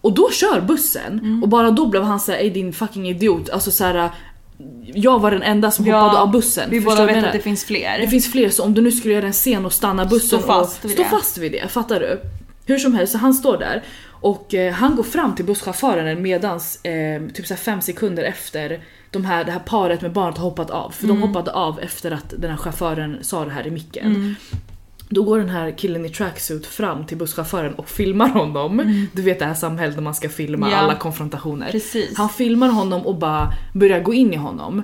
Och 0.01 0.13
då 0.13 0.29
kör 0.31 0.61
bussen 0.61 1.19
Mm. 1.19 1.43
och 1.43 1.49
bara 1.49 1.71
då 1.71 1.85
blev 1.87 2.03
han 2.03 2.19
såhär 2.19 2.39
ey 2.39 2.49
din 2.49 2.73
fucking 2.73 3.09
idiot. 3.09 3.49
Alltså 3.49 3.71
såhär, 3.71 4.09
jag 4.93 5.19
var 5.19 5.31
den 5.31 5.41
enda 5.43 5.71
som 5.71 5.85
Ja, 5.85 5.99
hoppade 5.99 6.19
av 6.21 6.31
bussen. 6.31 6.69
Vi 6.69 6.81
båda 6.81 7.05
vet 7.05 7.15
menar? 7.15 7.27
att 7.27 7.33
det 7.33 7.39
finns 7.39 7.63
fler. 7.65 7.99
Det 8.01 8.07
finns 8.07 8.31
fler, 8.31 8.49
så 8.49 8.63
om 8.63 8.73
du 8.73 8.81
nu 8.81 8.91
skulle 8.91 9.13
göra 9.13 9.25
en 9.27 9.33
scen 9.33 9.65
och 9.65 9.73
stanna 9.73 10.05
bussen 10.05 10.27
Stå 10.39 10.47
fast 10.47 10.79
och 10.85 10.89
vid 10.89 10.91
stå 10.97 11.03
det. 11.03 11.09
fast 11.09 11.37
vid 11.37 11.51
det, 11.51 11.67
fattar 11.67 11.99
du? 11.99 12.21
Hur 12.65 12.77
som 12.79 12.93
helst, 12.93 13.11
så 13.11 13.17
han 13.17 13.33
står 13.33 13.57
där 13.57 13.83
och 14.11 14.53
eh, 14.53 14.73
han 14.73 14.95
går 14.95 15.03
fram 15.03 15.35
till 15.35 15.45
busschauffören 15.45 16.21
medans 16.21 16.85
eh, 16.85 17.21
typ 17.33 17.47
så 17.47 17.55
fem 17.55 17.81
sekunder 17.81 18.23
efter 18.23 18.79
de 19.11 19.25
här, 19.25 19.43
det 19.43 19.51
här 19.51 19.59
paret 19.59 20.01
med 20.01 20.11
barnet 20.11 20.37
har 20.37 20.43
hoppat 20.45 20.69
av. 20.69 20.91
För 20.91 21.03
Mm. 21.03 21.21
de 21.21 21.27
hoppade 21.27 21.51
av 21.51 21.79
efter 21.79 22.11
att 22.11 22.33
den 22.37 22.49
här 22.49 22.57
chauffören 22.57 23.17
sa 23.21 23.45
det 23.45 23.51
här 23.51 23.67
i 23.67 23.71
micken. 23.71 24.35
Då 25.09 25.23
går 25.23 25.39
den 25.39 25.49
här 25.49 25.77
killen 25.77 26.05
i 26.05 26.09
tracksuit 26.09 26.65
fram 26.65 27.05
till 27.05 27.17
busschauffören 27.17 27.73
och 27.73 27.89
filmar 27.89 28.29
honom. 28.29 29.07
Du 29.13 29.21
vet 29.21 29.39
det 29.39 29.45
här 29.45 29.53
samhället 29.53 29.95
där 29.95 30.01
man 30.03 30.15
ska 30.15 30.29
filma 30.29 30.67
Mm. 30.67 30.77
Ja. 30.79 30.83
alla 30.83 30.95
konfrontationer. 30.95 31.71
Precis. 31.71 32.17
Han 32.17 32.29
filmar 32.29 32.67
honom 32.69 33.05
och 33.05 33.15
bara 33.15 33.53
börjar 33.73 33.99
gå 33.99 34.13
in 34.13 34.33
i 34.33 34.37
honom. 34.37 34.83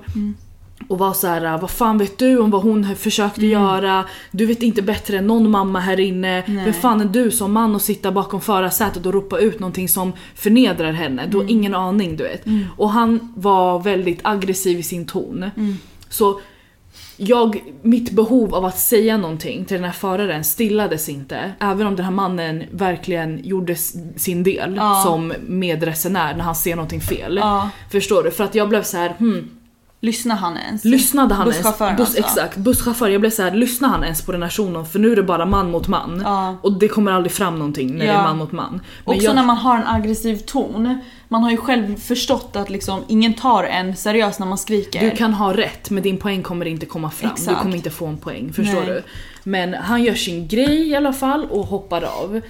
Och 0.88 0.98
var 0.98 1.12
så 1.12 1.26
här, 1.26 1.58
vad 1.58 1.70
fan 1.70 1.98
vet 1.98 2.18
du 2.18 2.38
om 2.38 2.50
vad 2.50 2.62
hon 2.62 2.96
försökte 2.96 3.46
göra? 3.46 4.04
Du 4.30 4.46
vet 4.46 4.62
inte 4.62 4.82
bättre 4.82 5.18
än 5.18 5.26
någon 5.26 5.50
mamma 5.50 5.80
här 5.80 6.00
inne. 6.00 6.44
Nej. 6.46 6.64
Vem 6.64 6.72
fan 6.74 7.00
är 7.00 7.04
du 7.04 7.30
som 7.30 7.52
man 7.52 7.76
att 7.76 7.82
sitta 7.82 8.12
bakom 8.12 8.40
förarsätet 8.40 9.06
och 9.06 9.12
ropa 9.14 9.38
ut 9.38 9.60
någonting 9.60 9.88
som 9.88 10.12
förnedrar 10.34 10.92
henne? 10.92 11.26
Du 11.26 11.36
har 11.36 11.50
ingen 11.50 11.74
aning 11.74 12.16
du 12.16 12.24
vet. 12.24 12.44
Och 12.76 12.90
han 12.90 13.32
var 13.36 13.78
väldigt 13.78 14.20
aggressiv 14.22 14.78
i 14.78 14.82
sin 14.82 15.06
ton. 15.06 15.50
Så 16.08 16.40
jag, 17.16 17.62
mitt 17.82 18.10
behov 18.10 18.54
av 18.54 18.64
att 18.64 18.78
säga 18.78 19.16
någonting 19.16 19.64
till 19.64 19.74
den 19.76 19.84
här 19.84 19.92
föraren 19.92 20.44
stillades 20.44 21.08
inte. 21.08 21.52
Även 21.60 21.86
om 21.86 21.96
den 21.96 22.04
här 22.04 22.12
mannen 22.12 22.64
verkligen 22.70 23.40
gjorde 23.44 23.76
sin 24.16 24.42
del 24.42 24.74
Ja. 24.76 25.02
som 25.06 25.32
medresenär 25.46 26.34
när 26.34 26.44
han 26.44 26.54
ser 26.54 26.76
någonting 26.76 27.00
fel. 27.00 27.36
Ja. 27.42 27.70
Förstår 27.90 28.22
du? 28.22 28.30
För 28.30 28.44
att 28.44 28.54
jag 28.54 28.68
blev 28.68 28.82
så 28.82 28.96
här, 28.96 29.14
hmm, 29.18 29.48
Lyssnar 30.00 30.36
han 30.36 30.56
ens? 30.56 30.84
lyssnade 30.84 31.34
han 31.34 31.46
ens? 31.46 31.56
Busschauffören 31.58 31.96
Buss, 31.96 32.06
alltså. 32.08 32.20
Exakt, 32.22 32.56
busschaufför. 32.56 33.08
Jag 33.08 33.20
blev 33.20 33.30
så 33.30 33.42
här, 33.42 33.50
lyssnar 33.50 33.88
han 33.88 34.04
ens 34.04 34.22
på 34.22 34.32
den 34.32 34.42
här 34.42 34.50
shunon? 34.50 34.86
För 34.86 34.98
nu 34.98 35.12
är 35.12 35.16
det 35.16 35.22
bara 35.22 35.46
man 35.46 35.70
mot 35.70 35.88
man. 35.88 36.20
Ja. 36.24 36.56
Och 36.62 36.72
det 36.78 36.88
kommer 36.88 37.12
aldrig 37.12 37.32
fram 37.32 37.58
någonting 37.58 37.92
när 37.92 38.06
det 38.06 38.12
Ja. 38.12 38.18
är 38.18 38.22
man 38.22 38.36
mot 38.38 38.52
man. 38.52 38.80
Men 39.04 39.14
Också 39.14 39.24
jag, 39.26 39.34
när 39.34 39.44
man 39.44 39.56
har 39.56 39.76
en 39.76 39.86
aggressiv 39.86 40.36
ton. 40.36 40.98
Man 41.28 41.42
har 41.42 41.50
ju 41.50 41.56
själv 41.56 41.96
förstått 41.96 42.56
att 42.56 42.70
liksom 42.70 43.00
ingen 43.08 43.34
tar 43.34 43.64
en 43.64 43.96
seriöst 43.96 44.38
när 44.40 44.46
man 44.46 44.58
skriker. 44.58 45.00
Du 45.10 45.16
kan 45.16 45.34
ha 45.34 45.56
rätt 45.56 45.90
men 45.90 46.02
din 46.02 46.16
poäng 46.16 46.42
kommer 46.42 46.66
inte 46.66 46.86
komma 46.86 47.10
fram. 47.10 47.30
Du 47.36 47.42
Exakt. 47.42 47.62
kommer 47.62 47.76
inte 47.76 47.90
få 47.90 48.06
en 48.06 48.16
poäng, 48.18 48.52
förstår 48.52 48.74
Nej. 48.80 48.86
du? 48.86 49.02
Men 49.44 49.74
han 49.74 50.02
gör 50.04 50.14
sin 50.14 50.48
grej 50.48 50.88
i 50.88 50.94
alla 50.96 51.12
fall 51.12 51.46
och 51.50 51.66
hoppar 51.66 52.02
av. 52.02 52.40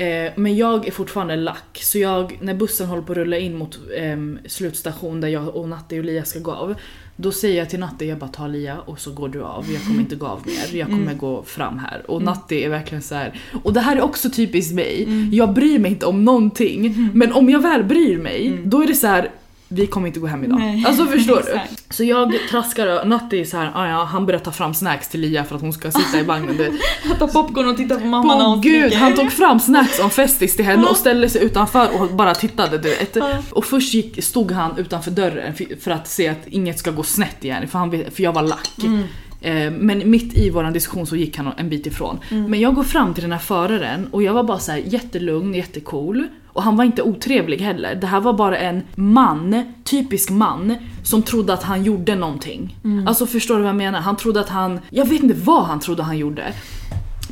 Eh, 0.00 0.32
men 0.36 0.56
jag 0.56 0.86
är 0.86 0.90
fortfarande 0.90 1.36
lack, 1.36 1.78
så 1.82 1.98
jag, 1.98 2.38
när 2.40 2.54
bussen 2.54 2.86
håller 2.86 3.02
på 3.02 3.12
att 3.12 3.18
rulla 3.18 3.38
in 3.38 3.56
mot 3.56 3.78
ehm, 3.96 4.38
slutstation 4.46 5.20
där 5.20 5.28
jag 5.28 5.56
och 5.56 5.68
Natte 5.68 5.98
och 5.98 6.04
Lia 6.04 6.24
ska 6.24 6.38
gå 6.38 6.52
av. 6.52 6.74
Då 7.16 7.32
säger 7.32 7.58
jag 7.58 7.70
till 7.70 7.80
Natte, 7.80 8.04
jag 8.04 8.18
bara 8.18 8.30
ta 8.30 8.46
Lia 8.46 8.80
och 8.80 9.00
så 9.00 9.12
går 9.12 9.28
du 9.28 9.42
av. 9.42 9.66
Jag 9.72 9.82
kommer 9.82 10.00
inte 10.00 10.16
gå 10.16 10.26
av 10.26 10.42
mer, 10.46 10.78
jag 10.78 10.88
kommer 10.88 11.14
gå 11.14 11.42
fram 11.42 11.78
här. 11.78 12.10
Och 12.10 12.22
Natte 12.22 12.54
är 12.54 12.68
verkligen 12.68 13.02
så 13.02 13.14
här. 13.14 13.40
och 13.62 13.72
det 13.72 13.80
här 13.80 13.96
är 13.96 14.00
också 14.00 14.30
typiskt 14.30 14.74
mig. 14.74 15.08
Jag 15.32 15.54
bryr 15.54 15.78
mig 15.78 15.90
inte 15.90 16.06
om 16.06 16.24
någonting, 16.24 17.10
men 17.14 17.32
om 17.32 17.50
jag 17.50 17.62
väl 17.62 17.84
bryr 17.84 18.18
mig, 18.18 18.60
då 18.64 18.82
är 18.82 18.86
det 18.86 18.94
så 18.94 19.06
här. 19.06 19.30
Vi 19.72 19.86
kommer 19.86 20.06
inte 20.06 20.20
gå 20.20 20.26
hem 20.26 20.44
idag. 20.44 20.58
Nej. 20.58 20.84
Alltså 20.86 21.06
förstår 21.06 21.36
du? 21.46 21.60
Så 21.90 22.04
jag 22.04 22.34
traskar 22.50 23.00
och 23.00 23.08
Natte 23.08 23.36
är 23.36 23.44
så 23.44 23.56
här, 23.56 23.72
ah, 23.74 23.88
ja, 23.88 24.04
han 24.04 24.26
börjar 24.26 24.40
ta 24.40 24.50
fram 24.52 24.74
snacks 24.74 25.08
till 25.08 25.20
Lia 25.20 25.44
för 25.44 25.56
att 25.56 25.60
hon 25.62 25.72
ska 25.72 25.90
sitta 25.90 26.20
i 26.20 26.22
vagnen. 26.22 26.56
Du 26.56 26.64
vet. 26.64 27.18
Ta 27.18 27.26
popcorn 27.28 27.68
och 27.68 27.76
titta 27.76 28.00
på 28.00 28.06
mamma 28.06 28.36
när 28.38 28.44
hon 28.44 28.60
gud, 28.60 28.92
han 28.92 29.14
tog 29.14 29.32
fram 29.32 29.60
snacks 29.60 30.00
om 30.00 30.10
Festis 30.10 30.56
till 30.56 30.64
henne 30.64 30.86
och 30.86 30.96
ställde 30.96 31.28
sig 31.28 31.44
utanför 31.44 31.88
och 32.00 32.08
bara 32.08 32.34
tittade 32.34 32.78
du 32.78 32.88
vet. 32.88 33.16
Och 33.50 33.64
först 33.64 33.94
gick, 33.94 34.24
stod 34.24 34.52
han 34.52 34.78
utanför 34.78 35.10
dörren 35.10 35.54
för- 35.80 35.90
att 35.90 36.08
se 36.08 36.28
att 36.28 36.46
inget 36.46 36.78
ska 36.78 36.90
gå 36.90 37.02
snett 37.02 37.44
igen 37.44 37.68
för, 37.68 37.78
han, 37.78 37.90
för 37.90 38.22
jag 38.22 38.32
var 38.32 38.42
lack. 38.42 38.70
Mm. 38.84 39.02
Eh, 39.40 39.70
Men 39.78 40.10
mitt 40.10 40.34
i 40.38 40.50
våran 40.50 40.72
diskussion 40.72 41.06
så 41.06 41.16
gick 41.16 41.36
han 41.36 41.52
en 41.56 41.68
bit 41.68 41.86
ifrån. 41.86 42.18
Mm. 42.30 42.50
Men 42.50 42.60
jag 42.60 42.74
går 42.74 42.82
fram 42.84 43.14
till 43.14 43.22
den 43.22 43.32
här 43.32 43.38
föraren 43.38 44.08
och 44.10 44.22
jag 44.22 44.34
var 44.34 44.42
bara 44.44 44.58
så 44.58 44.72
här 44.72 44.78
jättelugn, 44.86 45.54
jättecool. 45.54 46.26
Och 46.52 46.62
han 46.62 46.76
var 46.76 46.84
inte 46.84 47.02
otrevlig 47.02 47.58
heller. 47.58 47.94
Det 47.94 48.06
här 48.06 48.20
var 48.20 48.32
bara 48.32 48.58
en 48.58 48.82
man, 48.94 49.64
typisk 49.84 50.30
man, 50.30 50.74
som 51.02 51.22
trodde 51.22 51.52
att 51.52 51.62
han 51.62 51.84
gjorde 51.84 52.14
någonting. 52.14 52.76
Mm. 52.84 53.08
Alltså 53.08 53.26
förstår 53.26 53.54
du 53.54 53.60
vad 53.60 53.68
jag 53.68 53.76
menar? 53.76 54.00
Han 54.00 54.16
trodde 54.16 54.40
att 54.40 54.48
han, 54.48 54.80
jag 54.90 55.08
vet 55.08 55.22
inte 55.22 55.36
vad 55.44 55.64
han 55.64 55.80
trodde 55.80 56.02
han 56.02 56.18
gjorde. 56.18 56.52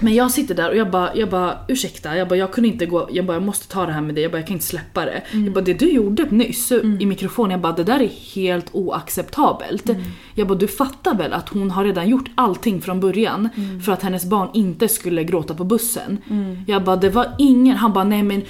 Men 0.00 0.14
jag 0.14 0.30
sitter 0.30 0.54
där 0.54 0.70
och 0.70 0.76
jag 0.76 0.90
bara, 0.90 1.16
jag 1.16 1.30
bara 1.30 1.58
ursäkta, 1.68 2.16
jag 2.16 2.28
bara 2.28 2.36
jag 2.36 2.52
kunde 2.52 2.68
inte 2.68 2.86
gå, 2.86 3.08
jag 3.12 3.26
bara 3.26 3.32
jag 3.32 3.42
måste 3.42 3.68
ta 3.68 3.86
det 3.86 3.92
här 3.92 4.00
med 4.00 4.14
dig, 4.14 4.22
jag 4.22 4.32
bara 4.32 4.38
jag 4.38 4.46
kan 4.46 4.54
inte 4.54 4.66
släppa 4.66 5.04
det. 5.04 5.22
Jag 5.32 5.52
bara 5.52 5.64
det 5.64 5.74
du 5.74 5.90
gjorde 5.90 6.26
nyss 6.30 6.72
i 6.72 7.06
mikrofonen, 7.06 7.50
jag 7.50 7.60
bara 7.60 7.72
det 7.72 7.84
där 7.84 8.00
är 8.00 8.34
helt 8.34 8.66
oacceptabelt. 8.72 9.90
Jag 10.34 10.48
bara 10.48 10.58
du 10.58 10.68
fattar 10.68 11.14
väl 11.14 11.32
att 11.32 11.48
hon 11.48 11.70
har 11.70 11.84
redan 11.84 12.08
gjort 12.08 12.30
allting 12.34 12.80
från 12.80 13.00
början 13.00 13.48
för 13.84 13.92
att 13.92 14.02
hennes 14.02 14.24
barn 14.24 14.48
inte 14.54 14.88
skulle 14.88 15.24
gråta 15.24 15.54
på 15.54 15.64
bussen. 15.64 16.18
Jag 16.66 16.84
bara 16.84 16.96
det 16.96 17.10
var 17.10 17.34
ingen, 17.38 17.76
han 17.76 17.92
bara 17.92 18.04
nej 18.04 18.22
men 18.22 18.42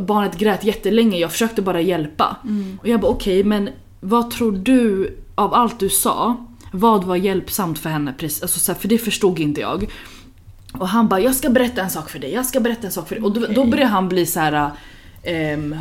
barnet 0.00 0.38
grät 0.38 0.64
jättelänge, 0.64 1.18
jag 1.18 1.32
försökte 1.32 1.62
bara 1.62 1.80
hjälpa. 1.80 2.36
Och 2.80 2.88
jag 2.88 3.00
bara 3.00 3.10
okej 3.12 3.44
men 3.44 3.68
vad 4.00 4.30
tror 4.30 4.52
du 4.52 5.16
av 5.34 5.54
allt 5.54 5.80
du 5.80 5.88
sa, 5.88 6.46
vad 6.72 7.04
var 7.04 7.16
hjälpsamt 7.16 7.78
för 7.78 7.90
henne? 7.90 8.14
Precis, 8.18 8.42
alltså, 8.42 8.74
för 8.74 8.88
det 8.88 8.98
förstod 8.98 9.38
inte 9.38 9.60
jag. 9.60 9.90
Och 10.72 10.88
han 10.88 11.08
bara, 11.08 11.20
jag 11.20 11.34
ska 11.34 11.50
berätta 11.50 11.82
en 11.82 11.90
sak 11.90 12.10
för 12.10 12.18
dig, 12.18 12.32
jag 12.32 12.46
ska 12.46 12.60
berätta 12.60 12.86
en 12.86 12.92
sak 12.92 13.08
för 13.08 13.14
dig. 13.14 13.24
Och 13.24 13.32
då, 13.32 13.46
då 13.46 13.64
börjar 13.64 13.86
han 13.86 14.08
bli 14.08 14.26
så 14.26 14.40
här. 14.40 14.70
Ehm, 15.24 15.76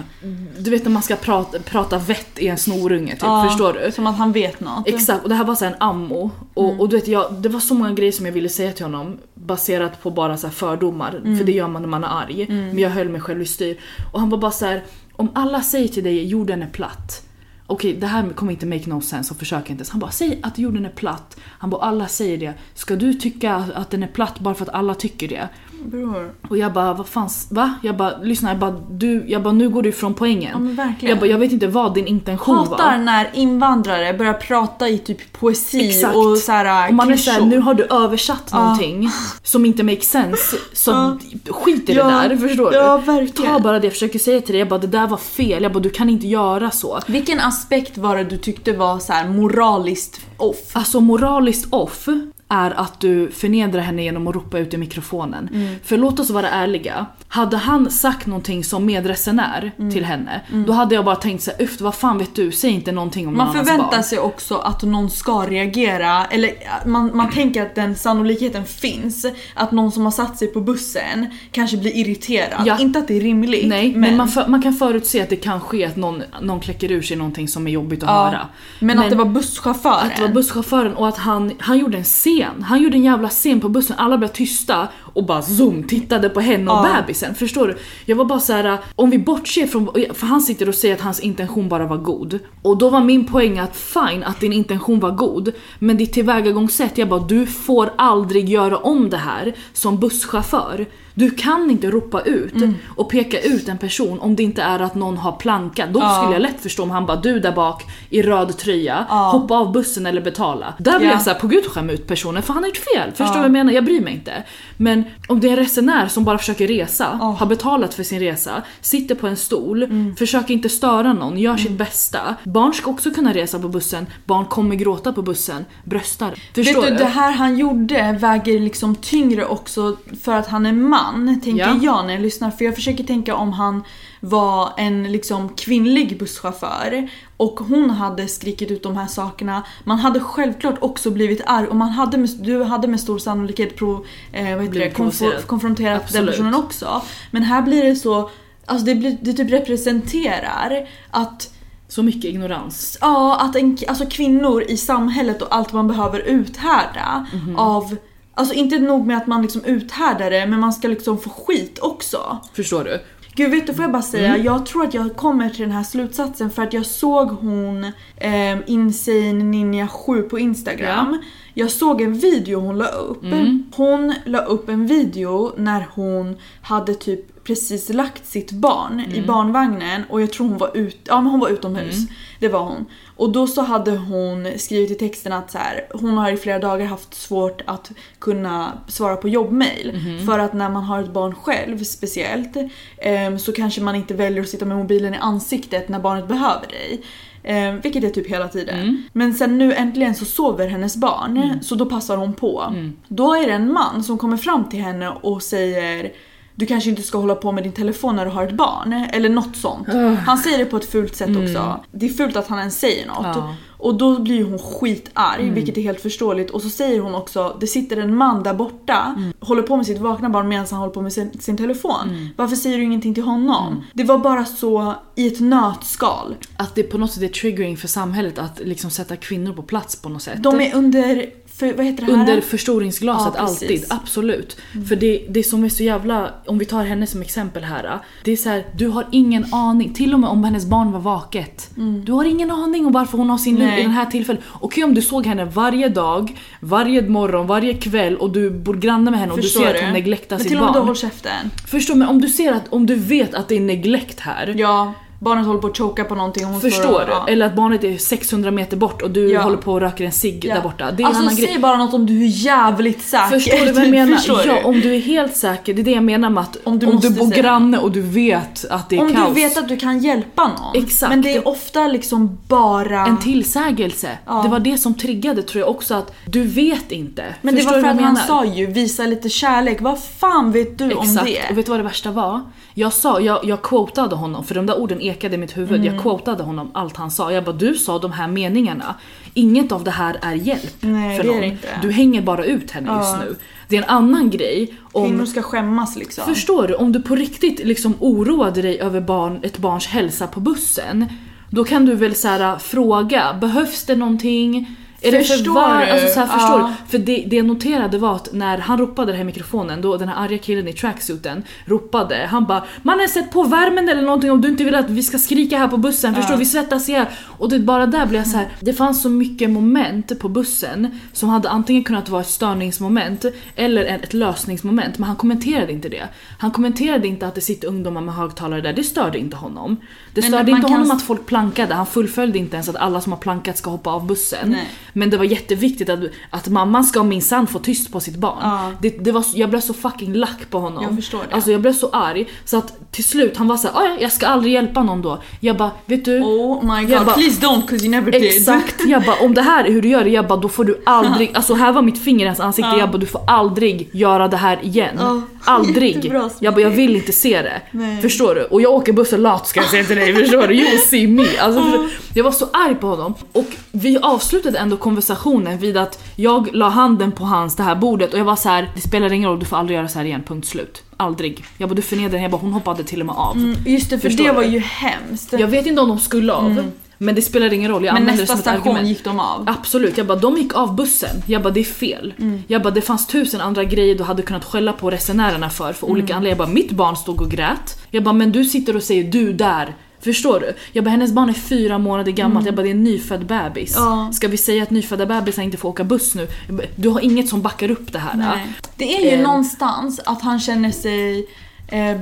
du 0.58 0.72
vet 0.72 0.84
när 0.84 0.92
man 0.92 1.04
ska 1.04 1.16
prata, 1.16 1.60
prata 1.60 1.98
vett 1.98 2.40
i 2.40 2.48
en 2.48 2.58
snorunge 2.58 3.12
typ, 3.12 3.24
Ja, 3.24 3.48
förstår 3.50 3.74
du? 3.74 3.92
Som 3.92 4.08
att 4.08 4.18
han 4.18 4.32
vet 4.32 4.60
något. 4.60 4.88
Exakt, 4.88 5.24
och 5.24 5.30
det 5.30 5.36
här 5.36 5.46
var 5.46 5.56
så 5.56 5.66
en 5.66 5.76
ammo. 5.80 6.32
Och, 6.54 6.80
och 6.80 6.90
du 6.90 6.96
vet, 6.96 7.08
jag, 7.08 7.34
det 7.34 7.50
var 7.50 7.60
så 7.60 7.74
många 7.74 7.94
grejer 7.94 8.12
som 8.12 8.26
jag 8.26 8.34
ville 8.34 8.50
säga 8.50 8.72
till 8.72 8.86
honom 8.86 9.18
baserat 9.34 10.02
på 10.02 10.12
bara 10.12 10.38
så 10.38 10.50
fördomar. 10.50 11.12
För 11.12 11.44
det 11.44 11.52
gör 11.52 11.68
man 11.68 11.82
när 11.82 11.90
man 11.90 12.04
är 12.04 12.08
arg. 12.08 12.46
Men 12.50 12.80
jag 12.80 12.90
höll 12.90 13.10
mig 13.10 13.22
själv 13.22 13.42
i 13.42 13.46
styr. 13.46 13.78
Och 14.12 14.20
han 14.20 14.30
var 14.30 14.38
bara 14.38 14.52
så 14.52 14.66
här: 14.66 14.84
om 15.14 15.30
alla 15.36 15.62
säger 15.62 15.88
till 15.88 16.04
dig 16.04 16.26
jorden 16.28 16.64
är 16.64 16.68
platt. 16.70 17.24
Okej, 17.68 17.94
det 17.94 18.08
här 18.08 18.30
kommer 18.30 18.52
inte 18.52 18.66
make 18.66 18.90
no 18.90 19.02
sense 19.02 19.28
så 19.30 19.36
försök 19.36 19.70
inte. 19.70 19.86
Så 19.86 19.92
han 19.92 20.00
bara, 20.00 20.12
säg 20.12 20.40
att 20.44 20.58
jorden 20.58 20.86
är 20.86 20.90
platt. 20.90 21.38
Han 21.46 21.70
bara, 21.70 21.82
alla 21.82 22.08
säger 22.08 22.38
det. 22.38 22.54
Ska 22.74 22.96
du 22.96 23.14
tycka 23.14 23.56
att 23.76 23.90
den 23.90 24.04
är 24.04 24.08
platt 24.08 24.40
bara 24.40 24.54
för 24.54 24.66
att 24.66 24.74
alla 24.74 24.96
tycker 24.96 25.28
det? 25.28 25.50
Bror. 25.86 26.32
Och 26.50 26.58
jag 26.58 26.74
bara, 26.74 26.94
vad 26.94 27.08
fan, 27.08 27.30
va? 27.50 27.74
Jag 27.84 27.98
bara, 27.98 28.18
lyssna, 28.18 28.50
jag 28.50 28.60
bara, 28.60 28.76
du, 28.92 29.24
jag 29.28 29.44
bara 29.44 29.54
nu 29.54 29.70
går 29.70 29.82
du 29.84 29.90
ifrån 29.90 30.14
poängen. 30.14 30.76
Ja 30.78 31.08
jag 31.10 31.20
bara, 31.20 31.26
jag 31.28 31.38
vet 31.38 31.52
inte 31.52 31.68
vad 31.68 31.94
din 31.94 32.08
intention 32.08 32.56
var. 32.56 32.66
Hatar 32.66 32.98
när 32.98 33.30
invandrare 33.34 34.14
börjar 34.14 34.34
prata 34.34 34.90
i 34.90 34.98
typ 34.98 35.34
poesi 35.40 35.90
Exakt. 35.90 36.16
och 36.16 36.38
såhär 36.38 36.88
Och 36.90 36.94
man 36.94 37.12
är 37.12 37.18
såhär, 37.18 37.42
nu 37.42 37.60
har 37.60 37.74
du 37.74 37.84
översatt 37.84 38.50
Ja. 38.52 38.60
någonting 38.60 39.10
som 39.44 39.66
inte 39.66 39.84
makes 39.84 40.10
sense. 40.10 40.58
Så 40.74 41.18
skit 41.50 41.90
i 41.90 41.94
Ja. 41.94 42.04
det 42.06 42.12
där, 42.30 42.38
förstår 42.38 42.72
du? 42.72 42.78
Ja 42.78 42.98
verkligen. 42.98 43.52
Ta 43.54 43.60
bara 43.60 43.80
det 43.80 43.86
jag 43.86 43.94
försöker 43.94 44.20
säga 44.20 44.42
till 44.42 44.52
dig, 44.54 44.60
jag 44.60 44.70
bara 44.70 44.80
det 44.80 44.88
där 44.88 45.08
var 45.08 45.18
fel, 45.18 45.64
jag 45.64 45.72
bara 45.74 45.80
du 45.80 45.90
kan 45.90 46.10
inte 46.10 46.28
göra 46.28 46.72
så. 46.72 47.00
Vilken 47.08 47.40
aspekt 47.40 47.98
var 47.98 48.18
det 48.18 48.24
du 48.24 48.38
tyckte 48.38 48.74
var 48.74 49.00
så 49.00 49.14
här 49.14 49.30
moraliskt 49.30 50.22
off? 50.38 50.58
Alltså 50.74 51.00
moraliskt 51.00 51.74
off 51.74 52.08
är 52.54 52.72
att 52.80 53.00
du 53.00 53.32
förnedrar 53.32 53.82
henne 53.82 54.04
genom 54.04 54.28
att 54.28 54.36
ropa 54.36 54.60
ut 54.60 54.74
i 54.74 54.78
mikrofonen. 54.78 55.50
Mm. 55.54 55.76
För 55.84 55.98
låt 55.98 56.20
oss 56.20 56.30
vara 56.30 56.50
ärliga, 56.50 57.06
hade 57.28 57.58
han 57.58 57.92
sagt 57.92 58.28
någonting 58.28 58.64
som 58.64 58.86
medresenär 58.86 59.72
Mm. 59.80 59.92
till 59.92 60.06
henne, 60.06 60.42
då 60.68 60.74
hade 60.74 60.96
jag 60.96 61.06
bara 61.06 61.16
tänkt 61.16 61.44
såhär, 61.44 61.62
uff 61.64 61.82
vad 61.82 61.96
fan 61.96 62.18
vet 62.18 62.36
du, 62.36 62.52
säg 62.52 62.70
inte 62.72 62.92
någonting 62.92 63.28
om 63.28 63.38
Man 63.38 63.48
någon 63.48 63.56
annans 63.56 63.70
förväntar 63.70 64.02
sig 64.02 64.20
också 64.20 64.56
att 64.56 64.84
någon 64.84 65.10
ska 65.10 65.46
reagera, 65.46 66.26
eller 66.26 66.52
man, 66.86 67.12
man 67.18 67.32
tänker 67.32 67.62
att 67.62 67.76
den 67.76 67.96
sannolikheten 67.96 68.66
finns 68.66 69.26
att 69.54 69.72
någon 69.72 69.92
som 69.92 70.04
har 70.04 70.12
satt 70.12 70.38
sig 70.38 70.48
på 70.48 70.62
bussen 70.62 71.26
kanske 71.52 71.78
blir 71.78 71.98
irriterad. 71.98 72.62
Ja. 72.66 72.80
Inte 72.80 73.00
att 73.00 73.08
det 73.08 73.18
är 73.18 73.22
rimligt. 73.22 73.68
Nej, 73.68 73.94
men, 73.96 74.18
man, 74.18 74.28
för, 74.28 74.48
man 74.48 74.62
kan 74.62 74.74
förutse 74.74 75.22
att 75.24 75.30
det 75.30 75.36
kan 75.36 75.60
ske 75.62 75.86
att 75.86 75.96
någon, 75.96 76.24
någon 76.42 76.60
kläcker 76.60 76.92
ur 76.92 77.02
sig 77.02 77.18
någonting 77.18 77.48
som 77.48 77.68
är 77.68 77.72
jobbigt 77.72 78.04
att 78.04 78.10
Ja. 78.10 78.26
höra. 78.26 78.48
men, 78.80 79.00
att 79.00 79.10
det 79.10 79.16
var 79.16 79.26
busschauffören. 79.26 80.08
Att 80.08 80.16
det 80.16 80.22
var 80.22 80.30
busschauffören 80.30 80.96
och 80.96 81.08
att 81.08 81.18
han, 81.18 81.52
han 81.60 81.78
gjorde 81.78 81.98
en 81.98 82.04
scen 82.04 82.43
scen. 82.44 82.64
Han 82.64 82.82
gjorde 82.84 82.98
en 82.98 83.04
jävla 83.04 83.30
scen 83.30 83.60
på 83.62 83.70
bussen, 83.70 83.96
alla 84.00 84.18
blev 84.18 84.28
tysta 84.28 84.88
och 85.14 85.26
bara 85.26 85.42
zoom 85.42 85.84
tittade 85.84 86.30
på 86.30 86.40
henne 86.40 86.72
och 86.72 86.78
Ja. 86.78 86.96
bebisen. 87.02 87.36
Förstår 87.36 87.68
du? 87.68 87.78
Jag 88.06 88.16
var 88.16 88.26
bara 88.26 88.40
så 88.40 88.54
här: 88.54 88.78
om 88.96 89.10
vi 89.10 89.18
bortser 89.18 89.68
från, 89.68 89.86
för 90.14 90.28
han 90.28 90.42
sitter 90.42 90.70
och 90.70 90.76
säger 90.76 90.96
att 90.96 91.02
hans 91.02 91.20
intention 91.20 91.70
bara 91.70 91.86
var 91.88 91.98
god. 91.98 92.40
Och 92.62 92.78
då 92.78 92.90
var 92.90 93.02
min 93.02 93.26
poäng 93.26 93.60
att 93.60 93.76
fine 93.76 94.24
att 94.24 94.40
din 94.40 94.54
intention 94.54 95.00
var 95.00 95.12
god, 95.12 95.52
men 95.80 95.98
ditt 95.98 96.14
tillvägagångssätt, 96.14 96.98
jag 96.98 97.10
bara 97.10 97.20
du 97.20 97.46
får 97.46 97.90
aldrig 97.96 98.50
göra 98.50 98.78
om 98.78 99.10
det 99.10 99.18
här 99.18 99.54
som 99.74 100.00
busschaufför. 100.00 100.86
Du 101.16 101.32
kan 101.32 101.72
inte 101.72 101.90
ropa 101.92 102.22
ut 102.22 102.54
Mm. 102.56 102.76
och 102.96 103.10
peka 103.10 103.40
ut 103.42 103.68
en 103.70 103.78
person 103.78 104.20
om 104.20 104.36
det 104.36 104.44
inte 104.44 104.62
är 104.62 104.80
att 104.80 104.96
någon 104.96 105.18
har 105.18 105.32
plankat. 105.32 105.90
Då 105.94 106.00
Ja. 106.00 106.16
skulle 106.22 106.34
jag 106.36 106.42
lätt 106.42 106.62
förstå 106.62 106.84
om 106.84 106.92
han 106.92 107.06
bara 107.06 107.18
du 107.18 107.40
där 107.40 107.52
bak 107.52 107.84
i 108.10 108.22
röd 108.22 108.58
tröja, 108.58 109.06
Ja. 109.10 109.16
hoppa 109.32 109.56
av 109.56 109.72
bussen 109.72 110.06
eller 110.06 110.22
betala. 110.22 110.74
Där 110.78 110.98
blir 111.00 111.08
Ja. 111.08 111.14
jag 111.14 111.22
såhär 111.22 111.40
på 111.40 111.48
gud 111.48 111.66
skämma 111.66 111.92
ut 111.92 112.08
personen 112.08 112.44
för 112.44 112.54
han 112.54 112.64
har 112.64 112.68
gjort 112.68 112.78
fel. 112.96 113.10
Förstår 113.12 113.26
du 113.26 113.34
vad 113.40 113.46
jag 113.46 113.52
menar? 113.52 113.72
Jag 113.74 113.86
bryr 113.86 114.02
mig 114.02 114.14
inte. 114.14 114.44
Men 114.78 115.04
om 115.28 115.40
det 115.40 115.48
är 115.48 115.52
en 115.52 115.58
resenär 115.58 116.08
som 116.08 116.24
bara 116.24 116.38
försöker 116.38 116.68
resa, 116.68 117.06
har 117.38 117.46
betalat 117.46 117.94
för 117.94 118.04
sin 118.04 118.20
resa, 118.20 118.52
sitter 118.82 119.16
på 119.16 119.28
en 119.28 119.36
stol, 119.38 119.84
Mm. 119.84 120.16
försöker 120.16 120.54
inte 120.54 120.70
störa 120.70 121.14
någon, 121.14 121.38
gör 121.38 121.58
sitt 121.58 121.72
bästa. 121.78 122.20
Barn 122.44 122.74
ska 122.74 122.92
också 122.92 123.12
kunna 123.12 123.34
resa 123.34 123.60
på 123.60 123.68
bussen, 123.70 124.08
barn 124.26 124.46
kommer 124.46 124.76
gråta 124.76 125.14
på 125.14 125.22
bussen, 125.22 125.66
bröstar. 125.84 126.34
Förstår 126.56 126.82
Vet 126.82 126.90
du, 126.90 126.98
du? 126.98 126.98
det 127.04 127.06
här 127.10 127.32
han 127.32 127.58
gjorde 127.58 128.18
väger 128.22 128.60
liksom 128.60 128.96
tyngre 128.96 129.46
också 129.46 129.98
för 130.24 130.32
att 130.36 130.48
han 130.48 130.66
är 130.66 130.74
man, 130.74 131.03
tänker 131.44 131.60
Ja. 131.60 131.78
jag 131.82 132.06
när 132.06 132.14
jag 132.14 132.22
lyssnar. 132.22 132.52
För 132.52 132.66
jag 132.66 132.76
försöker 132.76 133.04
tänka 133.04 133.36
om 133.36 133.54
han 133.54 133.84
var 134.20 134.70
en 134.78 135.12
liksom 135.12 135.50
kvinnlig 135.50 136.20
busschaufför 136.20 137.10
och 137.38 137.60
hon 137.60 137.90
hade 137.90 138.28
skrikit 138.28 138.72
ut 138.72 138.84
de 138.84 138.98
här 138.98 139.08
sakerna. 139.08 139.64
Man 139.84 139.98
hade 140.00 140.20
självklart 140.20 140.76
också 140.82 141.12
blivit 141.12 141.42
arg 141.46 141.68
och 141.68 141.76
man 141.76 141.90
hade 141.90 142.18
med, 142.18 142.30
du 142.40 142.64
hade 142.64 142.88
med 142.88 143.00
stor 143.00 143.18
sannolikhet 143.20 143.76
prov, 143.76 144.06
eh, 144.32 144.56
vad 144.56 144.64
heter 144.66 144.80
det, 144.80 144.90
konf- 144.98 145.42
konfronterat 145.46 145.98
den 146.00 146.04
Absolut. 146.06 146.30
personen 146.32 146.56
också. 146.56 147.02
Men 147.32 147.44
här 147.44 147.62
blir 147.62 147.84
det 147.84 147.96
så, 147.96 148.30
alltså 148.66 148.86
det, 148.86 148.96
blir, 148.96 149.18
det 149.22 149.34
typ 149.34 149.52
representerar 149.52 150.88
att 151.12 151.50
Så 151.88 152.04
mycket 152.04 152.26
ignorans. 152.26 152.98
Ja, 153.02 153.38
att 153.42 153.56
en, 153.56 153.78
alltså 153.88 154.06
kvinnor 154.06 154.64
i 154.68 154.78
samhället 154.78 155.42
och 155.42 155.56
allt 155.56 155.74
man 155.74 155.88
behöver 155.88 156.20
uthärda 156.20 157.26
Mhm. 157.34 157.56
av 157.56 157.98
Alltså 158.36 158.54
inte 158.54 158.80
nog 158.80 159.08
med 159.08 159.18
att 159.18 159.28
man 159.28 159.42
liksom 159.42 159.66
uthärdar 159.66 160.30
det 160.32 160.46
men 160.46 160.60
man 160.60 160.74
ska 160.74 160.88
liksom 160.88 161.18
få 161.18 161.30
skit 161.30 161.80
också. 161.82 162.38
Förstår 162.54 162.84
du? 162.84 163.00
Gud 163.36 163.52
vet 163.52 163.68
du 163.68 163.74
får 163.74 163.84
jag 163.84 163.92
bara 163.92 164.02
säga, 164.02 164.30
Mm. 164.30 164.44
jag 164.46 164.66
tror 164.66 164.84
att 164.84 164.94
jag 164.94 165.16
kommer 165.16 165.50
till 165.50 165.62
den 165.62 165.72
här 165.72 165.84
slutsatsen 165.84 166.50
för 166.52 166.64
att 166.64 166.74
jag 166.74 166.86
såg 166.86 167.30
hon 167.30 167.84
eh, 168.18 168.58
Insane 168.68 169.34
Ninja 169.34 169.88
7 169.88 170.22
på 170.22 170.40
Instagram. 170.40 171.22
Jag 171.54 171.72
såg 171.72 172.02
en 172.02 172.14
video 172.14 172.60
hon 172.60 172.78
la 172.78 172.88
upp. 172.88 173.24
Mm. 173.24 173.64
Hon 173.76 174.14
la 174.26 174.40
upp 174.40 174.70
en 174.70 174.88
video 174.88 175.52
när 175.58 175.88
hon 175.96 176.38
hade 176.62 176.94
typ 176.96 177.44
precis 177.44 177.90
lagt 177.90 178.26
sitt 178.26 178.52
barn 178.52 179.00
i 179.00 179.14
Mm. 179.18 179.28
barnvagnen 179.28 180.04
och 180.10 180.22
jag 180.22 180.32
tror 180.34 180.48
hon 180.48 180.58
var 180.58 180.78
ut, 180.78 180.98
ja 181.04 181.22
men 181.22 181.32
hon 181.32 181.40
var 181.40 181.50
utomhus. 181.50 181.96
Mm. 181.96 182.08
Det 182.40 182.48
var 182.48 182.60
hon. 182.60 182.86
Och 183.18 183.30
då 183.32 183.48
så 183.48 183.62
hade 183.62 183.92
hon 183.92 184.48
skrivit 184.58 184.92
i 184.92 184.96
texten 184.96 185.34
att 185.34 185.52
så 185.52 185.58
här, 185.58 185.88
hon 185.94 186.18
har 186.18 186.32
i 186.32 186.38
flera 186.38 186.60
dagar 186.60 186.86
haft 186.86 187.14
svårt 187.14 187.62
att 187.66 187.92
kunna 188.20 188.72
svara 188.88 189.16
på 189.16 189.30
jobbmail. 189.30 189.92
Mhm. 189.94 190.26
För 190.26 190.40
att 190.40 190.54
när 190.54 190.70
man 190.70 190.84
har 190.84 191.04
ett 191.04 191.14
barn 191.14 191.36
själv 191.36 191.84
speciellt 191.84 192.58
ehm, 192.98 193.40
så 193.40 193.52
kanske 193.52 193.82
man 193.82 193.96
inte 193.96 194.14
väljer 194.14 194.44
att 194.44 194.50
sitta 194.50 194.66
med 194.66 194.78
mobilen 194.78 195.14
i 195.14 195.18
ansiktet 195.18 195.90
när 195.90 196.00
barnet 196.00 196.28
behöver 196.28 196.68
dig. 196.68 197.02
Ehm, 197.44 197.82
vilket 197.82 198.04
är 198.04 198.10
typ 198.10 198.30
hela 198.30 198.48
tiden. 198.48 198.80
Mm. 198.80 199.04
Men 199.14 199.34
sen 199.34 199.58
nu 199.58 199.74
äntligen 199.74 200.16
så 200.16 200.26
sover 200.26 200.68
hennes 200.68 200.98
barn 200.98 201.60
så 201.62 201.76
då 201.76 201.86
passar 201.86 202.18
hon 202.18 202.34
på. 202.34 202.62
Mm. 202.70 202.94
Då 203.08 203.34
är 203.36 203.48
det 203.48 203.54
en 203.54 203.74
man 203.74 204.04
som 204.04 204.18
kommer 204.18 204.38
fram 204.38 204.70
till 204.70 204.82
henne 204.82 205.10
och 205.10 205.44
säger 205.44 206.12
du 206.56 206.66
kanske 206.66 206.90
inte 206.90 207.02
ska 207.02 207.18
hålla 207.18 207.36
på 207.36 207.52
med 207.52 207.64
din 207.64 207.72
telefon 207.72 208.16
när 208.16 208.26
du 208.26 208.32
har 208.32 208.44
ett 208.44 208.54
barn. 208.54 208.94
Eller 209.14 209.30
något 209.30 209.56
sånt. 209.56 209.88
Ugh. 209.90 210.14
Han 210.14 210.38
säger 210.38 210.58
det 210.58 210.66
på 210.66 210.78
ett 210.78 210.86
fult 210.92 211.16
sätt 211.16 211.30
Mm. 211.30 211.44
också. 211.44 211.80
Det 211.92 212.06
är 212.06 212.10
fult 212.10 212.36
att 212.36 212.48
han 212.48 212.60
ens 212.60 212.80
säger 212.80 213.08
något. 213.08 213.26
Ja. 213.36 213.56
Och 213.78 213.96
då 213.96 214.20
blir 214.20 214.44
hon 214.44 214.60
skitarg, 214.60 215.42
Mm. 215.42 215.54
vilket 215.56 215.78
är 215.78 215.82
helt 215.82 216.02
förståeligt. 216.02 216.52
Och 216.52 216.62
så 216.62 216.70
säger 216.70 217.00
hon 217.00 217.16
också, 217.16 217.58
det 217.60 217.68
sitter 217.68 217.98
en 217.98 218.16
man 218.16 218.44
där 218.44 218.54
borta, 218.54 219.14
Mm. 219.18 219.34
håller 219.40 219.62
på 219.62 219.78
med 219.78 219.86
sitt 219.86 219.98
vakna 220.00 220.30
barn 220.30 220.48
medan 220.48 220.66
han 220.72 220.80
håller 220.80 220.94
på 220.94 221.02
med 221.02 221.14
sin, 221.14 221.40
sin 221.40 221.58
telefon. 221.58 222.10
Mm. 222.10 222.28
Varför 222.38 222.56
säger 222.56 222.78
du 222.78 222.84
ingenting 222.84 223.14
till 223.14 223.24
honom? 223.24 223.84
Det 223.94 224.04
var 224.04 224.18
bara 224.18 224.46
så 224.46 224.94
i 225.16 225.28
ett 225.28 225.40
nötskal. 225.40 226.36
Att 226.58 226.76
det 226.76 226.84
på 226.84 226.98
något 226.98 227.12
sätt 227.12 227.24
är 227.24 227.28
triggering 227.28 227.78
för 227.78 227.88
samhället 227.88 228.40
att 228.40 228.60
liksom 228.64 228.90
sätta 228.90 229.16
kvinnor 229.16 229.54
på 229.54 229.62
plats 229.62 229.96
på 229.96 230.10
något 230.10 230.22
sätt. 230.22 230.44
De 230.44 230.62
är 230.62 230.76
under, 230.76 231.26
för, 231.70 231.78
vad 231.78 231.86
heter 231.86 232.06
det 232.06 232.12
här? 232.12 232.20
Under 232.20 232.42
förstoringsglaset 232.42 233.34
Ja, 233.36 233.42
alltid, 233.42 233.86
absolut. 233.90 234.58
För 234.90 234.96
det, 234.96 235.26
det 235.30 235.44
som 235.44 235.64
är 235.64 235.70
så 235.70 235.84
jävla, 235.84 236.30
om 236.46 236.58
vi 236.58 236.66
tar 236.66 236.84
henne 236.84 237.08
som 237.08 237.22
exempel 237.22 237.64
här. 237.64 238.00
Det 238.24 238.32
är 238.32 238.36
så 238.38 238.50
här, 238.50 238.66
du 238.78 238.88
har 238.88 239.06
ingen 239.12 239.54
aning, 239.54 239.94
till 239.94 240.14
och 240.14 240.20
med 240.20 240.30
om 240.30 240.44
hennes 240.44 240.66
barn 240.66 240.92
var 240.92 241.00
vaket. 241.00 241.70
Du 242.06 242.12
har 242.12 242.26
ingen 242.26 242.52
aning 242.52 242.86
om 242.86 242.92
varför 242.92 243.18
hon 243.18 243.30
har 243.30 243.38
sin 243.38 243.56
Nej. 243.56 243.80
i 243.80 243.84
den 243.84 243.92
här 243.92 244.06
tillfället. 244.06 244.44
Okej 244.60 244.84
om 244.84 244.94
du 244.94 245.02
såg 245.02 245.26
henne 245.26 245.46
varje 245.46 245.90
dag, 245.90 246.40
varje 246.60 247.02
morgon, 247.10 247.48
varje 247.48 247.74
kväll 247.74 248.18
och 248.18 248.32
du 248.32 248.50
bor 248.50 248.74
granne 248.74 249.12
med 249.12 249.20
henne 249.20 249.32
och 249.32 249.40
Förstår 249.40 249.60
du 249.62 249.68
ser 249.68 249.76
att 249.76 249.82
hon 249.82 249.94
neglektar 249.94 250.36
Men 250.36 250.44
sitt 250.44 250.50
till 250.50 250.58
och 250.60 250.66
med 250.66 250.74
då 250.74 250.80
barn. 250.80 250.88
håll 250.88 250.96
käften. 250.96 251.52
Förstår 251.68 251.96
men 251.96 252.08
om 252.08 252.22
du 252.22 252.28
ser 252.28 252.54
att, 252.54 252.64
om 252.70 252.86
du 252.86 252.96
vet 252.96 253.34
att 253.34 253.48
det 253.48 253.56
är 253.56 253.60
neglekt 253.60 254.20
här. 254.20 254.56
Ja, 254.58 254.94
barnet 255.24 255.46
håller 255.46 255.60
på 255.60 255.68
att 255.68 255.78
choka 255.78 256.04
på 256.04 256.16
någonting 256.16 256.46
och 256.46 256.52
hon 256.52 256.60
står 256.60 256.70
Förstår 256.70 256.94
och, 257.02 257.06
du? 257.08 257.12
ja. 257.12 257.26
Eller 257.28 257.46
att 257.46 257.56
barnet 257.56 257.84
är 257.84 257.98
600 257.98 258.52
meter 258.52 258.78
bort 258.78 259.02
och 259.02 259.12
du 259.12 259.32
Ja. 259.32 259.42
håller 259.42 259.58
på 259.58 259.72
och 259.74 259.80
röker 259.82 260.06
en 260.06 260.12
cigg 260.12 260.46
Ja. 260.46 260.56
där 260.56 260.62
borta. 260.62 260.92
Det 260.92 261.04
är 261.04 261.06
en 261.06 261.06
alltså 261.06 261.22
annan 261.24 261.36
säg 261.36 261.46
grej. 261.46 261.60
bara 261.60 261.78
något 261.78 261.94
om 261.94 262.06
du 262.06 262.24
är 262.24 262.28
jävligt 262.28 263.02
säker. 263.02 263.30
Förstår 263.40 263.66
du 263.66 263.72
vad 263.72 263.84
jag 263.84 263.90
menar? 264.08 264.44
Du? 264.44 264.50
ja, 264.50 264.58
om 264.64 264.82
du 264.82 264.96
är 264.96 265.00
helt 265.00 265.36
säker. 265.36 265.74
Det 265.74 265.82
är 265.82 265.84
det 265.84 265.92
jag 265.92 266.04
menar 266.04 266.30
med 266.30 266.44
att 266.44 266.58
Om 266.64 266.74
om 266.74 266.80
du 266.80 266.86
du, 266.86 266.94
måste 266.94 267.10
bor 267.12 267.32
granne 267.32 267.78
och 267.78 267.92
du 267.92 268.02
vet 268.02 268.66
att 268.70 268.90
det 268.90 268.96
är 268.96 269.02
Om 269.02 269.14
kaos. 269.14 269.28
du 269.28 269.34
vet 269.34 269.58
att 269.58 269.68
du 269.68 269.78
kan 269.78 270.00
hjälpa 270.00 270.48
någon. 270.48 270.84
Exakt. 270.84 271.10
Men 271.10 271.22
det 271.22 271.36
är 271.36 271.48
ofta 271.48 271.88
liksom 271.88 272.38
bara... 272.48 273.06
En 273.06 273.18
tillsägelse. 273.20 274.18
Det 274.44 274.50
var 274.50 274.60
det 274.60 274.78
som 274.78 274.94
triggade 274.94 275.42
tror 275.44 275.60
jag 275.62 275.70
också 275.70 275.94
att 275.96 276.16
du 276.26 276.44
vet 276.44 276.92
inte. 276.92 277.24
Men 277.42 277.56
det 277.56 277.62
Förstår 277.62 277.72
var 277.72 277.78
du 277.78 277.84
för 277.84 277.90
att 277.96 278.02
han 278.02 278.16
sa 278.28 278.46
ju 278.46 278.66
visa 278.66 279.04
lite 279.04 279.30
kärlek. 279.30 279.82
Vad 279.82 280.00
fan 280.04 280.52
vet 280.52 280.78
du 280.78 280.94
om 280.94 281.08
Exakt. 281.08 281.26
det? 281.26 281.40
Och 281.52 281.58
vet 281.58 281.66
du 281.66 281.70
vad 281.70 281.80
det 281.80 281.84
värsta 281.84 282.12
var? 282.12 282.42
Jag 282.74 282.94
sa, 282.94 283.20
jag, 283.20 283.46
jag 283.46 283.62
quotade 283.62 284.16
honom 284.16 284.44
för 284.44 284.56
de 284.56 284.66
där 284.66 284.80
orden 284.80 285.02
ekade 285.02 285.36
i 285.36 285.38
mitt 285.38 285.58
huvud. 285.58 285.82
Mm. 285.82 285.94
Jag 285.94 286.04
quotade 286.04 286.44
honom 286.44 286.72
allt 286.74 286.98
han 286.98 287.12
sa. 287.12 287.32
Jag 287.32 287.44
bara 287.44 287.56
du 287.56 287.76
sa 287.76 288.00
de 288.00 288.12
här 288.12 288.28
meningarna. 288.28 288.96
Inget 289.34 289.72
av 289.72 289.84
det 289.84 289.92
här 289.92 290.18
är 290.22 290.34
hjälp 290.34 290.76
Nej, 290.80 291.18
för 291.18 291.24
någon. 291.24 291.58
Du 291.82 291.92
hänger 291.92 292.22
bara 292.22 292.46
ut 292.46 292.72
henne 292.72 292.88
Ja. 292.88 293.00
just 293.00 293.26
nu. 293.26 293.36
Det 293.68 293.78
är 293.78 293.82
en 293.82 293.90
annan 293.90 294.30
grej 294.30 294.74
om 294.92 295.08
Kvinnor 295.08 295.26
ska 295.26 295.42
skämmas 295.42 295.96
liksom. 295.96 296.26
Förstår 296.26 296.68
du? 296.68 296.74
Om 296.74 296.92
du 296.92 297.02
på 297.02 297.16
riktigt 297.16 297.66
liksom 297.66 297.96
oroade 298.00 298.62
dig 298.62 298.80
över 298.80 299.02
barn, 299.02 299.40
ett 299.44 299.58
barns 299.58 299.88
hälsa 299.88 300.28
på 300.28 300.40
bussen, 300.40 301.06
då 301.50 301.64
kan 301.64 301.86
du 301.86 301.96
väl 301.96 302.16
så 302.16 302.28
här, 302.28 302.58
fråga, 302.58 303.34
behövs 303.42 303.84
det 303.86 303.96
någonting? 303.96 304.76
Är 305.04 305.12
det 305.12 305.24
för 305.24 305.34
Förstår 305.34 305.54
var-? 305.54 305.82
Alltså 305.92 306.08
så 306.08 306.20
här, 306.20 306.28
förstår 306.28 306.60
Ja. 306.60 306.74
För 306.88 306.98
det, 306.98 307.24
det 307.28 307.36
jag 307.36 307.46
noterade 307.46 307.98
var 307.98 308.16
att 308.16 308.34
när 308.34 308.58
han 308.58 308.78
ropade 308.78 309.12
det 309.12 309.18
här 309.18 309.24
mikrofonen, 309.24 309.82
då 309.82 309.98
den 309.98 310.10
här 310.10 310.26
arga 310.26 310.38
killen 310.38 310.68
i 310.68 310.74
tracksuiten 310.74 311.44
ropade, 311.66 312.28
han 312.32 312.46
bara 312.46 312.64
“Man 312.82 313.00
har 313.00 313.08
sett 313.08 313.32
på 313.32 313.44
värmen 313.44 313.90
eller 313.90 314.02
någonting 314.02 314.32
om 314.32 314.42
du 314.42 314.48
inte 314.48 314.64
vill 314.64 314.76
att 314.76 314.90
vi 314.90 315.04
ska 315.04 315.18
skrika 315.18 315.58
här 315.58 315.68
på 315.68 315.78
bussen, 315.78 316.16
förstår 316.16 316.32
Ja. 316.34 316.38
du? 316.38 316.40
Vi 316.40 316.46
svettas 316.46 316.90
ihjäl”. 316.90 317.06
Och 317.38 317.50
det, 317.50 317.60
bara 317.60 317.86
där 317.86 318.06
blev 318.06 318.22
jag 318.22 318.28
så 318.28 318.38
här. 318.38 318.48
det 318.60 318.74
fanns 318.74 319.02
så 319.02 319.10
mycket 319.10 319.50
moment 319.50 320.20
på 320.20 320.30
bussen 320.30 321.00
som 321.14 321.30
hade 321.30 321.50
antingen 321.50 321.84
kunnat 321.84 322.10
vara 322.10 322.22
ett 322.22 322.28
störningsmoment 322.28 323.26
eller 323.56 323.86
ett 323.86 324.14
lösningsmoment, 324.14 324.98
men 324.98 325.08
han 325.08 325.16
kommenterade 325.16 325.72
inte 325.72 325.90
det. 325.90 326.08
Han 326.40 326.52
kommenterade 326.52 327.08
inte 327.08 327.28
att 327.28 327.36
det 327.36 327.42
sitter 327.42 327.68
ungdomar 327.68 328.02
med 328.02 328.14
högtalare 328.16 328.62
där, 328.62 328.74
det 328.74 328.84
störde 328.84 329.20
inte 329.20 329.36
honom. 329.38 329.78
Det 330.14 330.22
störde 330.22 330.52
inte 330.52 330.62
kan 330.62 330.72
honom 330.72 330.88
s- 330.88 330.94
att 330.94 331.02
folk 331.02 331.26
plankade, 331.26 331.74
han 331.74 331.86
fullföljde 331.86 332.38
inte 332.40 332.56
ens 332.56 332.70
att 332.70 332.76
alla 332.76 333.02
som 333.02 333.12
har 333.12 333.20
plankat 333.20 333.58
ska 333.58 333.70
hoppa 333.70 333.90
av 333.90 334.08
bussen. 334.08 334.50
Nej. 334.50 334.70
Men 334.94 335.10
det 335.10 335.18
var 335.18 335.26
jätteviktigt 335.26 335.90
att, 335.90 336.00
att 336.30 336.48
mamman 336.48 336.84
ska 336.84 337.04
minsann 337.04 337.48
få 337.48 337.60
tyst 337.60 337.92
på 337.92 338.00
sitt 338.00 338.16
barn. 338.16 338.38
Ja. 338.42 338.72
Det, 338.82 338.90
det 338.90 339.12
var, 339.12 339.22
så- 339.22 339.38
jag 339.38 339.50
blev 339.50 339.60
så 339.60 339.74
fucking 339.74 340.14
lack 340.16 340.50
på 340.50 340.60
honom. 340.60 340.84
Jag 340.84 340.96
förstår 340.96 341.20
det. 341.30 341.36
Alltså 341.36 341.52
jag 341.52 341.62
blev 341.62 341.74
så 341.74 341.90
arg 341.90 342.28
så 342.46 342.58
att 342.58 342.92
till 342.92 343.04
slut 343.04 343.38
han 343.38 343.48
var 343.48 343.58
såhär 343.58 343.76
"Ah, 343.76 343.88
ja, 343.88 343.98
jag 344.00 344.12
ska 344.12 344.28
aldrig 344.28 344.54
hjälpa 344.54 344.84
någon 344.84 345.02
då. 345.02 345.22
Jag 345.40 345.58
bara, 345.58 345.72
vet 345.86 346.06
du? 346.06 346.22
Oh 346.22 346.76
my 346.76 346.82
god, 346.82 346.90
Jag 346.92 347.06
bara- 347.06 347.16
please 347.16 347.42
don't 347.46 347.68
cause 347.68 347.86
you 347.86 347.90
never 347.92 348.12
did. 348.12 348.24
Exakt, 348.24 348.76
jag 348.86 349.04
bara 349.04 349.16
om 349.16 349.34
det 349.34 349.42
här 349.42 349.64
är 349.66 349.72
hur 349.72 349.82
du 349.82 349.90
gör 349.90 350.04
det, 350.04 350.10
jag 350.10 350.28
bara 350.28 350.40
då 350.40 350.50
får 350.50 350.66
du 350.66 350.82
aldrig, 350.86 351.32
alltså 351.36 351.54
här 351.54 351.72
var 351.72 351.82
mitt 351.82 352.04
finger 352.04 352.26
i 352.26 352.28
hans 352.28 352.40
ansikte, 352.40 352.70
Ja. 352.74 352.80
jag 352.80 352.90
bara 352.92 352.98
du 352.98 353.06
får 353.06 353.22
aldrig 353.28 353.90
göra 353.94 354.28
det 354.28 354.38
här 354.38 354.60
igen. 354.66 354.96
Ja, 355.00 355.22
aldrig. 355.46 356.12
Jag 356.40 356.54
bara 356.54 356.62
jag 356.62 356.70
vill 356.70 356.96
inte 356.96 357.12
se 357.12 357.42
det. 357.42 357.62
Nej. 357.72 358.02
Förstår 358.02 358.36
du? 358.36 358.42
Och 358.44 358.62
jag 358.62 358.72
åker 358.74 358.94
buss 358.94 359.14
och 359.14 359.20
lat 359.20 359.48
ska 359.48 359.60
jag 359.60 359.70
säga 359.70 359.84
till 359.84 359.96
dig, 359.96 360.03
förstår 360.06 360.48
du? 360.48 360.56
You 360.56 360.78
see 360.78 361.08
me. 361.08 361.38
Alltså, 361.42 361.88
jag 362.14 362.24
var 362.24 362.32
så 362.32 362.50
arg 362.54 362.76
på 362.76 362.88
honom. 362.88 363.14
Och 363.32 363.48
vi 363.72 363.98
avslutade 363.98 364.58
ändå 364.58 364.78
konversationen 364.78 365.58
vid 365.58 365.78
att 365.78 366.04
jag 366.16 366.50
la 366.56 366.70
handen 366.70 367.12
på 367.12 367.24
hans 367.24 367.56
det 367.56 367.64
här 367.64 367.76
bordet 367.76 368.14
och 368.14 368.20
jag 368.20 368.26
var 368.26 368.36
så 368.36 368.50
här: 368.50 368.72
det 368.76 368.82
spelar 368.82 369.14
ingen 369.14 369.30
roll, 369.30 369.40
du 369.40 369.46
får 369.46 369.58
aldrig 369.58 369.78
göra 369.78 369.88
så 369.88 370.00
här 370.00 370.06
igen, 370.06 370.24
punkt 370.28 370.48
slut. 370.48 370.84
Aldrig. 370.98 371.46
Jag 371.58 371.70
bara 371.70 371.76
du 371.76 371.82
förnedrar 371.82 372.12
henne, 372.12 372.24
jag 372.24 372.32
bara 372.32 372.42
hon 372.42 372.54
hoppade 372.54 372.84
till 372.84 373.00
och 373.00 373.06
med 373.06 373.16
av. 373.16 373.36
Mm, 373.38 373.56
just 373.66 373.90
det, 373.90 374.00
för 374.00 374.10
Förstår 374.10 374.24
det 374.24 374.30
du? 374.30 374.36
var 374.36 374.44
ju 374.44 374.60
hemskt. 374.60 375.34
Jag 375.40 375.48
vet 375.48 375.66
inte 375.66 375.82
om 375.82 375.90
de 375.90 376.00
skulle 376.00 376.34
av. 376.34 376.52
Mm. 376.52 376.66
Men 376.98 377.16
det 377.16 377.22
spelar 377.22 377.54
ingen 377.54 377.72
roll, 377.72 377.86
jag 377.86 377.94
Men 377.94 378.04
nästa 378.04 378.38
station 378.38 378.86
gick 378.88 379.04
de 379.04 379.20
av. 379.20 379.44
Absolut, 379.48 379.98
jag 379.98 380.08
bara 380.08 380.18
de 380.18 380.38
gick 380.38 380.56
av 380.56 380.76
bussen. 380.76 381.24
Jag 381.26 381.42
bara 381.42 381.54
det 381.54 381.60
är 381.60 381.64
fel. 381.64 382.14
Mm. 382.20 382.44
Jag 382.48 382.62
bara 382.62 382.72
det 382.74 382.82
fanns 382.82 383.08
tusen 383.08 383.42
andra 383.42 383.64
grejer 383.64 383.96
du 383.96 384.04
hade 384.04 384.22
kunnat 384.22 384.46
skälla 384.46 384.74
på 384.74 384.90
resenärerna 384.90 385.50
för 385.50 385.74
för 385.74 385.88
Mm. 385.88 385.94
olika 385.98 386.16
anledningar. 386.16 386.32
Jag 386.32 386.48
bara 386.48 386.54
mitt 386.54 386.72
barn 386.72 386.96
stod 386.96 387.22
och 387.22 387.32
grät. 387.32 387.80
Jag 387.92 388.04
bara 388.04 388.14
men 388.14 388.32
du 388.32 388.46
sitter 388.46 388.76
och 388.76 388.84
säger 388.84 389.04
du 389.04 389.34
där. 389.34 389.76
Förstår 390.04 390.40
du? 390.40 390.54
Jag 390.72 390.84
bara 390.84 390.90
hennes 390.92 391.12
barn 391.12 391.30
är 391.30 391.34
fyra 391.34 391.78
månader 391.78 392.12
gammalt, 392.12 392.46
jag 392.46 392.56
bara 392.56 392.62
det 392.64 392.70
är 392.70 392.72
en 392.72 392.84
nyfödd 392.84 393.26
bebis. 393.26 393.78
Mm. 393.78 393.90
Ja. 393.90 394.12
Ska 394.14 394.28
vi 394.28 394.38
säga 394.38 394.64
att 394.64 394.70
nyfödda 394.70 395.06
bebisar 395.06 395.44
inte 395.44 395.58
får 395.58 395.70
åka 395.70 395.84
buss 395.84 396.16
nu? 396.16 396.28
Bara, 396.50 396.68
Du 396.76 396.90
har 396.90 397.00
inget 397.02 397.30
som 397.30 397.42
backar 397.42 397.72
upp 397.72 397.94
det 397.94 398.00
här. 398.00 398.14
Nej. 398.18 398.48
Det 398.76 398.98
är 398.98 399.02
ju 399.02 399.18
Eh. 399.20 399.24
någonstans 399.28 400.00
att 400.06 400.22
han 400.22 400.40
känner 400.40 400.72
sig 400.72 401.28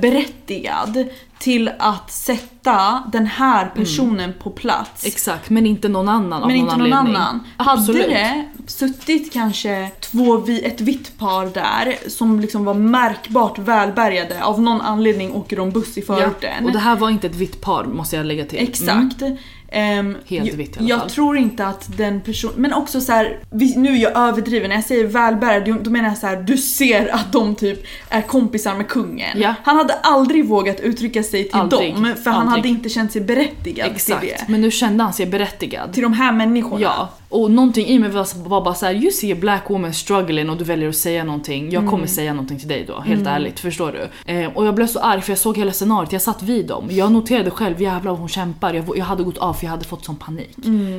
berättigad 0.00 1.08
till 1.38 1.70
att 1.78 2.10
sätta 2.10 3.02
den 3.12 3.26
här 3.26 3.66
personen 3.74 4.34
på 4.42 4.50
plats. 4.50 5.06
Exakt, 5.06 5.50
men 5.50 5.66
inte 5.66 5.88
någon 5.88 6.08
annan 6.08 6.42
av 6.42 6.48
Men 6.48 6.56
någon 6.58 6.66
inte 6.66 6.76
någon 6.76 6.92
anledning. 6.92 7.22
annan. 7.22 7.40
Absolut. 7.56 8.02
Hade 8.02 8.14
det 8.14 8.48
suttit 8.66 9.32
kanske 9.32 9.90
två, 10.00 10.44
ett 10.62 10.80
vitt 10.80 11.18
par 11.18 11.46
där 11.46 12.08
som 12.08 12.40
liksom 12.40 12.64
var 12.64 12.74
märkbart 12.74 13.58
välbärgade, 13.58 14.44
av 14.44 14.62
någon 14.62 14.80
anledning 14.80 15.32
åker 15.32 15.56
de 15.56 15.70
buss 15.70 15.98
i 15.98 16.02
förorten. 16.02 16.64
Och 16.64 16.72
det 16.72 16.78
här 16.78 16.96
var 16.96 17.10
inte 17.10 17.26
ett 17.26 17.36
vitt 17.36 17.60
par 17.60 17.84
måste 17.84 18.16
jag 18.16 18.26
lägga 18.26 18.44
till. 18.44 18.88
Mm. 18.88 19.36
Ehm, 19.74 20.16
Helt 20.26 20.46
jag- 20.48 20.56
vitt 20.56 20.76
Jag 20.80 21.00
fall. 21.00 21.10
tror 21.10 21.36
inte 21.36 21.66
att 21.66 21.96
den 21.96 22.20
personen, 22.20 22.54
men 22.56 22.72
också 22.72 23.00
så 23.00 23.12
här, 23.12 23.38
vi- 23.50 23.76
nu 23.76 23.88
är 23.92 23.96
jag 23.96 24.16
överdriven, 24.16 24.68
när 24.68 24.76
jag 24.76 24.84
säger 24.84 25.06
välbärgad 25.06 25.84
då 25.84 25.90
menar 25.90 26.08
jag 26.08 26.18
så 26.18 26.26
här, 26.26 26.36
du 26.36 26.56
ser 26.56 27.14
att 27.14 27.32
de 27.32 27.54
typ 27.54 27.84
är 28.08 28.22
kompisar 28.22 28.74
med 28.74 28.88
kungen. 28.88 29.40
Ja. 29.40 29.54
Han 29.64 29.76
hade 29.76 29.94
aldrig 29.94 30.48
vågat 30.48 30.80
uttrycka 30.80 31.22
sig 31.22 31.44
till 31.44 31.60
Aldrig. 31.60 31.94
dem 31.94 32.14
för 32.24 32.30
han 32.30 32.40
Aldrig. 32.48 32.56
hade 32.58 32.68
inte 32.68 32.88
känt 32.88 33.12
sig 33.12 33.20
berättigad 33.20 33.90
Exakt, 33.94 34.20
till 34.20 34.28
det. 34.38 34.44
men 34.48 34.60
nu 34.60 34.70
kände 34.70 35.04
han 35.04 35.12
sig 35.12 35.26
berättigad. 35.26 35.92
Till 35.92 36.02
de 36.02 36.12
här 36.12 36.32
människorna. 36.32 36.80
Ja, 36.82 37.08
och 37.28 37.50
någonting 37.50 37.86
i 37.86 37.98
mig 37.98 38.10
var, 38.10 38.48
var 38.48 38.60
bara 38.64 38.74
så 38.74 38.86
här: 38.86 38.94
you 38.94 39.10
see 39.10 39.32
a 39.32 39.36
black 39.40 39.70
woman 39.70 39.94
struggling 39.94 40.50
och 40.50 40.56
du 40.56 40.64
väljer 40.64 40.88
att 40.88 40.96
säga 40.96 41.24
någonting. 41.24 41.70
Jag 41.70 41.86
kommer 41.88 42.06
säga 42.06 42.32
någonting 42.32 42.58
till 42.58 42.68
dig 42.68 42.84
då, 42.88 43.00
helt 43.00 43.26
ärligt. 43.26 43.60
Förstår 43.60 43.92
du? 44.26 44.32
Eh, 44.32 44.50
och 44.56 44.66
jag 44.66 44.74
blev 44.74 44.86
så 44.86 44.98
arg 45.00 45.20
för 45.20 45.30
jag 45.30 45.38
såg 45.38 45.56
hela 45.58 45.72
scenariot, 45.72 46.12
jag 46.12 46.22
satt 46.22 46.42
vid 46.42 46.66
dem. 46.66 46.88
Jag 46.90 47.12
noterade 47.12 47.50
själv, 47.50 47.80
jävlar 47.82 48.10
vad 48.10 48.20
hon 48.20 48.28
kämpar. 48.28 48.74
Jag, 48.74 48.98
jag 48.98 49.04
hade 49.04 49.22
gått 49.22 49.38
av 49.38 49.54
för 49.62 49.66
jag 49.66 49.70
hade 49.70 49.84
fått 49.84 50.04
sån 50.04 50.16
panik. 50.16 50.56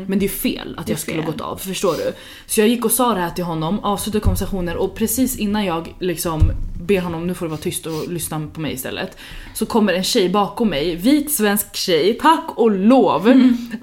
Men 0.07 0.19
det 0.19 0.25
är 0.25 0.29
fel 0.29 0.75
att 0.77 0.87
är 0.87 0.91
jag 0.91 0.99
skulle 0.99 1.23
fel. 1.23 1.31
gått 1.31 1.41
av, 1.41 1.57
förstår 1.57 1.93
du? 1.93 2.13
Så 2.45 2.59
jag 2.59 2.67
gick 2.67 2.85
och 2.85 2.91
sa 2.91 3.13
det 3.13 3.19
här 3.19 3.29
till 3.29 3.43
honom, 3.43 3.79
avslutade 3.79 4.23
konversationen 4.23 4.77
och 4.77 4.95
precis 4.95 5.37
innan 5.37 5.65
jag 5.65 5.95
liksom 5.99 6.39
ber 6.83 6.99
honom 7.01 7.27
nu 7.27 7.33
får 7.33 7.45
du 7.45 7.49
vara 7.49 7.61
tyst 7.61 7.85
och 7.85 8.07
lyssna 8.09 8.47
på 8.53 8.61
mig 8.61 8.73
istället. 8.73 9.17
Så 9.53 9.65
kommer 9.65 9.93
en 9.93 10.03
tjej 10.03 10.29
bakom 10.29 10.69
mig, 10.69 10.95
vit 10.95 11.31
svensk 11.31 11.75
tjej, 11.75 12.13
tack 12.21 12.43
och 12.55 12.71
lov 12.71 13.33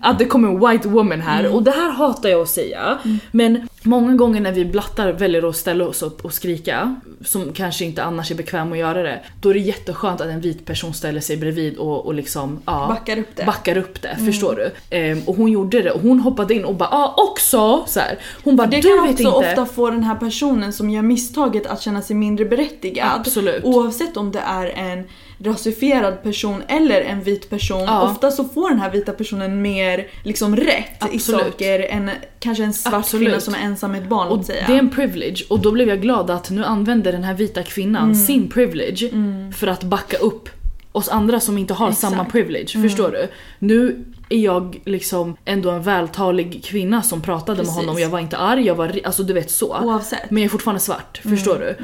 att 0.01 0.19
det 0.19 0.25
kommer 0.25 0.49
en 0.49 0.69
white 0.71 0.89
woman 0.89 1.21
här. 1.21 1.55
Och 1.55 1.63
det 1.63 1.71
här 1.71 1.91
hatar 1.91 2.29
jag 2.29 2.41
att 2.41 2.49
säga. 2.49 2.99
Men 3.31 3.69
många 3.83 4.15
gånger 4.15 4.41
när 4.41 4.53
vi 4.53 4.65
blattar 4.65 5.13
väljer 5.13 5.49
att 5.49 5.57
ställa 5.57 5.87
oss 5.87 6.03
upp 6.03 6.25
och 6.25 6.33
skrika, 6.33 6.97
som 7.25 7.53
kanske 7.53 7.85
inte 7.85 8.03
annars 8.03 8.31
är 8.31 8.35
bekväm 8.35 8.73
att 8.73 8.79
göra 8.79 9.03
det, 9.03 9.21
då 9.41 9.49
är 9.51 9.55
det 9.55 9.61
jätteskönt 9.61 10.21
att 10.21 10.27
en 10.27 10.41
vit 10.41 10.65
person 10.67 10.95
ställer 10.95 11.21
sig 11.21 11.37
bredvid 11.37 11.77
och, 11.77 12.07
och 12.07 12.15
liksom 12.15 12.59
ja, 12.67 12.87
Backar 12.89 13.19
upp 13.19 13.37
det. 13.37 13.45
backar 13.45 13.77
upp 13.79 14.03
det. 14.03 14.17
Förstår 14.27 14.55
du? 14.57 14.97
Ehm, 14.97 15.23
och 15.27 15.37
hon 15.37 15.53
gjorde 15.53 15.83
det 15.83 15.91
och 15.91 16.01
hon 16.01 16.21
hoppade 16.21 16.55
in 16.55 16.65
och 16.65 16.75
bara 16.75 16.89
ah, 16.89 17.15
också 17.17 17.85
så 17.87 18.01
här. 18.01 18.19
Hon 18.45 18.57
bara 18.57 18.67
Det 18.67 18.77
du 18.81 18.89
kan 18.97 19.03
vet 19.07 19.13
också 19.13 19.23
inte. 19.23 19.51
ofta 19.51 19.67
få 19.67 19.91
den 19.91 20.03
här 20.05 20.15
personen 20.15 20.73
som 20.73 20.91
gör 20.91 21.03
misstaget 21.03 21.67
att 21.67 21.83
känna 21.83 22.03
sig 22.03 22.17
mindre 22.17 22.45
berättigad. 22.45 22.90
Absolut. 22.99 23.65
Oavsett 23.65 24.17
om 24.17 24.33
det 24.33 24.39
är 24.41 24.67
en 24.67 25.05
rasifierad 25.45 26.23
person 26.23 26.63
eller 26.69 27.01
en 27.01 27.23
vit 27.23 27.51
person. 27.51 27.81
Ja. 27.81 28.03
Ofta 28.11 28.31
så 28.31 28.45
får 28.45 28.71
den 28.71 28.81
här 28.81 28.91
vita 28.91 29.13
personen 29.13 29.63
mer 29.63 30.07
liksom 30.25 30.57
rätt 30.57 31.03
i 31.13 31.15
Absolut. 31.17 31.41
saker 31.45 31.81
än 31.81 32.11
kanske 32.41 32.65
en 32.65 32.73
svart 32.73 32.95
Absolut. 32.95 33.27
kvinna 33.29 33.41
som 33.41 33.55
är 33.55 33.59
ensam 33.59 33.93
med 33.93 34.03
ett 34.03 34.09
barn 34.09 34.29
Och 34.29 34.45
säga. 34.45 34.65
det 34.67 34.73
är 34.73 34.79
en 34.79 34.91
privilege 34.91 35.45
och 35.49 35.61
då 35.61 35.73
blev 35.73 35.89
jag 35.89 36.01
glad 36.03 36.31
att 36.31 36.51
nu 36.51 36.65
använder 36.65 37.13
den 37.13 37.25
här 37.25 37.35
vita 37.35 37.63
kvinnan 37.63 38.03
Mm. 38.03 38.15
sin 38.15 38.49
privilege 38.49 39.11
för 39.57 39.67
att 39.67 39.83
backa 39.83 40.17
upp 40.17 40.49
oss 40.93 41.09
andra 41.09 41.41
som 41.41 41.59
inte 41.59 41.75
har 41.75 41.89
Exakt. 41.89 42.03
Mm. 42.05 42.19
samma 42.19 42.31
privilege. 42.31 42.83
Förstår 42.83 43.11
du? 43.11 43.29
Nu 43.59 44.05
är 44.31 44.39
jag 44.39 44.81
liksom 44.85 45.37
ändå 45.45 45.71
en 45.71 45.83
vältalig 45.83 46.65
kvinna 46.65 47.03
som 47.03 47.21
pratade 47.23 47.59
Precis. 47.59 47.77
med 47.77 47.85
honom. 47.85 48.03
Jag 48.03 48.09
var 48.09 48.19
inte 48.19 48.37
arg, 48.37 48.67
jag 48.67 48.75
var 48.75 49.01
alltså 49.05 49.23
du 49.23 49.33
vet 49.33 49.51
så. 49.51 49.79
Oavsett. 49.83 50.31
Men 50.31 50.43
jag 50.43 50.45
är 50.49 50.51
fortfarande 50.51 50.81
svart, 50.81 51.21
Mm. 51.25 51.37
förstår 51.37 51.59
du? 51.59 51.77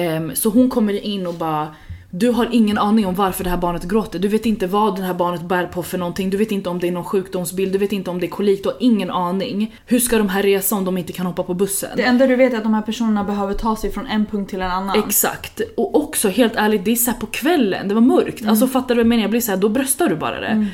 Ehm, 0.00 0.34
så 0.34 0.48
hon 0.50 0.70
kommer 0.70 0.92
in 1.04 1.26
och 1.26 1.34
bara 1.34 1.68
du 2.10 2.30
har 2.30 2.48
ingen 2.52 2.78
aning 2.78 3.06
om 3.06 3.14
varför 3.14 3.44
det 3.44 3.50
här 3.50 3.56
barnet 3.56 3.84
gråter. 3.84 4.18
Du 4.18 4.28
vet 4.28 4.46
inte 4.46 4.66
vad 4.66 4.96
det 4.96 5.02
här 5.02 5.14
barnet 5.14 5.42
bär 5.42 5.66
på 5.66 5.82
för 5.82 5.98
någonting. 5.98 6.30
Du 6.30 6.36
vet 6.36 6.50
inte 6.52 6.70
om 6.70 6.78
det 6.78 6.88
är 6.88 6.92
någon 6.92 7.04
sjukdomsbild. 7.04 7.72
Du 7.72 7.78
vet 7.78 7.92
inte 7.92 8.10
om 8.10 8.20
det 8.20 8.26
är 8.26 8.30
kolik. 8.30 8.62
Du 8.62 8.68
har 8.68 8.76
ingen 8.80 9.10
aning. 9.10 9.74
Hur 9.86 10.00
ska 10.00 10.18
de 10.18 10.28
här 10.28 10.42
resa 10.42 10.76
om 10.76 10.84
de 10.84 10.98
inte 10.98 11.12
kan 11.12 11.26
hoppa 11.26 11.42
på 11.42 11.54
bussen? 11.54 11.90
Det 11.96 12.02
enda 12.02 12.26
du 12.26 12.36
vet 12.36 12.52
är 12.52 12.56
att 12.56 12.62
de 12.62 12.74
här 12.74 12.82
personerna 12.82 13.24
behöver 13.24 13.54
ta 13.54 13.76
sig 13.76 13.92
från 13.92 14.06
en 14.06 14.26
punkt 14.26 14.50
till 14.50 14.60
en 14.60 14.70
annan. 14.70 14.98
Exakt. 14.98 15.60
Och 15.76 15.96
också 15.96 16.28
helt 16.28 16.56
ärligt, 16.56 16.84
det 16.84 16.90
är 16.90 16.96
så 16.96 17.10
här 17.10 17.18
på 17.18 17.26
kvällen. 17.26 17.88
Det 17.88 17.94
var 17.94 18.00
mörkt. 18.00 18.40
Mm. 18.40 18.50
Alltså 18.50 18.66
fattar 18.66 18.88
du 18.88 18.94
vad 18.94 19.00
jag 19.00 19.08
menar? 19.08 19.22
Jag 19.22 19.30
blir 19.30 19.40
så 19.40 19.50
här, 19.50 19.58
då 19.58 19.68
bröstar 19.68 20.08
du 20.08 20.16
bara 20.16 20.40
det. 20.40 20.66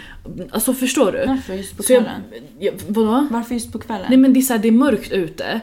Alltså 0.51 0.75
förstår 0.75 1.13
du? 1.13 1.27
Varför 1.27 1.55
just 1.55 1.77
på 1.77 1.83
Så 1.83 1.93
jag, 1.93 2.03
kvällen? 2.03 2.23
jag, 2.59 2.73
vadå? 2.89 3.27
Varför 3.31 3.55
just 3.55 3.73
på 3.73 3.79
kvällen? 3.79 4.07
Nej 4.09 4.19
men 4.19 4.33
det 4.33 4.41
är 4.41 4.43
så 4.43 4.53
här, 4.53 4.61
det 4.61 4.69
är 4.69 4.73
mörkt 4.73 5.13
ute. 5.13 5.61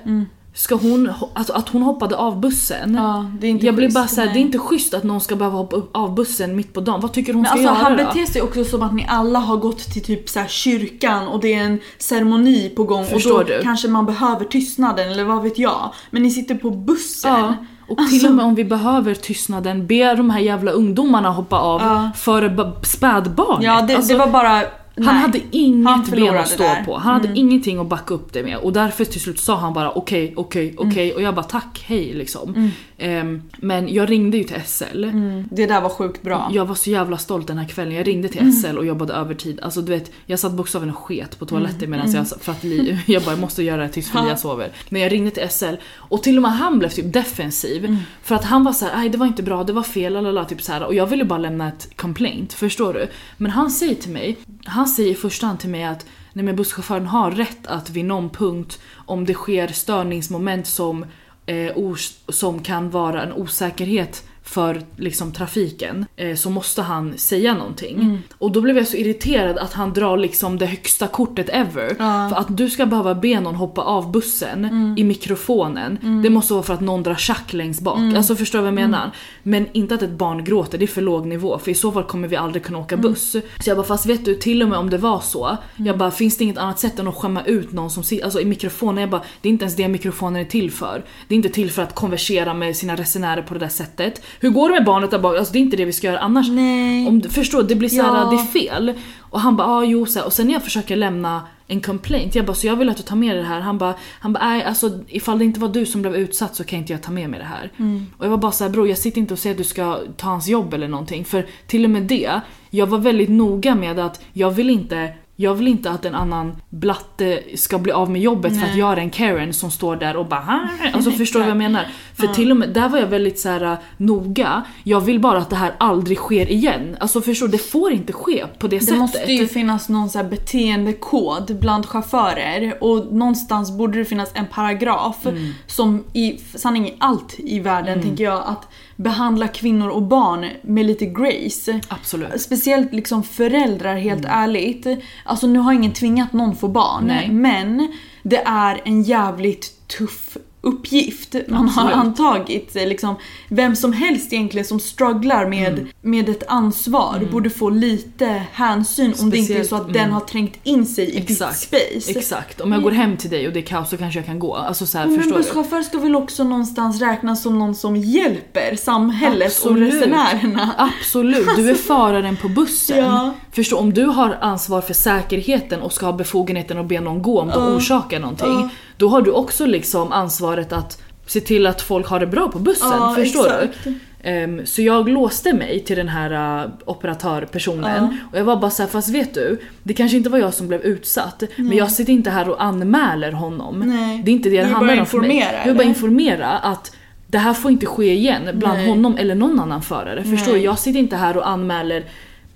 Ska 0.53 0.75
hon, 0.75 1.07
ho- 1.09 1.29
alltså 1.33 1.53
att 1.53 1.69
hon 1.69 1.81
hoppade 1.81 2.15
av 2.17 2.39
bussen. 2.39 2.95
Ja, 2.95 3.31
det 3.39 3.47
är 3.47 3.51
inte 3.51 3.65
jag 3.65 3.75
blir 3.75 3.91
bara 3.91 4.07
såhär, 4.07 4.27
det 4.33 4.39
är 4.39 4.41
inte 4.41 4.57
schysst 4.59 4.93
att 4.93 5.03
någon 5.03 5.21
ska 5.21 5.35
behöva 5.35 5.57
hoppa 5.57 5.77
av 5.99 6.15
bussen 6.15 6.55
mitt 6.55 6.73
på 6.73 6.79
dagen. 6.81 7.01
Vad 7.01 7.13
tycker 7.13 7.33
hon 7.33 7.41
Men 7.41 7.49
ska 7.49 7.59
alltså 7.59 7.73
göra 7.73 7.83
han 7.83 7.97
då? 7.97 8.03
beter 8.03 8.25
sig 8.25 8.41
också 8.41 8.63
som 8.65 8.81
att 8.81 8.93
ni 8.93 9.05
alla 9.09 9.39
har 9.39 9.57
gått 9.57 9.79
till 9.79 10.03
typ 10.03 10.29
så 10.29 10.39
här 10.39 10.47
kyrkan 10.47 11.27
och 11.27 11.39
det 11.39 11.53
är 11.53 11.63
en 11.63 11.79
ceremoni 11.97 12.69
på 12.69 12.83
gång 12.83 13.05
Förstår 13.05 13.39
och 13.39 13.45
då 13.45 13.53
du? 13.57 13.61
kanske 13.63 13.87
man 13.87 14.05
behöver 14.05 14.45
tystnaden 14.45 15.11
eller 15.11 15.23
vad 15.23 15.43
vet 15.43 15.57
jag. 15.59 15.93
Men 16.11 16.21
ni 16.23 16.31
sitter 16.31 16.55
på 16.55 16.69
bussen. 16.71 17.31
Ja, 17.31 17.53
och 17.89 17.97
till 17.97 18.03
Alltså- 18.05 18.27
och 18.27 18.33
med 18.35 18.45
om 18.45 18.55
vi 18.55 18.65
behöver 18.65 19.13
tystnaden, 19.13 19.87
be 19.87 20.15
de 20.15 20.29
här 20.29 20.39
jävla 20.39 20.71
ungdomarna 20.71 21.29
hoppa 21.29 21.57
av 21.59 21.81
Ja. 21.81 22.09
före 22.15 22.71
spädbarnet. 22.83 23.63
Ja, 23.63 23.81
det, 23.81 23.95
Alltså, 23.95 24.13
det 24.13 24.19
var 24.19 24.27
bara... 24.27 24.61
Han 25.05 25.15
nej. 25.15 25.21
hade 25.21 25.39
inget 25.51 26.11
ben 26.11 26.37
att 26.37 26.47
stå 26.47 26.63
där. 26.63 26.73
Mm. 26.73 26.85
på. 26.85 26.97
Han 26.97 27.13
hade 27.13 27.39
ingenting 27.39 27.77
att 27.79 27.87
backa 27.87 28.13
upp 28.13 28.33
det 28.33 28.43
med. 28.43 28.57
Och 28.57 28.73
därför 28.73 29.05
till 29.05 29.21
slut 29.21 29.39
sa 29.39 29.55
han 29.55 29.73
bara 29.73 29.91
okej, 29.91 30.33
okej, 30.35 30.69
Mm. 30.79 30.89
okej. 30.89 31.13
Och 31.13 31.21
jag 31.21 31.35
bara 31.35 31.43
tack, 31.45 31.83
hej 31.87 32.13
liksom. 32.13 32.71
Ehm, 32.99 33.41
men 33.57 33.93
jag 33.93 34.09
ringde 34.09 34.37
ju 34.37 34.43
till 34.43 34.61
SL. 34.65 35.03
Mm, 35.03 35.43
det 35.51 35.65
där 35.65 35.81
var 35.81 35.89
sjukt 35.89 36.21
bra. 36.21 36.49
Jag 36.53 36.65
var 36.65 36.75
så 36.75 36.89
jävla 36.89 37.17
stolt 37.17 37.47
den 37.47 37.57
här 37.57 37.67
kvällen. 37.67 37.93
Jag 37.93 38.07
ringde 38.07 38.27
till 38.27 38.61
SL 38.61 38.77
och 38.77 38.85
jobbade 38.85 39.13
övertid. 39.13 39.59
Alltså 39.61 39.81
du 39.81 39.91
vet, 39.91 40.11
jag 40.25 40.39
satt 40.39 40.51
bokstavligen 40.51 40.95
och 40.95 41.01
sket 41.01 41.39
på 41.39 41.45
toaletten 41.45 41.89
medan 41.89 42.11
jag 42.11 42.27
för 42.27 42.51
att 42.51 42.63
li, 42.63 42.99
jag 43.07 43.23
bara 43.23 43.31
jag 43.31 43.39
måste 43.39 43.63
göra 43.63 43.81
det 43.81 43.89
tills 43.89 44.11
Fia 44.11 44.37
sover. 44.37 44.71
Men 44.89 45.01
jag 45.01 45.11
ringde 45.11 45.31
till 45.31 45.49
SL 45.49 45.75
och 45.95 46.23
till 46.23 46.37
och 46.37 46.41
med 46.41 46.51
han 46.51 46.79
blev 46.79 46.89
typ 46.89 47.13
defensiv. 47.13 47.97
För 48.23 48.35
att 48.35 48.45
han 48.45 48.63
var 48.63 48.73
så 48.73 48.85
här, 48.85 48.97
nej 48.97 49.09
det 49.09 49.17
var 49.17 49.25
inte 49.25 49.43
bra, 49.43 49.63
det 49.63 49.73
var 49.73 49.83
fel, 49.83 50.13
lalala, 50.13 50.45
typ 50.45 50.61
så 50.61 50.71
här. 50.71 50.83
Och 50.83 50.93
jag 50.93 51.07
ville 51.07 51.25
bara 51.25 51.39
lämna 51.39 51.67
ett 51.67 51.97
complaint, 51.97 52.53
förstår 52.53 52.93
du? 52.93 53.07
Men 53.37 53.51
han 53.51 53.71
säger 53.71 53.95
till 53.95 54.11
mig, 54.11 54.37
han 54.65 54.87
säger 54.87 55.11
i 55.11 55.15
första 55.15 55.47
hand 55.47 55.59
till 55.59 55.69
mig 55.69 55.83
att 55.83 56.05
nej 56.33 56.45
men 56.45 56.55
busschauffören 56.55 57.07
har 57.07 57.31
rätt 57.31 57.67
att 57.67 57.89
vid 57.89 58.05
någon 58.05 58.29
punkt 58.29 58.79
om 58.93 59.25
det 59.25 59.33
sker 59.33 59.67
störningsmoment 59.67 60.67
som 60.67 61.05
eh, 61.49 61.95
som 62.27 62.63
kan 62.63 62.89
vara 62.89 63.23
en 63.23 63.33
osäkerhet 63.33 64.28
för 64.43 64.81
liksom, 64.95 65.31
trafiken 65.31 66.05
eh, 66.15 66.35
så 66.35 66.49
måste 66.49 66.81
han 66.81 67.17
säga 67.17 67.53
någonting. 67.53 67.95
Mm. 67.99 68.17
Och 68.37 68.51
då 68.51 68.61
blev 68.61 68.77
jag 68.77 68.87
så 68.87 68.97
irriterad 68.97 69.57
att 69.57 69.73
han 69.73 69.93
drar 69.93 70.17
liksom 70.17 70.57
det 70.57 70.65
högsta 70.65 71.07
kortet 71.07 71.49
ever. 71.49 71.95
Ja. 71.99 72.29
För 72.29 72.35
att 72.35 72.57
du 72.57 72.69
ska 72.69 72.85
behöva 72.85 73.15
be 73.15 73.39
någon 73.39 73.55
hoppa 73.55 73.81
av 73.81 74.11
bussen 74.11 74.65
Mm. 74.65 74.95
i 74.97 75.03
mikrofonen, 75.03 76.21
det 76.23 76.29
måste 76.29 76.53
vara 76.53 76.63
för 76.63 76.73
att 76.73 76.81
någon 76.81 77.03
drar 77.03 77.15
tjack 77.15 77.53
längst 77.53 77.81
bak. 77.81 77.97
Mm. 77.97 78.15
Alltså 78.15 78.35
förstår 78.35 78.59
du 78.59 78.61
vad 78.63 78.67
jag 78.67 78.73
menar? 78.73 79.11
Men 79.43 79.65
inte 79.73 79.95
att 79.95 80.01
ett 80.01 80.09
barn 80.09 80.43
gråter, 80.43 80.77
det 80.77 80.85
är 80.85 80.87
för 80.87 81.01
låg 81.01 81.25
nivå 81.25 81.59
för 81.59 81.71
i 81.71 81.75
så 81.75 81.91
fall 81.91 82.03
kommer 82.03 82.27
vi 82.27 82.35
aldrig 82.35 82.63
kunna 82.63 82.77
åka 82.79 82.95
Mm. 82.95 83.11
buss. 83.11 83.31
Så 83.31 83.69
jag 83.69 83.77
bara 83.77 83.87
fast 83.87 84.05
vet 84.05 84.25
du 84.25 84.35
till 84.35 84.61
och 84.63 84.69
med 84.69 84.77
om 84.77 84.89
det 84.89 84.97
var 84.97 85.19
så, 85.19 85.57
jag 85.77 85.97
bara 85.97 86.11
finns 86.11 86.37
det 86.37 86.43
inget 86.43 86.57
annat 86.57 86.79
sätt 86.79 86.99
än 86.99 87.07
att 87.07 87.15
skämma 87.15 87.43
ut 87.43 87.71
någon 87.71 87.89
som 87.91 88.03
sitter, 88.03 88.23
alltså 88.25 88.41
i 88.41 88.45
mikrofonen, 88.45 89.01
jag 89.01 89.09
bara 89.09 89.21
det 89.41 89.49
är 89.49 89.51
inte 89.51 89.63
ens 89.63 89.75
det 89.75 89.87
mikrofonen 89.87 90.41
är 90.41 90.45
till 90.45 90.71
för. 90.71 91.03
Det 91.27 91.35
är 91.35 91.37
inte 91.37 91.49
till 91.49 91.71
för 91.71 91.81
att 91.81 91.95
konversera 91.95 92.53
med 92.53 92.75
sina 92.75 92.95
resenärer 92.95 93.41
på 93.41 93.53
det 93.53 93.59
där 93.59 93.67
sättet. 93.67 94.21
Hur 94.39 94.49
går 94.49 94.69
det 94.69 94.75
med 94.75 94.85
barnet 94.85 95.11
där 95.11 95.19
bak? 95.19 95.37
Alltså 95.37 95.53
det 95.53 95.59
är 95.59 95.61
inte 95.61 95.77
det 95.77 95.85
vi 95.85 95.93
ska 95.93 96.07
göra 96.07 96.19
annars. 96.19 96.49
Nej. 96.49 97.07
Om, 97.07 97.21
förstår? 97.21 97.63
Det 97.63 97.75
blir 97.75 97.89
så 97.89 98.01
här, 98.01 98.17
Ja. 98.23 98.29
det 98.29 98.35
är 98.35 98.45
fel. 98.45 98.93
Och 99.19 99.39
han 99.39 99.55
bara 99.55 99.67
ah, 99.67 99.83
jo 99.83 100.05
så 100.05 100.19
här. 100.19 100.25
och 100.25 100.33
sen 100.33 100.47
när 100.47 100.53
jag 100.53 100.63
försöker 100.63 100.95
lämna 100.95 101.41
en 101.67 101.81
complaint, 101.81 102.35
jag 102.35 102.45
bara 102.45 102.53
så 102.53 102.67
jag 102.67 102.75
vill 102.75 102.89
att 102.89 102.97
du 102.97 103.03
tar 103.03 103.15
med 103.15 103.35
dig 103.35 103.41
det 103.43 103.49
här. 103.49 103.59
Han 103.59 103.77
bara, 103.77 103.93
han 104.19 104.33
bara 104.33 104.45
nej 104.45 104.63
alltså 104.63 104.99
ifall 105.07 105.39
det 105.39 105.45
inte 105.45 105.59
var 105.59 105.69
du 105.69 105.85
som 105.85 106.01
blev 106.01 106.15
utsatt 106.15 106.55
så 106.55 106.63
kan 106.63 106.79
inte 106.79 106.93
jag 106.93 107.01
ta 107.03 107.11
med 107.11 107.29
mig 107.29 107.39
det 107.39 107.45
här. 107.45 107.71
Mm. 107.77 108.05
Och 108.17 108.25
jag 108.25 108.29
var 108.29 108.37
bara 108.37 108.51
så 108.51 108.63
här, 108.63 108.71
bror 108.71 108.87
jag 108.87 108.97
sitter 108.97 109.21
inte 109.21 109.33
och 109.33 109.39
säger 109.39 109.53
att 109.53 109.57
du 109.57 109.63
ska 109.63 109.99
ta 110.17 110.27
hans 110.27 110.47
jobb 110.47 110.73
eller 110.73 110.87
någonting. 110.87 111.25
För 111.25 111.45
till 111.67 111.83
och 111.83 111.89
med 111.91 112.03
det, 112.03 112.41
jag 112.69 112.87
var 112.87 112.97
väldigt 112.97 113.29
noga 113.29 113.75
med 113.75 113.99
att 113.99 114.21
jag 114.33 114.51
vill 114.51 114.69
inte 114.69 115.13
jag 115.41 115.53
vill 115.55 115.67
inte 115.67 115.91
att 115.91 116.05
en 116.05 116.15
annan 116.15 116.55
blatte 116.69 117.43
ska 117.55 117.77
bli 117.79 117.91
av 117.91 118.11
med 118.11 118.21
jobbet 118.21 118.51
för 118.53 118.61
att 118.61 118.69
Nej. 118.69 118.79
jag 118.79 118.91
är 118.93 118.97
en 118.97 119.09
Karen 119.09 119.53
som 119.53 119.71
står 119.71 119.95
där 119.95 120.15
och 120.15 120.25
bara. 120.25 120.69
Alltså 120.93 121.11
förstår 121.17 121.39
du 121.39 121.43
vad 121.43 121.49
jag 121.49 121.57
menar? 121.57 121.87
För 122.13 122.27
till 122.27 122.51
och 122.51 122.57
med, 122.57 122.69
där 122.69 122.89
var 122.89 122.97
jag 122.99 123.07
väldigt 123.07 123.39
så 123.39 123.49
här 123.49 123.61
äh, 123.63 123.77
noga. 123.97 124.63
Jag 124.83 125.01
vill 125.01 125.19
bara 125.19 125.37
att 125.37 125.49
det 125.49 125.55
här 125.55 125.73
aldrig 125.77 126.17
sker 126.17 126.51
igen. 126.51 126.97
Alltså 126.99 127.21
förstår 127.21 127.47
du, 127.47 127.51
det 127.51 127.57
får 127.57 127.91
inte 127.91 128.13
ske 128.13 128.45
på 128.59 128.67
det, 128.67 128.75
Det 128.79 128.85
sättet. 128.85 128.99
måste 128.99 129.31
ju 129.31 129.47
finnas 129.47 129.89
någon 129.89 130.09
så 130.09 130.17
här 130.17 130.25
beteendekod 130.29 131.57
bland 131.59 131.85
chaufförer 131.85 132.83
och 132.83 133.13
någonstans 133.13 133.71
borde 133.77 133.97
det 133.97 134.05
finnas 134.05 134.31
en 134.33 134.45
paragraf 134.47 135.25
Mm. 135.25 135.51
som 135.67 136.03
i 136.13 136.37
sanning 136.55 136.87
i 136.87 136.95
allt 136.99 137.35
i 137.39 137.59
världen 137.59 138.01
tänker 138.01 138.23
jag 138.23 138.43
att 138.45 138.67
behandla 138.99 139.47
kvinnor 139.47 139.89
och 139.89 140.01
barn 140.01 140.45
med 140.61 140.85
lite 140.85 141.05
grace. 141.05 141.81
Absolut. 141.87 142.41
Speciellt 142.41 142.93
liksom 142.93 143.23
föräldrar 143.23 143.95
helt 143.95 144.25
ärligt. 144.25 144.87
Alltså 145.23 145.47
nu 145.47 145.59
har 145.59 145.73
ingen 145.73 145.93
tvingat 145.93 146.33
någon 146.33 146.55
få 146.55 146.67
barn 146.67 147.03
Nej. 147.07 147.31
men 147.31 147.93
det 148.23 148.41
är 148.45 148.81
en 148.85 149.03
jävligt 149.03 149.87
tuff 149.87 150.37
uppgift 150.61 151.35
man 151.47 151.69
har 151.69 151.83
Absolut. 151.83 152.05
antagit. 152.05 152.75
Liksom, 152.75 153.15
vem 153.47 153.75
som 153.75 153.93
helst 153.93 154.33
egentligen 154.33 154.65
som 154.65 154.79
strugglar 154.79 155.49
med, 155.49 155.73
Mm. 155.73 155.87
med 156.01 156.29
ett 156.29 156.43
ansvar 156.47 157.27
borde 157.31 157.49
få 157.49 157.69
lite 157.69 158.43
hänsyn 158.53 159.13
om 159.21 159.29
det 159.29 159.37
inte 159.37 159.53
är 159.53 159.63
så 159.63 159.75
att 159.75 159.81
Speciellt, 159.81 159.93
den 159.93 160.03
mm. 160.03 160.13
har 160.13 160.21
trängt 160.21 160.59
in 160.63 160.85
sig 160.85 161.09
i 161.09 161.19
ditt 161.19 161.29
Exakt, 161.29 161.59
space. 161.59 162.19
Exakt. 162.19 162.61
Om 162.61 162.71
jag 162.71 162.83
går 162.83 162.91
hem 162.91 163.17
till 163.17 163.29
dig 163.29 163.47
och 163.47 163.53
det 163.53 163.59
är 163.59 163.63
kaos 163.63 163.89
så 163.89 163.97
kanske 163.97 164.19
jag 164.19 164.25
kan 164.25 164.39
gå. 164.39 164.55
Alltså 164.55 164.85
så 164.85 164.97
här, 164.97 165.05
Men 165.05 165.17
förstår 165.17 165.37
busschaufför 165.37 165.81
ska 165.81 165.97
väl 165.97 166.15
också 166.15 166.43
någonstans 166.43 167.01
räknas 167.01 167.41
som 167.43 167.59
någon 167.59 167.75
som 167.75 167.95
hjälper 167.95 168.75
samhället 168.75 169.47
Absolut. 169.47 169.93
och 169.93 169.99
resenärerna. 169.99 170.75
Absolut, 170.77 171.47
du 171.55 171.69
är 171.69 171.75
föraren 171.75 172.37
på 172.37 172.49
bussen. 172.49 172.97
Ja. 173.09 173.33
Förstå, 173.51 173.77
om 173.77 173.93
du 173.93 174.05
har 174.05 174.37
ansvar 174.41 174.81
för 174.81 174.93
säkerheten 174.93 175.81
och 175.81 175.93
ska 175.93 176.05
ha 176.05 176.13
befogenheten 176.13 176.77
att 176.77 176.85
be 176.85 176.99
någon 176.99 177.21
gå 177.21 177.41
om 177.41 177.47
du 177.47 177.55
orsakar 177.55 178.19
någonting. 178.19 178.47
Ja. 178.47 178.69
Då 178.99 179.07
har 179.09 179.21
du 179.21 179.31
också 179.31 179.65
liksom 179.65 180.11
ansvaret 180.11 180.73
att 180.73 181.01
se 181.25 181.39
till 181.39 181.67
att 181.67 181.81
folk 181.81 182.07
har 182.07 182.19
det 182.19 182.27
bra 182.27 182.47
på 182.47 182.59
bussen. 182.59 182.89
Ja, 182.91 183.13
förstår 183.17 183.45
exakt. 183.45 183.83
du? 183.83 183.93
Ehm, 184.23 184.65
så 184.65 184.81
jag 184.81 185.09
låste 185.09 185.53
mig 185.53 185.79
till 185.79 185.97
den 185.97 186.09
här 186.09 186.63
uh, 186.65 186.71
operatörpersonen 186.85 188.03
Ja. 188.11 188.17
och 188.31 188.37
jag 188.37 188.43
var 188.43 188.55
bara 188.55 188.71
såhär, 188.71 188.89
fast 188.89 189.09
vet 189.09 189.33
du? 189.33 189.61
Det 189.83 189.93
kanske 189.93 190.17
inte 190.17 190.29
var 190.29 190.39
jag 190.39 190.53
som 190.53 190.67
blev 190.67 190.81
utsatt 190.81 191.43
men 191.57 191.77
jag 191.77 191.91
sitter 191.91 192.13
inte 192.13 192.29
här 192.29 192.49
och 192.49 192.63
anmäler 192.63 193.31
honom. 193.31 193.79
Nej. 193.79 194.21
Det 194.25 194.31
är 194.31 194.35
inte 194.35 194.49
det 194.49 194.57
det 194.57 194.63
handlar 194.63 194.99
om 194.99 195.05
för 195.05 195.17
mig. 195.17 195.29
informera, 195.29 195.57
Jag 195.57 195.65
vill 195.65 195.75
bara 195.75 195.83
informera 195.87 196.47
att 196.47 196.91
det 197.27 197.37
här 197.37 197.53
får 197.53 197.71
inte 197.71 197.85
ske 197.85 198.13
igen 198.13 198.49
bland 198.53 198.77
Nej. 198.77 198.89
honom 198.89 199.17
eller 199.17 199.35
någon 199.35 199.59
annan 199.59 199.81
förare. 199.81 200.23
Förstår 200.23 200.51
Nej. 200.51 200.61
du? 200.61 200.65
Jag 200.65 200.79
sitter 200.79 200.99
inte 200.99 201.15
här 201.15 201.37
och 201.37 201.49
anmäler 201.49 202.05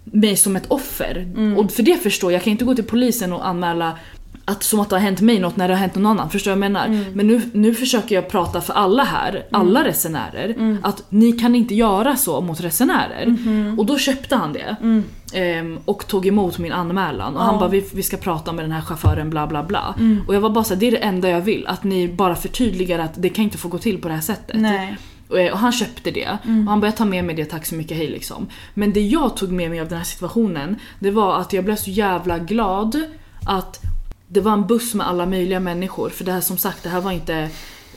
mig 0.03 0.35
som 0.35 0.55
ett 0.55 0.65
offer. 0.67 1.17
Mm. 1.17 1.57
Och 1.57 1.71
för 1.71 1.83
det 1.83 1.97
förstår 1.97 2.31
jag, 2.31 2.37
jag 2.37 2.43
kan 2.43 2.51
inte 2.51 2.65
gå 2.65 2.75
till 2.75 2.83
polisen 2.83 3.33
och 3.33 3.47
anmäla 3.47 3.97
att, 4.45 4.63
som 4.63 4.79
att 4.79 4.89
det 4.89 4.95
har 4.95 5.01
hänt 5.01 5.21
mig 5.21 5.39
något 5.39 5.57
när 5.57 5.67
det 5.67 5.73
har 5.73 5.79
hänt 5.79 5.95
någon 5.95 6.05
annan. 6.05 6.29
Förstår 6.29 6.51
du 6.51 6.57
vad 6.57 6.65
jag 6.65 6.71
menar? 6.71 6.85
Mm. 6.85 7.13
Men 7.13 7.27
nu, 7.27 7.41
nu 7.53 7.75
försöker 7.75 8.15
jag 8.15 8.29
prata 8.29 8.61
för 8.61 8.73
alla 8.73 9.03
här, 9.03 9.45
alla 9.51 9.83
resenärer. 9.83 10.49
Mm. 10.49 10.77
Att 10.83 11.03
ni 11.09 11.31
kan 11.31 11.55
inte 11.55 11.75
göra 11.75 12.15
så 12.15 12.41
mot 12.41 12.61
resenärer. 12.61 13.25
Mm-hmm. 13.25 13.77
Och 13.77 13.85
då 13.85 13.97
köpte 13.97 14.35
han 14.35 14.53
det. 14.53 14.75
Ehm, 15.33 15.79
och 15.85 16.07
tog 16.07 16.27
emot 16.27 16.57
min 16.57 16.71
anmälan. 16.71 17.35
Och 17.35 17.43
han 17.43 17.53
Ja. 17.53 17.59
bara 17.59 17.69
vi, 17.69 17.85
vi 17.93 18.03
ska 18.03 18.17
prata 18.17 18.51
med 18.53 18.65
den 18.65 18.71
här 18.71 18.81
chauffören 18.81 19.29
bla 19.29 19.47
bla 19.47 19.63
bla. 19.63 19.95
Mm. 19.99 20.23
Och 20.27 20.35
jag 20.35 20.41
var 20.41 20.49
bara 20.49 20.63
såhär, 20.63 20.79
det 20.79 20.87
är 20.87 20.91
det 20.91 20.97
enda 20.97 21.29
jag 21.29 21.41
vill. 21.41 21.67
Att 21.67 21.83
ni 21.83 22.07
bara 22.07 22.35
förtydligar 22.35 22.99
att 22.99 23.13
det 23.15 23.29
kan 23.29 23.43
inte 23.43 23.57
få 23.57 23.67
gå 23.67 23.77
till 23.77 24.01
på 24.01 24.07
det 24.07 24.13
här 24.13 24.21
sättet. 24.21 24.55
Nej. 24.59 24.97
Och, 25.29 25.39
eh, 25.39 25.51
och 25.51 25.59
han 25.59 25.71
köpte 25.71 26.11
det. 26.11 26.37
Mm. 26.43 26.67
Och 26.67 26.71
han 26.71 26.79
bara 26.81 26.87
jag 26.87 26.97
tar 26.97 27.05
med 27.05 27.25
mig 27.25 27.35
det, 27.35 27.45
tack 27.45 27.65
så 27.65 27.75
mycket, 27.75 27.97
hej 27.97 28.07
liksom. 28.07 28.47
Men 28.73 28.93
det 28.93 29.01
jag 29.01 29.37
tog 29.37 29.51
med 29.51 29.69
mig 29.69 29.79
av 29.79 29.87
den 29.87 29.97
här 29.97 30.05
situationen, 30.05 30.75
det 30.99 31.11
var 31.11 31.37
att 31.39 31.53
jag 31.53 31.65
blev 31.65 31.75
så 31.75 31.89
jävla 31.89 32.37
glad 32.37 33.01
att 33.45 33.79
det 34.33 34.41
var 34.41 34.53
en 34.53 34.67
buss 34.67 34.93
med 34.93 35.07
alla 35.07 35.25
möjliga 35.25 35.59
människor. 35.59 36.09
För 36.09 36.23
det 36.23 36.31
här 36.31 36.41
som 36.41 36.57
sagt, 36.57 36.83
det 36.83 36.89
här 36.89 37.01
var 37.01 37.11
inte 37.11 37.49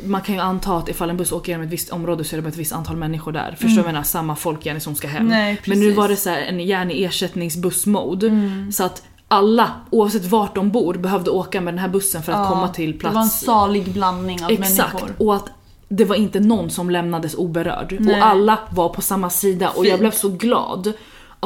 man 0.04 0.20
kan 0.20 0.34
ju 0.34 0.40
anta 0.40 0.76
att 0.76 0.88
ifall 0.88 1.10
en 1.10 1.16
buss 1.16 1.32
åker 1.32 1.52
genom 1.52 1.66
ett 1.66 1.72
visst 1.72 1.90
område 1.90 2.24
så 2.24 2.34
är 2.34 2.36
det 2.36 2.42
bara 2.42 2.48
ett 2.48 2.56
visst 2.56 2.72
antal 2.72 2.96
människor 2.96 3.32
där. 3.32 3.50
Förstår 3.50 3.68
du 3.68 3.74
vad 3.74 3.84
jag 3.84 3.86
menar? 3.86 4.02
Samma 4.02 4.36
folk 4.36 4.66
gärna 4.66 4.80
som 4.80 4.94
ska 4.94 5.08
hem. 5.08 5.26
Mm. 5.26 5.28
Nej, 5.38 5.60
Men 5.66 5.80
nu 5.80 5.92
var 5.92 6.08
det 6.08 6.16
så 6.16 6.30
en 6.30 6.60
gärna 6.60 6.92
ersättningsbussmode. 6.92 8.26
Mm. 8.26 8.72
Så 8.72 8.84
att 8.84 9.02
alla, 9.28 9.70
oavsett 9.90 10.24
vart 10.24 10.54
de 10.54 10.70
bor, 10.70 10.94
behövde 10.94 11.30
åka 11.30 11.60
med 11.60 11.74
den 11.74 11.78
här 11.78 11.88
bussen 11.88 12.22
för 12.22 12.32
att 12.32 12.38
Ja, 12.38 12.48
komma 12.48 12.68
till 12.68 12.98
plats. 12.98 13.12
Det 13.12 13.14
var 13.14 13.22
en 13.22 13.28
salig 13.28 13.92
blandning 13.92 14.44
av 14.44 14.50
Exakt, 14.50 14.92
människor. 14.92 15.14
och 15.18 15.36
att 15.36 15.48
det 15.88 16.04
var 16.04 16.16
inte 16.16 16.40
någon 16.40 16.70
som 16.70 16.90
lämnades 16.90 17.34
oberörd. 17.34 17.96
Nej. 18.00 18.20
Och 18.20 18.26
alla 18.26 18.58
var 18.70 18.88
på 18.88 19.02
samma 19.02 19.30
sida 19.30 19.70
och 19.70 19.86
jag 19.86 19.98
blev 19.98 20.10
så 20.10 20.28
glad 20.28 20.92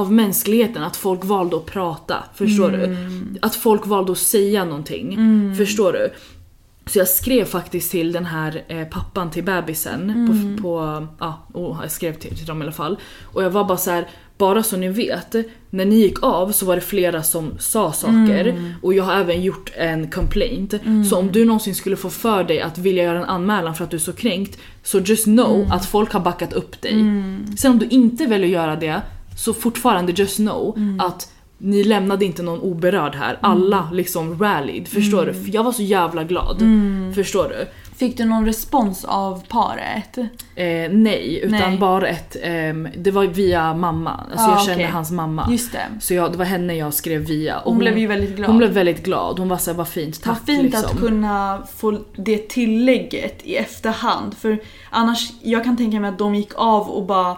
av 0.01 0.13
mänskligheten 0.13 0.83
att 0.83 0.97
folk 0.97 1.25
valde 1.25 1.57
att 1.57 1.67
prata. 1.67 2.25
Förstår 2.35 2.75
Mm. 2.75 2.91
du? 3.33 3.39
Att 3.43 3.55
folk 3.55 3.87
valde 3.87 4.13
att 4.13 4.19
säga 4.19 4.65
någonting. 4.65 5.19
Förstår 5.57 5.93
du? 5.93 6.11
Så 6.87 6.99
jag 6.99 7.09
skrev 7.09 7.45
faktiskt 7.45 7.91
till 7.91 8.13
den 8.13 8.25
här 8.27 8.63
eh, 8.69 8.85
pappan 8.85 9.31
till 9.31 9.45
bebisen 9.45 10.11
Mm. 10.11 10.57
på, 10.57 10.63
på 10.63 11.07
ja, 11.21 11.47
och 11.53 11.77
jag 11.83 11.91
skrev 11.91 12.15
till, 12.15 12.37
till 12.37 12.47
dem 12.47 12.61
i 12.61 12.65
alla 12.65 12.73
fall. 12.73 12.97
Och 13.25 13.43
jag 13.45 13.51
var 13.51 13.65
bara 13.65 13.79
så 13.79 13.91
här. 13.91 14.09
bara 14.39 14.63
så 14.63 14.77
ni 14.77 14.89
vet, 14.89 15.35
när 15.71 15.85
ni 15.85 15.95
gick 15.97 16.23
av 16.23 16.53
så 16.53 16.67
var 16.67 16.75
det 16.75 16.81
flera 16.81 17.23
som 17.23 17.51
sa 17.59 17.93
saker 17.93 18.47
Mm. 18.47 18.73
och 18.83 18.95
jag 18.95 19.05
har 19.05 19.15
även 19.15 19.43
gjort 19.43 19.73
en 19.77 20.11
complaint. 20.11 20.75
Så 21.11 21.17
om 21.19 21.33
du 21.33 21.45
någonsin 21.45 21.75
skulle 21.75 21.97
få 21.97 22.11
för 22.11 22.45
dig 22.45 22.61
att 22.61 22.79
vilja 22.79 23.05
göra 23.05 23.19
en 23.19 23.25
anmälan 23.25 23.75
för 23.75 23.85
att 23.85 23.91
du 23.91 23.97
är 23.97 24.01
så 24.01 24.13
kränkt, 24.13 24.59
så 24.83 24.99
just 24.99 25.25
know 25.25 25.55
Mm. 25.57 25.73
att 25.73 25.87
folk 25.87 26.13
har 26.13 26.21
backat 26.21 26.53
upp 26.53 26.81
dig. 26.83 26.95
Sen 27.59 27.73
om 27.73 27.79
du 27.79 27.87
inte 27.87 28.27
väljer 28.27 28.47
att 28.47 28.53
göra 28.53 28.77
det, 28.77 29.03
så 29.41 29.55
fortfarande 29.55 30.12
just 30.12 30.36
know 30.36 30.74
Mm. 30.76 31.01
att 31.01 31.32
ni 31.59 31.84
lämnade 31.84 32.24
inte 32.24 32.43
någon 32.43 32.61
oberörd 32.61 33.14
här. 33.14 33.38
Alla 33.41 33.88
liksom 33.93 34.38
rallied, 34.38 34.88
förstår 34.88 35.22
Mm. 35.22 35.34
du? 35.34 35.45
För 35.45 35.55
jag 35.55 35.64
var 35.64 35.72
så 35.72 35.82
jävla 35.82 36.24
glad. 36.24 36.62
Förstår 37.14 37.49
du? 37.49 37.66
Fick 37.97 38.16
du 38.16 38.24
någon 38.24 38.47
respons 38.47 39.05
av 39.05 39.43
paret? 39.49 40.18
Eh, 40.55 40.91
nej, 40.91 41.41
utan 41.43 41.59
Nej. 41.70 41.78
bara 41.78 42.09
ett... 42.09 42.36
ehm, 42.43 42.88
det 42.97 43.11
var 43.11 43.24
via 43.26 43.74
mamma. 43.74 44.11
Alltså 44.30 44.47
Ah, 44.47 44.51
jag 44.51 44.61
kände 44.61 44.74
okej. 44.84 44.93
hans 44.93 45.11
mamma. 45.11 45.47
Just 45.51 45.72
det. 45.72 45.86
Så 46.01 46.14
jag, 46.14 46.32
det 46.32 46.38
var 46.38 46.45
henne 46.45 46.74
jag 46.76 46.95
skrev 46.95 47.20
via. 47.20 47.59
Och 47.59 47.70
Hon, 47.70 47.78
blev 47.78 47.99
ju 47.99 48.07
väldigt 48.07 48.36
glad. 48.36 48.49
hon 48.51 48.59
blev 48.59 48.70
väldigt 48.70 49.05
glad. 49.05 49.38
Hon 49.38 49.49
var 49.49 49.57
såhär, 49.57 49.78
vad 49.78 49.88
fint, 49.88 50.22
tack 50.22 50.26
Vad 50.38 50.47
fint 50.47 50.62
liksom. 50.62 50.84
att 50.84 51.01
kunna 51.01 51.62
få 51.76 51.99
det 52.16 52.49
tillägget 52.49 53.41
i 53.45 53.57
efterhand. 53.57 54.34
För 54.34 54.59
annars, 54.91 55.30
jag 55.43 55.64
kan 55.64 55.76
tänka 55.76 56.01
mig 56.01 56.11
att 56.11 56.18
de 56.18 56.34
gick 56.34 56.53
av 56.57 56.91
och 56.91 57.07
bara 57.07 57.36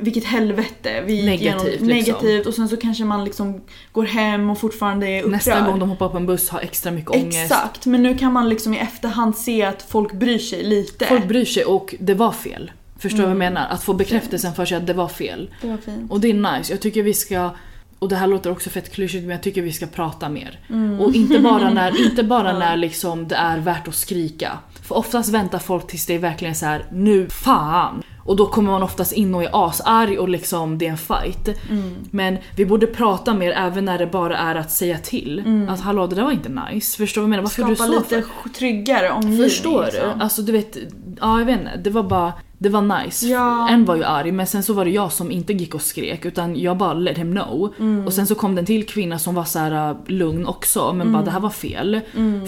vilket 0.00 0.24
helvete. 0.24 1.02
Vi 1.06 1.14
gick 1.14 1.24
Negativt, 1.24 1.42
igenom, 1.64 1.66
liksom. 1.66 1.86
negativt 1.88 2.46
och 2.46 2.54
sen 2.54 2.68
så 2.68 2.76
kanske 2.76 3.04
man 3.04 3.24
liksom 3.24 3.60
går 3.92 4.04
hem 4.04 4.50
och 4.50 4.58
fortfarande 4.58 5.06
är 5.06 5.18
upprörd. 5.18 5.32
Nästa 5.32 5.60
gång 5.60 5.78
de 5.78 5.88
hoppar 5.90 6.08
på 6.08 6.16
en 6.16 6.26
buss 6.26 6.48
har 6.48 6.60
extra 6.60 6.90
mycket 6.92 7.10
ångest. 7.10 7.38
Exakt, 7.38 7.86
men 7.86 8.02
nu 8.02 8.18
kan 8.18 8.32
man 8.32 8.48
liksom 8.48 8.74
i 8.74 8.78
efterhand 8.78 9.36
se 9.36 9.62
att 9.62 9.82
folk 9.82 10.12
bryr 10.12 10.38
sig 10.38 10.64
lite. 10.64 11.06
Folk 11.06 11.28
bryr 11.28 11.44
sig 11.44 11.64
och 11.64 11.94
det 12.00 12.14
var 12.14 12.32
fel. 12.32 12.70
Förstår 12.98 13.18
du 13.18 13.24
Mm. 13.24 13.38
vad 13.38 13.46
jag 13.46 13.52
menar? 13.52 13.68
Att 13.70 13.82
få 13.82 13.92
bekräftelsen 13.94 14.54
för 14.54 14.64
sig 14.64 14.76
att 14.76 14.86
det 14.86 14.92
var 14.92 15.08
fel. 15.08 15.50
Det 15.62 15.68
var 15.68 15.76
fint. 15.76 16.10
Och 16.10 16.20
det 16.20 16.30
är 16.30 16.58
nice. 16.58 16.72
Jag 16.72 16.80
tycker 16.80 17.02
vi 17.02 17.14
ska 17.14 17.50
och 17.98 18.08
det 18.08 18.16
här 18.16 18.26
låter 18.26 18.50
också 18.50 18.70
fett 18.70 18.92
klyschigt 18.92 19.22
men 19.22 19.30
jag 19.30 19.42
tycker 19.42 19.62
vi 19.62 19.72
ska 19.72 19.86
prata 19.86 20.28
mer. 20.28 20.58
Mm. 20.70 21.00
Och 21.00 21.14
inte 21.14 21.38
bara 21.38 21.70
när, 21.70 22.00
inte 22.06 22.22
bara 22.22 22.58
när 22.58 22.76
liksom 22.76 23.28
det 23.28 23.34
är 23.36 23.58
värt 23.58 23.88
att 23.88 23.94
skrika. 23.94 24.58
För 24.82 24.94
oftast 24.96 25.28
väntar 25.28 25.58
folk 25.58 25.86
tills 25.86 26.06
det 26.06 26.14
är 26.14 26.18
verkligen 26.18 26.54
så 26.54 26.66
här: 26.66 26.84
nu 26.92 27.28
fan. 27.28 28.02
Och 28.26 28.36
då 28.36 28.46
kommer 28.46 28.70
man 28.70 28.82
oftast 28.82 29.12
in 29.12 29.34
och 29.34 29.42
är 29.42 29.68
asarg 29.68 30.18
och 30.18 30.28
liksom 30.28 30.78
det 30.78 30.86
är 30.86 30.90
en 30.90 30.98
fight. 30.98 31.48
Mm. 31.70 31.94
Men 32.10 32.38
vi 32.56 32.66
borde 32.66 32.86
prata 32.86 33.34
mer 33.34 33.52
även 33.52 33.84
när 33.84 33.98
det 33.98 34.06
bara 34.06 34.36
är 34.36 34.54
att 34.54 34.70
säga 34.70 34.98
till. 34.98 35.66
Att 35.68 35.80
hallå 35.80 36.06
det 36.06 36.14
där 36.16 36.22
var 36.22 36.32
inte 36.32 36.48
nice. 36.48 36.96
Förstår 36.96 37.20
du 37.20 37.28
vad 37.28 37.28
jag 37.28 37.30
menar? 37.30 37.42
Varför 37.42 37.62
är 37.62 37.66
du 37.66 37.76
Skapa 37.76 37.92
så 37.92 37.98
lite 37.98 38.28
för? 38.42 38.48
tryggare 38.48 39.10
omgivning. 39.10 39.48
Förstår 39.48 39.78
du? 39.78 39.84
liksom. 39.86 40.20
Alltså 40.20 40.42
du 40.42 40.52
vet, 40.52 40.76
ja 41.20 41.38
jag 41.38 41.46
vet 41.46 41.58
inte. 41.60 41.76
Det 41.76 41.90
var 41.90 42.02
bara, 42.02 42.32
det 42.58 42.68
var 42.68 42.82
nice. 43.02 43.26
Ja. 43.26 43.68
En 43.68 43.84
var 43.84 43.96
ju 43.96 44.04
arg 44.04 44.32
men 44.32 44.46
sen 44.46 44.62
så 44.62 44.72
var 44.72 44.84
det 44.84 44.90
jag 44.90 45.12
som 45.12 45.30
inte 45.30 45.52
gick 45.52 45.74
och 45.74 45.82
skrek 45.82 46.24
utan 46.24 46.56
jag 46.60 46.76
bara 46.76 46.94
let 46.94 47.18
him 47.18 47.30
know. 47.32 47.74
Mm. 47.78 48.06
Och 48.06 48.12
sen 48.12 48.26
så 48.26 48.34
kom 48.34 48.54
det 48.54 48.60
en 48.60 48.66
till 48.66 48.86
kvinna 48.86 49.18
som 49.18 49.34
var 49.34 49.44
så 49.44 49.58
här 49.58 49.90
uh, 49.90 49.96
lugn 50.06 50.46
också 50.46 50.92
men 50.92 51.00
Mm. 51.00 51.12
bara 51.12 51.22
det 51.22 51.30
här 51.30 51.40
var 51.40 51.50
fel. 51.50 52.00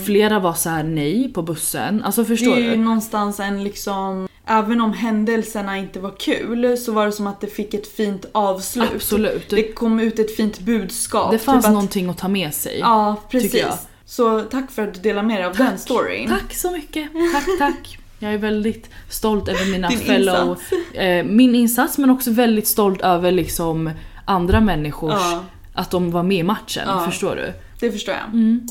Flera 0.07 0.39
var 0.39 0.53
så 0.53 0.69
här 0.71 0.83
nej 0.83 1.33
på 1.35 1.43
bussen. 1.43 2.03
Alltså 2.05 2.23
Det 2.23 2.29
förstår 2.29 2.57
är 2.57 2.61
ju 2.61 2.71
du? 2.71 2.77
någonstans 2.77 3.41
en 3.41 3.65
liksom, 3.65 4.29
även 4.47 4.81
om 4.81 4.93
händelserna 4.93 5.79
inte 5.79 6.01
var 6.01 6.13
kul 6.19 6.79
så 6.79 6.93
var 6.93 7.07
det 7.07 7.13
som 7.13 7.27
att 7.27 7.41
det 7.41 7.47
fick 7.47 7.75
ett 7.75 7.89
fint 7.97 8.25
avslut. 8.33 8.91
Absolut. 8.95 9.51
Det, 9.51 9.57
Det 9.57 9.73
kom 9.73 10.01
ut 10.01 10.19
ett 10.19 10.37
fint 10.37 10.61
budskap. 10.61 11.41
fanns 11.41 11.45
typ 11.65 11.69
att, 11.69 11.73
någonting 11.73 12.09
att 12.11 12.19
ta 12.19 12.29
med 12.29 12.55
sig. 12.55 12.79
Ja, 12.79 13.17
precis. 13.31 13.67
Så 14.05 14.41
tack 14.41 14.71
för 14.71 14.83
att 14.83 14.95
du 14.95 15.01
delar 15.01 15.23
med 15.23 15.37
dig 15.37 15.45
av 15.47 15.55
den 15.57 15.79
storyn. 15.79 16.29
Tack 16.29 16.55
så 16.55 16.71
mycket. 16.71 17.09
Tack 17.33 17.59
tack. 17.59 17.99
Jag 18.19 18.35
är 18.35 18.39
väldigt 18.39 18.91
stolt 19.09 19.49
över 19.49 19.73
mina 19.73 19.89
Din 19.89 19.99
fellow... 19.99 20.49
insats. 20.51 20.73
Eh, 20.95 21.25
min 21.25 21.55
insats 21.55 21.99
men 21.99 22.11
också 22.11 22.31
väldigt 22.31 22.66
stolt 22.66 23.01
över 23.01 23.33
liksom 23.33 23.91
andra 24.25 24.61
människors... 24.61 25.12
Ja. 25.14 25.45
Att 25.73 25.91
de 25.91 26.11
var 26.11 26.23
med 26.23 26.37
i 26.37 26.43
matchen. 26.43 26.85
Ja. 26.87 27.01
Förstår 27.07 27.37
du? 27.37 27.53
Det 27.81 27.93
förstår 27.93 28.14
jag. 28.14 28.25
Mm. 28.25 28.66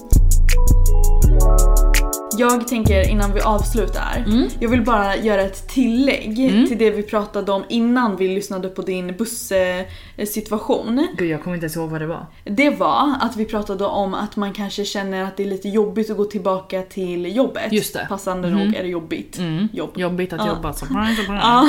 Jag 2.37 2.67
tänker 2.67 3.09
innan 3.09 3.33
vi 3.33 3.41
avslutar, 3.41 4.23
Mm. 4.27 4.47
jag 4.59 4.69
vill 4.69 4.81
bara 4.81 5.15
göra 5.17 5.41
ett 5.41 5.67
tillägg 5.69 6.35
till 6.67 6.77
det 6.77 6.89
vi 6.91 7.03
pratade 7.03 7.51
om 7.51 7.63
innan 7.69 8.15
vi 8.17 8.27
lyssnade 8.27 8.67
på 8.69 8.81
din 8.81 9.15
bussituation. 9.17 11.07
Gud 11.17 11.29
jag 11.29 11.43
kommer 11.43 11.55
inte 11.55 11.65
ens 11.65 11.75
ihåg 11.75 11.89
vad 11.89 12.01
det 12.01 12.07
var. 12.07 12.25
Det 12.43 12.69
var 12.69 13.13
att 13.21 13.35
vi 13.35 13.45
pratade 13.45 13.85
om 13.85 14.13
att 14.13 14.35
man 14.35 14.53
kanske 14.53 14.85
känner 14.85 15.23
att 15.23 15.37
det 15.37 15.43
är 15.43 15.47
lite 15.47 15.69
jobbigt 15.69 16.09
att 16.09 16.17
gå 16.17 16.23
tillbaka 16.25 16.81
till 16.81 17.35
jobbet. 17.35 17.71
Just 17.73 17.93
det. 17.93 18.05
Passande 18.09 18.49
nog 18.49 18.75
är 18.75 18.83
det 18.83 18.89
jobbigt. 18.89 19.37
Mm. 19.37 19.67
Jobb. 19.73 19.89
Jobbigt 19.95 20.33
att 20.33 20.39
Ja. 20.45 20.47
jobba. 20.55 20.73
Surprise. 20.73 21.21
Ja, 21.29 21.65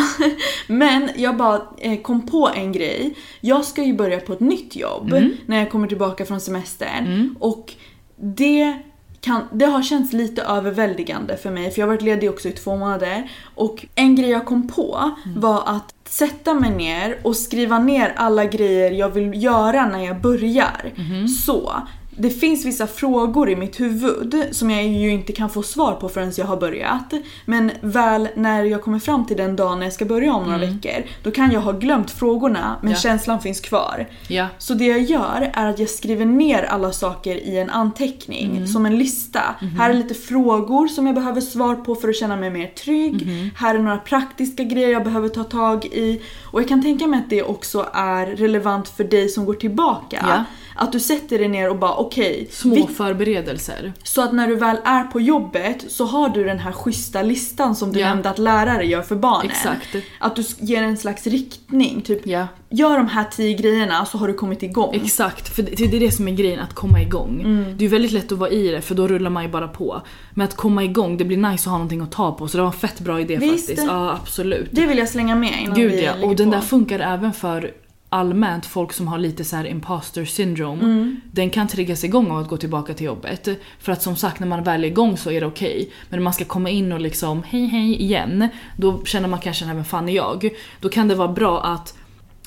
men 0.67 1.09
jag 1.17 1.37
bara 1.37 1.63
eh, 1.79 2.01
kom 2.01 2.27
på 2.27 2.51
en 2.55 2.73
grej. 2.73 3.15
Jag 3.41 3.65
ska 3.65 3.83
ju 3.85 3.95
börja 3.97 4.21
på 4.21 4.33
ett 4.33 4.41
nytt 4.41 4.77
jobb 4.77 5.13
Mm. 5.13 5.33
när 5.47 5.59
jag 5.59 5.71
kommer 5.71 5.89
tillbaka 5.89 6.25
från 6.25 6.41
semestern. 6.41 7.35
Och 7.41 7.73
det, 8.21 8.79
kan, 9.21 9.43
det 9.53 9.65
har 9.67 9.83
känts 9.83 10.13
lite 10.13 10.43
överväldigande 10.43 11.37
för 11.37 11.51
mig 11.51 11.71
för 11.71 11.81
jag 11.81 11.87
har 11.87 11.95
varit 11.95 12.03
ledig 12.03 12.31
också 12.31 12.49
i 12.49 12.53
två 12.53 12.77
månader. 12.77 13.31
Och 13.55 13.87
en 13.95 14.17
grej 14.17 14.31
jag 14.31 14.45
kom 14.47 14.69
på 14.69 15.11
Mm. 15.25 15.41
var 15.41 15.63
att 15.67 15.95
sätta 16.09 16.55
mig 16.55 16.71
ner 16.71 17.19
och 17.23 17.37
skriva 17.37 17.79
ner 17.79 18.13
alla 18.17 18.45
grejer 18.45 18.91
jag 18.91 19.09
vill 19.09 19.43
göra 19.43 19.87
när 19.87 20.05
jag 20.05 20.21
börjar. 20.21 20.93
Mhm. 20.97 21.29
Så. 21.29 21.73
Det 22.21 22.31
finns 22.31 22.65
vissa 22.65 22.87
frågor 22.87 23.51
i 23.51 23.57
mitt 23.57 23.81
huvud 23.81 24.45
som 24.51 24.71
jag 24.71 24.87
ju 24.87 25.11
inte 25.11 25.33
kan 25.33 25.51
få 25.51 25.63
svar 25.63 25.93
på 25.93 26.09
förrän 26.09 26.33
jag 26.37 26.47
har 26.47 26.57
börjat. 26.57 27.13
Men 27.45 27.71
väl 27.81 28.29
när 28.37 28.65
jag 28.65 28.83
kommer 28.83 28.99
fram 28.99 29.27
till 29.27 29.37
den 29.37 29.57
dagen 29.57 29.79
när 29.79 29.87
jag 29.87 29.93
ska 29.93 30.05
börja 30.05 30.33
om 30.35 30.45
några 30.45 30.59
veckor, 30.59 31.05
då 31.23 31.31
kan 31.31 31.53
jag 31.53 31.61
ha 31.61 31.73
glömt 31.73 32.11
frågorna 32.11 32.77
men 32.81 32.89
Mm. 32.89 32.93
Ja. 32.93 32.99
känslan 32.99 33.41
finns 33.41 33.61
kvar. 33.61 34.07
Ja. 34.29 34.47
Så 34.59 34.75
det 34.75 34.85
jag 34.87 35.01
gör 35.01 35.51
är 35.55 35.67
att 35.67 35.79
jag 35.79 35.89
skriver 35.91 36.25
ner 36.25 36.63
alla 36.63 36.93
saker 36.93 37.37
i 37.37 37.59
en 37.59 37.71
anteckning, 37.71 38.51
Mm. 38.57 38.67
som 38.67 38.87
en 38.87 38.99
lista. 38.99 39.41
Mhm. 39.61 39.71
Här 39.71 39.91
är 39.91 39.95
lite 39.95 40.15
frågor 40.15 40.89
som 40.89 41.07
jag 41.07 41.15
behöver 41.15 41.41
svar 41.41 41.75
på 41.75 41.95
för 41.95 42.09
att 42.09 42.17
känna 42.17 42.37
mig 42.37 42.51
mer 42.51 42.67
trygg. 42.67 43.27
Mhm. 43.27 43.51
Här 43.57 43.75
är 43.75 43.79
några 43.79 43.99
praktiska 43.99 44.63
grejer 44.65 44.89
jag 44.89 45.05
behöver 45.05 45.29
ta 45.29 45.45
tag 45.45 45.85
i. 45.85 46.21
Och 46.53 46.61
jag 46.61 46.69
kan 46.69 46.83
tänka 46.83 47.07
mig 47.07 47.19
att 47.19 47.31
det 47.31 47.43
också 47.43 47.87
är 47.93 48.27
relevant 48.27 48.89
för 48.89 49.05
dig 49.05 49.29
som 49.29 49.45
går 49.45 49.55
tillbaka. 49.55 50.25
Ja. 50.29 50.45
Att 50.81 50.93
du 50.93 51.01
sätter 51.01 51.39
dig 51.39 51.49
ner 51.49 51.71
och 51.71 51.77
bara 51.79 51.95
okej, 51.97 52.49
Små 52.51 52.75
vi- 52.75 52.87
förberedelser. 52.95 53.93
så 54.03 54.23
att 54.23 54.33
när 54.33 54.49
du 54.49 54.55
väl 54.57 54.77
är 54.85 55.05
på 55.05 55.21
jobbet 55.21 55.85
så 55.89 56.05
har 56.05 56.29
du 56.29 56.45
den 56.45 56.59
här 56.59 56.73
schyssta 56.73 57.23
listan 57.23 57.77
som 57.77 57.93
du 57.93 58.01
Ja. 58.01 58.09
nämnde 58.09 58.31
att 58.31 58.39
lärare 58.39 58.85
gör 58.87 59.03
för 59.03 59.17
barnen. 59.17 59.51
Exakt. 59.51 59.89
Att 60.19 60.37
du 60.37 60.45
ger 60.59 60.83
en 60.83 60.97
slags 60.97 61.27
riktning, 61.27 62.01
typ 62.03 62.27
Ja. 62.27 62.47
gör 62.71 62.97
de 62.97 63.09
här 63.09 63.25
tio 63.25 63.57
grejerna 63.57 64.05
så 64.05 64.19
har 64.19 64.29
du 64.29 64.35
kommit 64.35 64.63
igång. 64.63 64.95
Exakt, 64.95 65.49
för 65.55 65.63
det 65.63 65.81
är 65.97 66.01
det 66.01 66.11
som 66.13 66.29
är 66.29 66.33
grejen, 66.33 66.61
att 66.61 66.75
komma 66.75 67.03
igång. 67.03 67.65
Det 67.79 67.85
är 67.85 67.89
väldigt 67.89 68.13
lätt 68.13 68.33
att 68.33 68.39
vara 68.39 68.51
i 68.51 68.69
det 68.69 68.81
för 68.81 68.95
då 68.95 69.09
rullar 69.09 69.31
man 69.31 69.43
ju 69.43 69.49
bara 69.49 69.69
på. 69.69 70.03
Men 70.35 70.45
att 70.45 70.57
komma 70.57 70.85
igång, 70.85 71.17
det 71.17 71.25
blir 71.25 71.37
nice 71.37 71.53
att 71.53 71.65
ha 71.65 71.73
någonting 71.73 72.01
att 72.01 72.13
ta 72.13 72.33
på 72.33 72.49
så 72.49 72.57
det 72.57 72.63
var 72.63 72.71
en 72.71 72.79
fett 72.79 73.01
bra 73.01 73.21
idé 73.21 73.37
Visst. 73.37 73.67
faktiskt. 73.69 73.87
Ja 73.89 74.19
absolut. 74.23 74.69
Det 74.73 74.87
vill 74.87 74.99
jag 74.99 75.09
slänga 75.09 75.37
med 75.37 75.63
innan 75.63 75.75
Gud 75.75 75.93
vi 75.93 76.05
ja, 76.05 76.13
och 76.23 76.37
den 76.37 76.51
på. 76.51 76.55
där 76.57 76.61
funkar 76.63 77.01
även 77.01 77.33
för 77.33 77.71
allmänt 78.11 78.67
folk 78.67 78.93
som 78.93 79.09
har 79.09 79.19
lite 79.19 79.45
så 79.45 79.57
här 79.57 79.67
imposter 79.67 80.25
syndrome. 80.25 80.83
Mm. 80.83 81.21
Den 81.33 81.51
kan 81.51 81.69
triggas 81.69 82.05
igång 82.05 82.31
av 82.31 82.39
att 82.39 82.49
gå 82.49 82.57
tillbaka 82.57 82.95
till 82.95 83.07
jobbet. 83.07 83.49
För 83.79 83.93
att 83.93 84.03
som 84.03 84.17
sagt 84.17 84.41
när 84.41 84.47
man 84.47 84.63
väl 84.65 84.85
är 84.85 84.89
igång 84.89 85.17
så 85.17 85.31
är 85.31 85.41
det 85.41 85.47
okej. 85.47 85.91
Men 86.09 86.19
när 86.19 86.25
man 86.25 86.33
ska 86.33 86.45
komma 86.45 86.71
in 86.71 86.93
och 86.93 87.01
liksom 87.01 87.43
hej 87.47 87.67
hej 87.67 88.03
igen. 88.03 88.49
Då 88.77 89.05
känner 89.05 89.29
man 89.29 89.39
kanske 89.41 89.65
vem 89.65 89.85
fan 89.85 90.09
är 90.09 90.13
jag? 90.17 90.51
Då 90.81 90.89
kan 90.89 91.09
det 91.09 91.15
vara 91.15 91.29
bra 91.29 91.63
att 91.63 91.95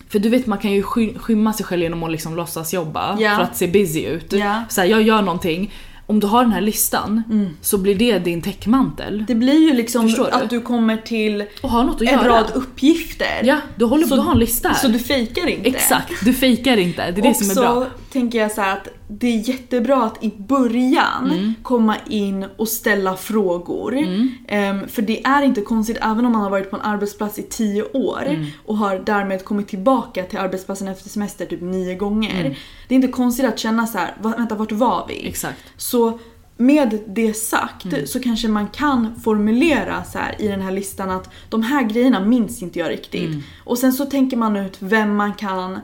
för 0.09 0.19
du 0.19 0.29
vet 0.29 0.45
man 0.47 0.57
kan 0.57 0.71
ju 0.71 0.83
sky- 0.83 1.13
skymma 1.17 1.53
sig 1.53 1.65
själv 1.65 1.81
genom 1.83 2.03
att 2.03 2.11
liksom 2.11 2.35
låtsas 2.35 2.73
jobba 2.73 3.17
Ja. 3.19 3.35
för 3.35 3.43
att 3.43 3.57
se 3.57 3.67
busy 3.67 4.01
ut. 4.05 4.33
Ja. 4.33 4.63
Så 4.69 4.81
här, 4.81 4.87
jag 4.87 5.01
gör 5.01 5.21
någonting. 5.21 5.71
Om 6.11 6.19
du 6.19 6.27
har 6.27 6.43
den 6.43 6.53
här 6.53 6.61
listan 6.61 7.23
Mm. 7.29 7.49
så 7.61 7.77
blir 7.77 7.95
det 7.95 8.19
din 8.19 8.41
täckmantel. 8.41 9.25
Det 9.27 9.35
blir 9.35 9.67
ju 9.69 9.73
liksom 9.73 10.07
du? 10.07 10.27
att 10.29 10.49
du 10.49 10.61
kommer 10.61 10.97
till 10.97 11.43
Och 11.61 11.69
har 11.69 11.83
något 11.83 11.95
att 11.95 12.01
en 12.01 12.07
göra. 12.07 12.27
rad 12.27 12.51
uppgifter. 12.53 13.41
Ja, 13.43 13.57
du, 13.75 13.85
håller, 13.85 14.07
Så- 14.07 14.15
du 14.15 14.21
har 14.21 14.31
en 14.31 14.39
lista 14.39 14.69
här. 14.69 14.75
Så 14.75 14.87
du 14.87 14.99
fejkar 14.99 15.47
inte. 15.47 15.69
Exakt, 15.69 16.25
du 16.25 16.33
fejkar 16.33 16.77
inte. 16.77 17.11
Det 17.11 17.19
är 17.19 17.23
det 17.23 17.29
och 17.29 17.35
som 17.35 17.49
är 17.49 17.53
så 17.53 17.61
bra. 17.61 17.85
tänker 18.11 18.39
jag 18.39 18.51
så 18.51 18.61
här 18.61 18.73
att 18.73 18.87
det 19.13 19.27
är 19.27 19.49
jättebra 19.49 20.03
att 20.03 20.23
i 20.23 20.33
början 20.37 21.31
Mm. 21.31 21.53
komma 21.63 21.95
in 22.09 22.45
och 22.57 22.67
ställa 22.67 23.15
frågor. 23.15 23.97
Mm. 23.97 24.29
Ehm, 24.47 24.87
för 24.87 25.01
det 25.01 25.25
är 25.25 25.41
inte 25.41 25.61
konstigt 25.61 25.97
även 26.01 26.25
om 26.25 26.31
man 26.31 26.41
har 26.41 26.49
varit 26.49 26.69
på 26.71 26.75
en 26.75 26.81
arbetsplats 26.81 27.39
i 27.39 27.43
10 27.43 27.83
år 27.83 28.23
Mm. 28.25 28.45
och 28.65 28.77
har 28.77 28.99
därmed 28.99 29.45
kommit 29.45 29.67
tillbaka 29.67 30.23
till 30.23 30.39
arbetsplatsen 30.39 30.87
efter 30.87 31.09
semester 31.09 31.45
typ 31.45 31.61
nio 31.61 31.95
gånger. 31.95 32.39
Mm. 32.41 32.53
Det 32.87 32.93
är 32.93 32.95
inte 32.95 33.07
konstigt 33.07 33.45
att 33.45 33.59
känna 33.59 33.87
så 33.87 33.97
här, 33.97 34.15
"Va- 34.21 34.33
vänta 34.37 34.55
vart 34.55 34.71
var 34.71 35.05
vi? 35.07 35.27
Exakt. 35.27 35.59
Så 35.77 36.19
med 36.57 36.99
det 37.07 37.33
sagt 37.33 37.85
Mm. 37.85 38.07
så 38.07 38.19
kanske 38.19 38.47
man 38.47 38.67
kan 38.67 39.19
formulera 39.23 40.03
så 40.03 40.17
här 40.19 40.35
i 40.41 40.47
den 40.47 40.61
här 40.61 40.71
listan 40.71 41.09
att 41.09 41.29
de 41.49 41.63
här 41.63 41.83
grejerna 41.83 42.19
minns 42.19 42.61
inte 42.61 42.79
jag 42.79 42.89
riktigt. 42.89 43.27
Mm. 43.29 43.43
Och 43.63 43.77
sen 43.77 43.93
så 43.93 44.05
tänker 44.05 44.37
man 44.37 44.55
ut 44.57 44.77
vem 44.79 45.15
man 45.15 45.33
kan 45.33 45.79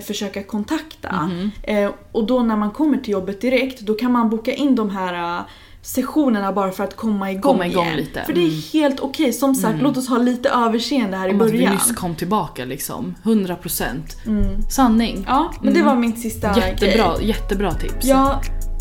försöka 0.00 0.42
kontakta. 0.42 1.08
Mm-hmm. 1.08 1.50
Eh, 1.62 1.90
och 2.12 2.26
då 2.26 2.40
när 2.42 2.56
man 2.56 2.70
kommer 2.70 2.98
till 2.98 3.12
jobbet 3.12 3.40
direkt 3.40 3.80
då 3.80 3.94
kan 3.94 4.12
man 4.12 4.30
boka 4.30 4.52
in 4.54 4.74
de 4.74 4.90
här 4.90 5.38
eh, 5.38 5.44
sessionerna 5.82 6.52
bara 6.52 6.70
för 6.72 6.84
att 6.84 6.96
komma 6.96 7.30
igång, 7.30 7.42
Komma 7.52 7.66
igång 7.66 7.84
igen. 7.86 7.96
lite. 7.96 8.22
För 8.26 8.32
det 8.32 8.40
är 8.40 8.48
Mm. 8.48 8.60
helt 8.72 9.00
okej. 9.00 9.32
Som 9.32 9.54
sagt, 9.54 9.82
låt 9.82 9.96
oss 9.96 10.08
ha 10.08 10.18
lite 10.18 10.48
överseende 10.50 11.16
här 11.16 11.28
i 11.28 11.32
Om 11.32 11.40
att 11.40 11.46
vi 11.46 11.52
början. 11.52 11.72
nyss 11.74 11.92
kom 11.96 12.14
tillbaka 12.14 12.64
liksom. 12.64 13.14
100%. 13.22 13.86
Mm. 14.26 14.62
Sanning. 14.70 15.24
Ja, 15.28 15.52
men 15.62 15.74
det 15.74 15.82
var 15.82 15.96
min 15.96 16.16
sista 16.16 16.56
Jättebra, 16.58 17.16
grej. 17.18 17.28
jättebra 17.28 17.74
tips. 17.74 18.06
Ja, 18.06 18.40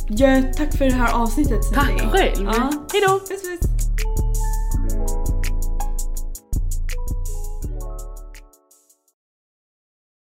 ja, 0.10 0.42
tack 0.58 0.78
för 0.78 0.86
det 0.86 0.94
här 0.94 1.14
avsnittet 1.14 1.74
Tack 1.74 2.02
själv. 2.12 2.46
Ja. 2.56 2.72
Hejdå! 2.94 3.20
Puss 3.20 3.30
puss. 3.30 4.19